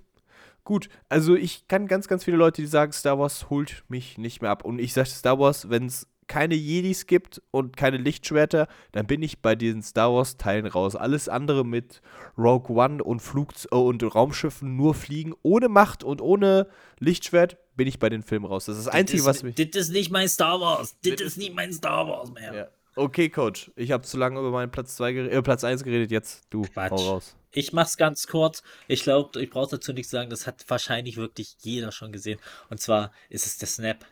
gut. 0.63 0.89
Also 1.09 1.35
ich 1.35 1.67
kann 1.67 1.87
ganz, 1.87 2.07
ganz 2.07 2.23
viele 2.23 2.37
Leute, 2.37 2.61
die 2.61 2.67
sagen, 2.67 2.91
Star 2.93 3.19
Wars 3.19 3.49
holt 3.49 3.83
mich 3.89 4.17
nicht 4.17 4.41
mehr 4.41 4.49
ab. 4.51 4.65
Und 4.65 4.79
ich 4.79 4.93
sage 4.93 5.09
Star 5.09 5.37
Wars, 5.39 5.69
wenn 5.69 5.85
es 5.85 6.07
keine 6.31 6.55
Jedis 6.55 7.07
gibt 7.07 7.41
und 7.51 7.75
keine 7.75 7.97
Lichtschwerter, 7.97 8.69
dann 8.93 9.05
bin 9.05 9.21
ich 9.21 9.39
bei 9.41 9.53
diesen 9.53 9.83
Star 9.83 10.13
Wars 10.13 10.37
Teilen 10.37 10.65
raus. 10.65 10.95
Alles 10.95 11.27
andere 11.27 11.65
mit 11.65 12.01
Rogue 12.37 12.73
One 12.73 13.03
und 13.03 13.19
Flug 13.19 13.49
äh, 13.69 13.75
und 13.75 14.01
Raumschiffen 14.01 14.77
nur 14.77 14.93
fliegen 14.93 15.33
ohne 15.43 15.67
Macht 15.67 16.05
und 16.05 16.21
ohne 16.21 16.67
Lichtschwert 16.99 17.57
bin 17.75 17.85
ich 17.85 17.99
bei 17.99 18.07
den 18.07 18.23
Filmen 18.23 18.45
raus. 18.45 18.63
Das 18.63 18.77
ist 18.77 18.87
das 18.87 18.93
Einzige, 18.93 19.23
das, 19.23 19.27
was 19.27 19.43
mich 19.43 19.55
Das 19.55 19.75
ist 19.75 19.91
nicht 19.91 20.09
mein 20.09 20.29
Star 20.29 20.61
Wars. 20.61 20.95
Das 21.03 21.19
ist 21.19 21.37
nicht 21.37 21.53
mein 21.53 21.73
Star 21.73 22.07
Wars 22.07 22.31
mehr. 22.31 22.53
Ja. 22.53 22.67
Okay, 22.95 23.27
Coach. 23.27 23.69
Ich 23.75 23.91
habe 23.91 24.03
zu 24.03 24.17
lange 24.17 24.39
über 24.39 24.51
meinen 24.51 24.71
Platz 24.71 24.95
2 24.95 25.11
äh, 25.11 25.41
Platz 25.41 25.65
1 25.65 25.83
geredet, 25.83 26.11
jetzt 26.11 26.45
du 26.49 26.61
Quatsch. 26.61 26.91
hau 26.91 26.95
raus. 26.95 27.35
Ich 27.51 27.73
mach's 27.73 27.97
ganz 27.97 28.27
kurz. 28.27 28.63
Ich 28.87 29.03
glaube, 29.03 29.41
ich 29.41 29.49
brauche 29.49 29.71
dazu 29.71 29.91
nichts 29.91 30.11
sagen. 30.11 30.29
Das 30.29 30.47
hat 30.47 30.63
wahrscheinlich 30.69 31.17
wirklich 31.17 31.57
jeder 31.59 31.91
schon 31.91 32.13
gesehen. 32.13 32.39
Und 32.69 32.79
zwar 32.79 33.11
ist 33.27 33.45
es 33.45 33.57
der 33.57 33.67
Snap. 33.67 34.05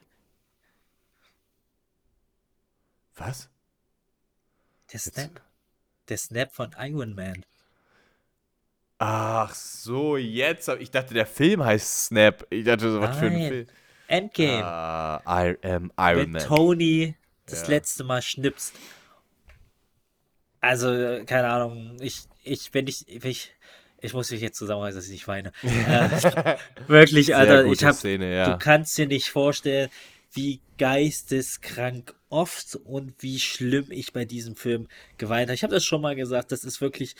Was? 3.19 3.49
Der 4.91 4.99
Snap. 4.99 5.41
Der 6.07 6.17
Snap 6.17 6.51
von 6.51 6.75
Iron 6.79 7.13
Man. 7.13 7.45
Ach 8.97 9.53
so, 9.53 10.17
jetzt 10.17 10.67
ich 10.67 10.91
dachte, 10.91 11.13
der 11.13 11.25
Film 11.25 11.63
heißt 11.63 12.05
Snap. 12.05 12.47
Ich 12.49 12.65
dachte, 12.65 12.91
so 12.91 12.99
was 12.99 13.17
für 13.17 13.27
ein. 13.27 13.47
Film. 13.47 13.67
Endgame. 14.07 14.65
Ah, 14.65 15.21
I 15.27 15.55
am 15.63 15.91
Iron 15.97 16.17
wenn 16.17 16.31
Man. 16.31 16.41
Tony 16.41 17.15
das 17.45 17.63
Ja. 17.63 17.67
letzte 17.67 18.03
Mal 18.03 18.21
schnipst. 18.21 18.73
Also, 20.61 20.87
keine 21.25 21.49
Ahnung, 21.49 21.97
ich, 22.01 22.23
ich, 22.43 22.73
wenn 22.73 22.87
ich, 22.87 23.05
wenn 23.07 23.31
ich, 23.31 23.53
ich 24.01 24.13
muss 24.13 24.31
mich 24.31 24.41
jetzt 24.41 24.57
zusammenreißen, 24.57 24.97
dass 24.97 25.05
ich 25.05 25.11
nicht 25.11 25.27
weine. 25.27 25.53
äh, 25.63 26.57
wirklich, 26.87 27.35
Alter, 27.35 27.65
ich 27.65 27.83
hab, 27.83 27.95
Szene, 27.95 28.35
ja. 28.35 28.51
du 28.51 28.57
kannst 28.57 28.97
dir 28.97 29.07
nicht 29.07 29.29
vorstellen, 29.29 29.89
wie 30.33 30.61
geisteskrank 30.77 32.15
oft 32.29 32.75
und 32.75 33.13
wie 33.19 33.39
schlimm 33.39 33.87
ich 33.89 34.13
bei 34.13 34.25
diesem 34.25 34.55
Film 34.55 34.87
geweint 35.17 35.49
habe. 35.49 35.55
Ich 35.55 35.63
habe 35.63 35.73
das 35.73 35.85
schon 35.85 36.01
mal 36.01 36.15
gesagt, 36.15 36.51
das 36.51 36.63
ist 36.63 36.81
wirklich, 36.81 37.15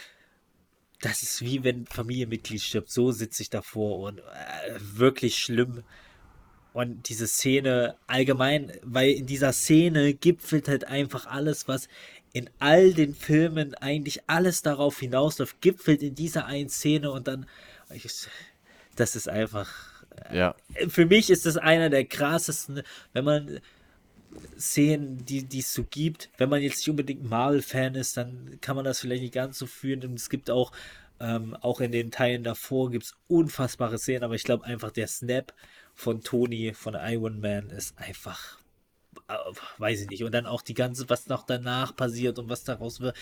das 1.02 1.24
ist 1.24 1.42
wie 1.42 1.64
wenn 1.64 1.82
ein 1.82 1.88
Familienmitglied 1.88 2.62
stirbt. 2.62 2.92
So 2.92 3.12
sitze 3.12 3.42
ich 3.42 3.50
davor 3.50 4.00
und 4.00 4.20
äh, 4.20 4.24
wirklich 4.78 5.38
schlimm. 5.38 5.84
Und 6.72 7.10
diese 7.10 7.28
Szene 7.28 7.96
allgemein, 8.06 8.72
weil 8.84 9.10
in 9.12 9.26
dieser 9.26 9.54
Szene 9.54 10.14
gipfelt 10.14 10.68
halt 10.68 10.86
einfach 10.86 11.26
alles, 11.26 11.68
was 11.68 11.90
in 12.32 12.50
all 12.60 12.94
den 12.94 13.16
Filmen 13.16 13.74
eigentlich 13.76 14.22
alles 14.28 14.62
darauf 14.62 15.00
hinausläuft, 15.00 15.62
gipfelt 15.62 16.04
in 16.04 16.14
dieser 16.14 16.46
einen 16.46 16.70
Szene 16.70 17.12
und 17.12 17.28
dann, 17.28 17.48
ich, 17.92 18.08
das 18.96 19.16
ist 19.16 19.28
einfach, 19.28 19.99
ja. 20.32 20.56
für 20.88 21.06
mich 21.06 21.30
ist 21.30 21.46
das 21.46 21.58
einer 21.58 21.90
der 21.90 22.06
krassesten, 22.06 22.82
wenn 23.14 23.26
man 23.26 23.60
Szenen, 24.58 25.26
die 25.26 25.60
es 25.60 25.74
so 25.74 25.84
gibt, 25.84 26.30
wenn 26.38 26.50
man 26.50 26.62
jetzt 26.62 26.78
nicht 26.78 26.90
unbedingt 26.90 27.28
Marvel-Fan 27.28 27.96
ist, 27.96 28.18
dann 28.18 28.60
kann 28.62 28.76
man 28.76 28.86
das 28.86 29.00
vielleicht 29.00 29.24
nicht 29.24 29.34
ganz 29.34 29.58
so 29.58 29.66
fühlen. 29.66 30.04
Und 30.04 30.14
es 30.14 30.30
gibt 30.30 30.52
auch, 30.52 30.72
ähm, 31.20 31.56
auch 31.62 31.82
in 31.82 31.92
den 31.92 32.12
Teilen 32.12 32.44
davor 32.44 32.92
gibt 32.92 33.06
es 33.06 33.16
unfassbare 33.28 33.98
Szenen, 33.98 34.24
aber 34.24 34.36
ich 34.36 34.44
glaube 34.44 34.66
einfach 34.66 34.92
der 34.92 35.08
Snap 35.08 35.54
von 35.96 36.22
Tony, 36.22 36.74
von 36.74 36.96
Iron 36.96 37.40
Man, 37.42 37.70
ist 37.72 37.98
einfach, 37.98 38.60
äh, 39.28 39.34
weiß 39.78 40.02
ich 40.02 40.10
nicht. 40.10 40.24
Und 40.24 40.34
dann 40.34 40.46
auch 40.46 40.62
die 40.62 40.76
ganze, 40.76 41.10
was 41.10 41.28
noch 41.28 41.46
danach 41.46 41.96
passiert 41.96 42.40
und 42.40 42.50
was 42.50 42.64
daraus 42.64 43.00
wird. 43.00 43.16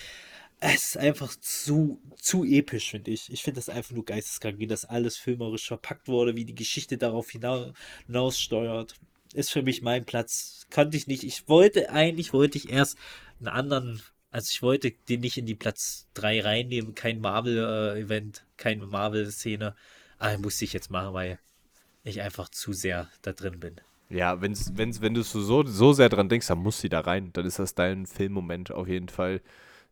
Es 0.60 0.84
ist 0.84 0.98
einfach 0.98 1.36
zu, 1.36 2.02
zu 2.16 2.44
episch, 2.44 2.90
finde 2.90 3.12
ich. 3.12 3.32
Ich 3.32 3.44
finde 3.44 3.60
das 3.60 3.70
einfach 3.70 3.92
nur 3.92 4.06
geisteskrank, 4.06 4.58
wie 4.58 4.66
das 4.66 4.86
alles 4.86 5.16
filmerisch 5.16 5.68
verpackt 5.68 6.08
wurde, 6.08 6.36
wie 6.36 6.46
die 6.46 6.56
Geschichte 6.56 6.98
darauf 6.98 7.30
hinaus, 7.30 7.74
hinaussteuert. 8.08 8.96
Ist 9.34 9.52
für 9.52 9.62
mich 9.62 9.84
mein 9.84 10.06
Platz. 10.06 10.66
Konnte 10.74 10.98
ich 10.98 11.06
nicht. 11.06 11.24
Ich 11.24 11.48
wollte 11.48 11.92
eigentlich, 11.92 12.34
wollte 12.34 12.58
ich 12.58 12.70
erst 12.72 12.98
einen 13.40 13.50
anderen, 13.50 14.02
also 14.32 14.50
ich 14.52 14.64
wollte 14.64 14.92
den 15.10 15.20
nicht 15.20 15.38
in 15.38 15.46
die 15.46 15.54
Platz 15.54 16.08
3 16.16 16.42
reinnehmen. 16.42 16.96
Kein 16.96 17.22
Marvel-Event, 17.22 18.46
keine 18.58 18.88
Marvel-Szene. 18.88 19.76
Aber 20.18 20.38
musste 20.40 20.66
ich 20.66 20.74
jetzt 20.74 20.90
machen, 20.90 21.14
weil 21.14 21.40
ich 22.04 22.22
einfach 22.22 22.50
zu 22.50 22.74
sehr 22.74 23.10
da 23.22 23.32
drin 23.32 23.60
bin. 23.60 23.76
Ja, 24.10 24.42
wenn's, 24.42 24.72
wenn's, 24.76 25.02
wenn 25.02 25.14
du 25.14 25.22
so, 25.22 25.66
so 25.66 25.94
sehr 25.94 26.10
dran 26.10 26.30
denkst, 26.30 26.48
dann 26.48 26.60
muss 26.60 26.80
sie 26.80 26.90
da 26.90 27.02
rein. 27.02 27.32
Dann 27.34 27.46
ist 27.46 27.60
das 27.60 27.76
dein 27.76 28.08
Filmmoment 28.08 28.72
auf 28.72 28.88
jeden 28.88 29.10
Fall. 29.10 29.42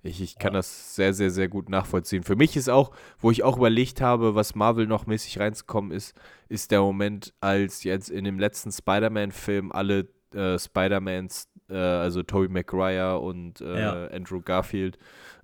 Ich, 0.06 0.22
ich 0.22 0.38
kann 0.38 0.54
das 0.54 0.96
sehr, 0.96 1.14
sehr, 1.14 1.32
sehr 1.32 1.48
gut 1.48 1.70
nachvollziehen. 1.70 2.24
Für 2.24 2.36
mich 2.36 2.56
ist 2.56 2.70
auch, 2.70 2.92
wo 3.20 3.32
ich 3.32 3.44
auch 3.44 3.58
überlegt 3.58 4.02
habe, 4.02 4.36
was 4.36 4.56
Marvel 4.56 4.88
noch 4.88 5.06
mäßig 5.08 5.40
reinzukommen 5.40 5.92
ist, 5.92 6.16
ist 6.48 6.72
der 6.72 6.82
Moment, 6.82 7.34
als 7.42 7.84
jetzt 7.84 8.10
in 8.10 8.24
dem 8.24 8.40
letzten 8.40 8.72
Spider-Man-Film 8.72 9.72
alle 9.72 10.08
äh, 10.34 10.60
Spider-Mans, 10.60 11.50
äh, 11.70 11.76
also 11.76 12.22
Tobey 12.24 12.50
Maguire 12.50 13.20
und 13.20 13.62
äh, 13.62 13.82
Ja. 13.82 14.08
Andrew 14.08 14.42
Garfield, 14.42 14.98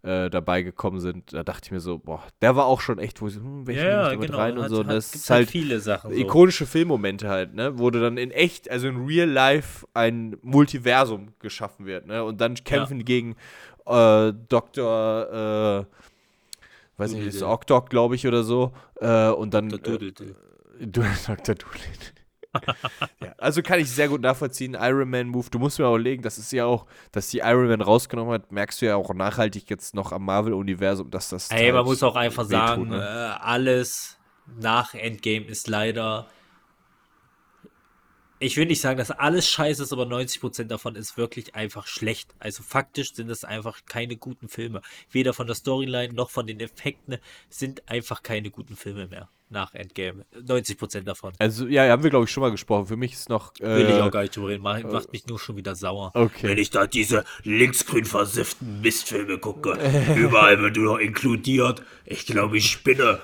äh, 0.03 0.29
dabei 0.29 0.63
gekommen 0.63 0.99
sind. 0.99 1.33
Da 1.33 1.43
dachte 1.43 1.65
ich 1.65 1.71
mir 1.71 1.79
so, 1.79 1.99
boah, 1.99 2.23
der 2.41 2.55
war 2.55 2.65
auch 2.65 2.81
schon 2.81 2.97
echt, 2.97 3.21
wo 3.21 3.27
ich 3.27 3.35
so, 3.35 3.41
hm, 3.41 3.67
welchen 3.67 3.83
nehme 3.83 4.03
ich 4.03 4.09
da 4.09 4.17
mit 4.17 4.33
rein 4.33 4.57
und 4.57 4.69
so. 4.69 4.79
Und 4.79 4.87
das 4.87 5.13
ist 5.13 5.29
halt 5.29 5.49
viele 5.49 5.79
Sachen. 5.79 6.11
So. 6.11 6.19
ikonische 6.19 6.65
Filmmomente 6.65 7.29
halt, 7.29 7.53
ne? 7.53 7.77
Wo 7.77 7.89
du 7.91 7.99
dann 8.01 8.17
in 8.17 8.31
echt, 8.31 8.69
also 8.69 8.87
in 8.87 9.05
real 9.05 9.29
life, 9.29 9.85
ein 9.93 10.37
Multiversum 10.41 11.33
geschaffen 11.39 11.85
wird, 11.85 12.07
ne? 12.07 12.23
Und 12.23 12.41
dann 12.41 12.55
kämpfen 12.55 12.99
die 12.99 13.05
gegen 13.05 13.35
äh, 13.85 14.33
Dr. 14.49 15.85
Äh, 15.85 15.85
weiß 16.97 17.13
nicht, 17.13 17.27
ist. 17.27 17.43
Oktok, 17.43 17.89
glaube 17.89 18.15
ich, 18.15 18.27
oder 18.27 18.43
so. 18.43 18.73
Äh, 18.99 19.29
und 19.29 19.53
dann. 19.53 19.69
Dr. 19.69 20.01
Äh, 20.01 20.11
du, 20.79 21.01
Dr. 21.27 21.55
Doolittle. 21.55 22.11
ja, 23.21 23.33
also 23.37 23.61
kann 23.61 23.79
ich 23.79 23.89
sehr 23.89 24.09
gut 24.09 24.21
nachvollziehen. 24.21 24.75
Iron 24.79 25.09
Man 25.09 25.29
Move. 25.29 25.47
Du 25.49 25.57
musst 25.57 25.79
mir 25.79 25.87
auch 25.87 25.97
legen, 25.97 26.21
das 26.21 26.37
ist 26.37 26.51
ja 26.51 26.65
auch, 26.65 26.85
dass 27.11 27.29
die 27.29 27.39
Iron 27.39 27.67
Man 27.67 27.81
rausgenommen 27.81 28.33
hat, 28.33 28.51
merkst 28.51 28.81
du 28.81 28.87
ja 28.87 28.95
auch 28.97 29.13
nachhaltig 29.13 29.69
jetzt 29.69 29.95
noch 29.95 30.11
am 30.11 30.25
Marvel-Universum, 30.25 31.09
dass 31.09 31.29
das. 31.29 31.49
Ey, 31.49 31.67
man 31.67 31.77
halt 31.77 31.85
muss 31.85 32.03
auch 32.03 32.15
einfach 32.15 32.49
wehtut, 32.49 32.51
sagen, 32.51 32.89
ne? 32.89 32.97
äh, 32.97 33.43
alles 33.43 34.17
nach 34.59 34.93
Endgame 34.93 35.45
ist 35.45 35.67
leider. 35.67 36.27
Ich 38.43 38.57
will 38.57 38.65
nicht 38.65 38.81
sagen, 38.81 38.97
dass 38.97 39.11
alles 39.11 39.47
scheiße 39.47 39.83
ist, 39.83 39.93
aber 39.93 40.05
90% 40.05 40.63
davon 40.63 40.95
ist 40.95 41.15
wirklich 41.15 41.53
einfach 41.53 41.85
schlecht. 41.85 42.33
Also 42.39 42.63
faktisch 42.63 43.13
sind 43.13 43.29
es 43.29 43.43
einfach 43.43 43.81
keine 43.85 44.15
guten 44.15 44.47
Filme. 44.47 44.81
Weder 45.11 45.35
von 45.35 45.45
der 45.45 45.55
Storyline 45.55 46.11
noch 46.15 46.31
von 46.31 46.47
den 46.47 46.59
Effekten 46.59 47.17
sind 47.51 47.87
einfach 47.87 48.23
keine 48.23 48.49
guten 48.49 48.75
Filme 48.75 49.05
mehr 49.05 49.29
nach 49.51 49.75
Endgame. 49.75 50.25
90% 50.35 51.01
davon. 51.01 51.33
Also, 51.37 51.67
ja, 51.67 51.87
haben 51.87 52.01
wir, 52.01 52.09
glaube 52.09 52.25
ich, 52.25 52.31
schon 52.31 52.41
mal 52.41 52.49
gesprochen. 52.49 52.87
Für 52.87 52.95
mich 52.95 53.13
ist 53.13 53.29
noch. 53.29 53.53
Äh, 53.59 53.75
Will 53.75 53.89
ich 53.89 54.01
auch 54.01 54.09
gar 54.09 54.23
nicht 54.23 54.35
drüber 54.35 54.47
reden. 54.47 54.63
Macht, 54.63 54.85
macht 54.85 55.11
mich 55.11 55.27
nur 55.27 55.37
schon 55.37 55.55
wieder 55.55 55.75
sauer. 55.75 56.11
Okay. 56.15 56.47
Wenn 56.47 56.57
ich 56.57 56.71
da 56.71 56.87
diese 56.87 57.25
linksgrün 57.43 58.05
versifften 58.05 58.81
Mistfilme 58.81 59.37
gucke, 59.37 59.77
überall 60.15 60.59
wird 60.59 60.77
nur 60.77 60.93
noch 60.93 60.97
inkludiert. 60.97 61.83
Ich 62.05 62.25
glaube, 62.25 62.57
ich 62.57 62.71
spinne. 62.71 63.19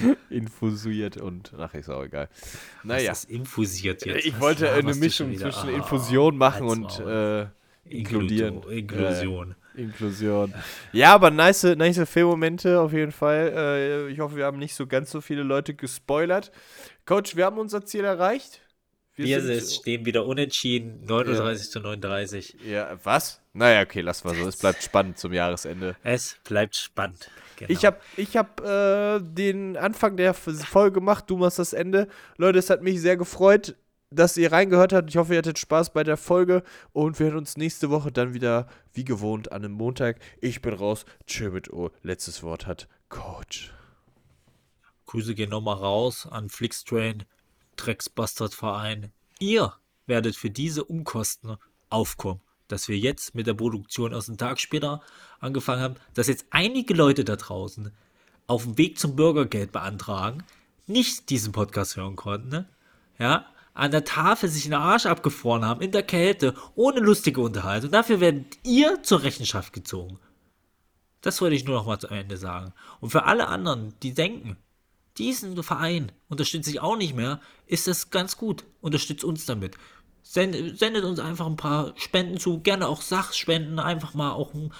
infusiert 0.30 1.16
und 1.16 1.52
ach, 1.58 1.74
ist 1.74 1.88
auch 1.88 2.04
egal. 2.04 2.28
Was 2.32 2.84
Naja, 2.84 3.12
ist 3.12 3.30
infusiert 3.30 4.04
jetzt? 4.04 4.24
ich 4.26 4.34
Was 4.34 4.40
wollte 4.40 4.64
laberst 4.66 4.84
eine 4.86 4.94
Mischung 4.96 5.36
zwischen 5.36 5.68
Ah, 5.68 5.72
Infusion 5.72 6.36
machen 6.36 6.66
und 6.66 6.98
äh, 7.00 7.46
inkludieren. 7.84 8.62
Inklusion. 8.68 9.54
Inklusion. 9.74 10.52
Ja, 10.92 11.14
aber 11.14 11.30
nice, 11.30 11.62
nice 11.76 12.08
Filmmomente 12.08 12.78
auf 12.80 12.92
jeden 12.92 13.12
Fall. 13.12 13.52
Äh, 13.56 14.08
ich 14.12 14.20
hoffe, 14.20 14.36
wir 14.36 14.44
haben 14.44 14.58
nicht 14.58 14.74
so 14.74 14.86
ganz 14.86 15.10
so 15.10 15.20
viele 15.20 15.42
Leute 15.42 15.74
gespoilert. 15.74 16.52
Coach, 17.06 17.36
wir 17.36 17.46
haben 17.46 17.58
unser 17.58 17.84
Ziel 17.84 18.04
erreicht. 18.04 18.60
Wir 19.14 19.60
stehen 19.60 20.06
wieder 20.06 20.24
unentschieden, 20.26 21.04
39 21.04 21.70
zu 21.70 21.80
39. 21.80 22.56
Ja, 22.66 22.98
was? 23.04 23.40
Naja, 23.52 23.82
okay, 23.82 24.00
lass 24.00 24.24
mal 24.24 24.34
so. 24.34 24.46
Es 24.48 24.56
bleibt 24.56 24.82
spannend 24.82 25.18
zum 25.18 25.32
Jahresende. 25.34 25.96
Es 26.02 26.36
bleibt 26.44 26.76
spannend. 26.76 27.30
Genau. 27.66 27.78
Ich 27.78 27.84
habe 27.84 27.98
ich 28.16 28.36
hab, 28.36 28.60
äh, 28.60 29.20
den 29.20 29.76
Anfang 29.76 30.16
der 30.16 30.34
Folge 30.34 30.94
gemacht, 31.00 31.24
du 31.28 31.36
machst 31.36 31.58
das 31.58 31.72
Ende. 31.72 32.08
Leute, 32.36 32.58
es 32.58 32.70
hat 32.70 32.82
mich 32.82 33.00
sehr 33.00 33.16
gefreut, 33.16 33.76
dass 34.10 34.36
ihr 34.36 34.52
reingehört 34.52 34.92
habt. 34.92 35.10
Ich 35.10 35.16
hoffe, 35.16 35.32
ihr 35.32 35.38
hattet 35.38 35.58
Spaß 35.58 35.92
bei 35.92 36.04
der 36.04 36.16
Folge 36.16 36.62
und 36.92 37.18
wir 37.18 37.26
hören 37.26 37.38
uns 37.38 37.56
nächste 37.56 37.90
Woche 37.90 38.10
dann 38.12 38.34
wieder, 38.34 38.66
wie 38.92 39.04
gewohnt, 39.04 39.52
an 39.52 39.64
einem 39.64 39.72
Montag. 39.72 40.18
Ich 40.40 40.60
bin 40.60 40.74
raus. 40.74 41.04
Tschö 41.26 41.50
mit 41.50 41.72
O. 41.72 41.90
Letztes 42.02 42.42
Wort 42.42 42.66
hat 42.66 42.88
Coach. 43.08 43.72
Grüße 45.06 45.34
gehen 45.34 45.50
nochmal 45.50 45.76
raus 45.76 46.26
an 46.30 46.48
Flixtrain, 46.48 47.24
Drecksbastardverein. 47.76 49.12
Ihr 49.38 49.72
werdet 50.06 50.36
für 50.36 50.50
diese 50.50 50.84
Umkosten 50.84 51.56
aufkommen, 51.90 52.40
dass 52.72 52.88
wir 52.88 52.98
jetzt 52.98 53.34
mit 53.34 53.46
der 53.46 53.54
Produktion 53.54 54.14
aus 54.14 54.26
dem 54.26 54.38
Tag 54.38 54.58
später 54.58 55.02
angefangen 55.40 55.82
haben, 55.82 55.96
dass 56.14 56.26
jetzt 56.26 56.46
einige 56.50 56.94
Leute 56.94 57.22
da 57.22 57.36
draußen 57.36 57.92
auf 58.46 58.64
dem 58.64 58.78
Weg 58.78 58.98
zum 58.98 59.14
Bürgergeld 59.14 59.72
beantragen, 59.72 60.42
nicht 60.86 61.28
diesen 61.28 61.52
Podcast 61.52 61.96
hören 61.96 62.16
konnten, 62.16 62.48
ne? 62.48 62.68
ja, 63.18 63.46
an 63.74 63.90
der 63.90 64.04
Tafel 64.04 64.48
sich 64.48 64.64
den 64.64 64.74
Arsch 64.74 65.06
abgefroren 65.06 65.64
haben, 65.64 65.82
in 65.82 65.92
der 65.92 66.02
Kälte, 66.02 66.54
ohne 66.74 67.00
lustige 67.00 67.40
Unterhaltung. 67.40 67.90
Dafür 67.90 68.20
werdet 68.20 68.58
ihr 68.64 69.02
zur 69.02 69.22
Rechenschaft 69.22 69.72
gezogen. 69.72 70.18
Das 71.20 71.40
wollte 71.40 71.54
ich 71.54 71.64
nur 71.64 71.76
noch 71.76 71.86
mal 71.86 71.98
am 72.02 72.16
Ende 72.16 72.36
sagen. 72.36 72.72
Und 73.00 73.10
für 73.10 73.24
alle 73.24 73.48
anderen, 73.48 73.94
die 74.02 74.14
denken, 74.14 74.56
diesen 75.18 75.62
Verein 75.62 76.10
unterstütze 76.28 76.70
ich 76.70 76.80
auch 76.80 76.96
nicht 76.96 77.14
mehr, 77.14 77.40
ist 77.66 77.86
das 77.86 78.10
ganz 78.10 78.36
gut. 78.36 78.64
Unterstützt 78.80 79.24
uns 79.24 79.46
damit. 79.46 79.76
Send, 80.22 80.78
sendet 80.78 81.04
uns 81.04 81.18
einfach 81.20 81.46
ein 81.46 81.56
paar 81.56 81.92
Spenden 81.96 82.38
zu, 82.38 82.60
gerne 82.60 82.88
auch 82.88 83.02
Sachspenden, 83.02 83.78
einfach 83.78 84.14
mal 84.14 84.32
auch. 84.32 84.54
ein- 84.54 84.72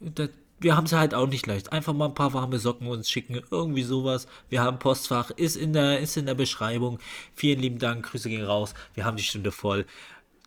das- 0.00 0.30
Wir 0.62 0.76
haben 0.76 0.84
es 0.84 0.92
halt 0.92 1.14
auch 1.14 1.26
nicht 1.26 1.46
leicht. 1.46 1.72
Einfach 1.72 1.94
mal 1.94 2.04
ein 2.06 2.14
paar 2.14 2.34
warme 2.34 2.58
Socken 2.58 2.86
uns 2.86 3.08
schicken, 3.10 3.40
irgendwie 3.50 3.82
sowas. 3.82 4.26
Wir 4.50 4.60
haben 4.62 4.78
Postfach, 4.78 5.30
ist 5.30 5.56
in 5.56 5.72
der, 5.72 6.00
ist 6.00 6.18
in 6.18 6.26
der 6.26 6.34
Beschreibung. 6.34 6.98
Vielen 7.34 7.60
lieben 7.60 7.78
Dank, 7.78 8.04
Grüße 8.10 8.28
gehen 8.28 8.44
raus. 8.44 8.74
Wir 8.94 9.06
haben 9.06 9.16
die 9.16 9.22
Stunde 9.22 9.52
voll. 9.52 9.86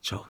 Ciao. 0.04 0.28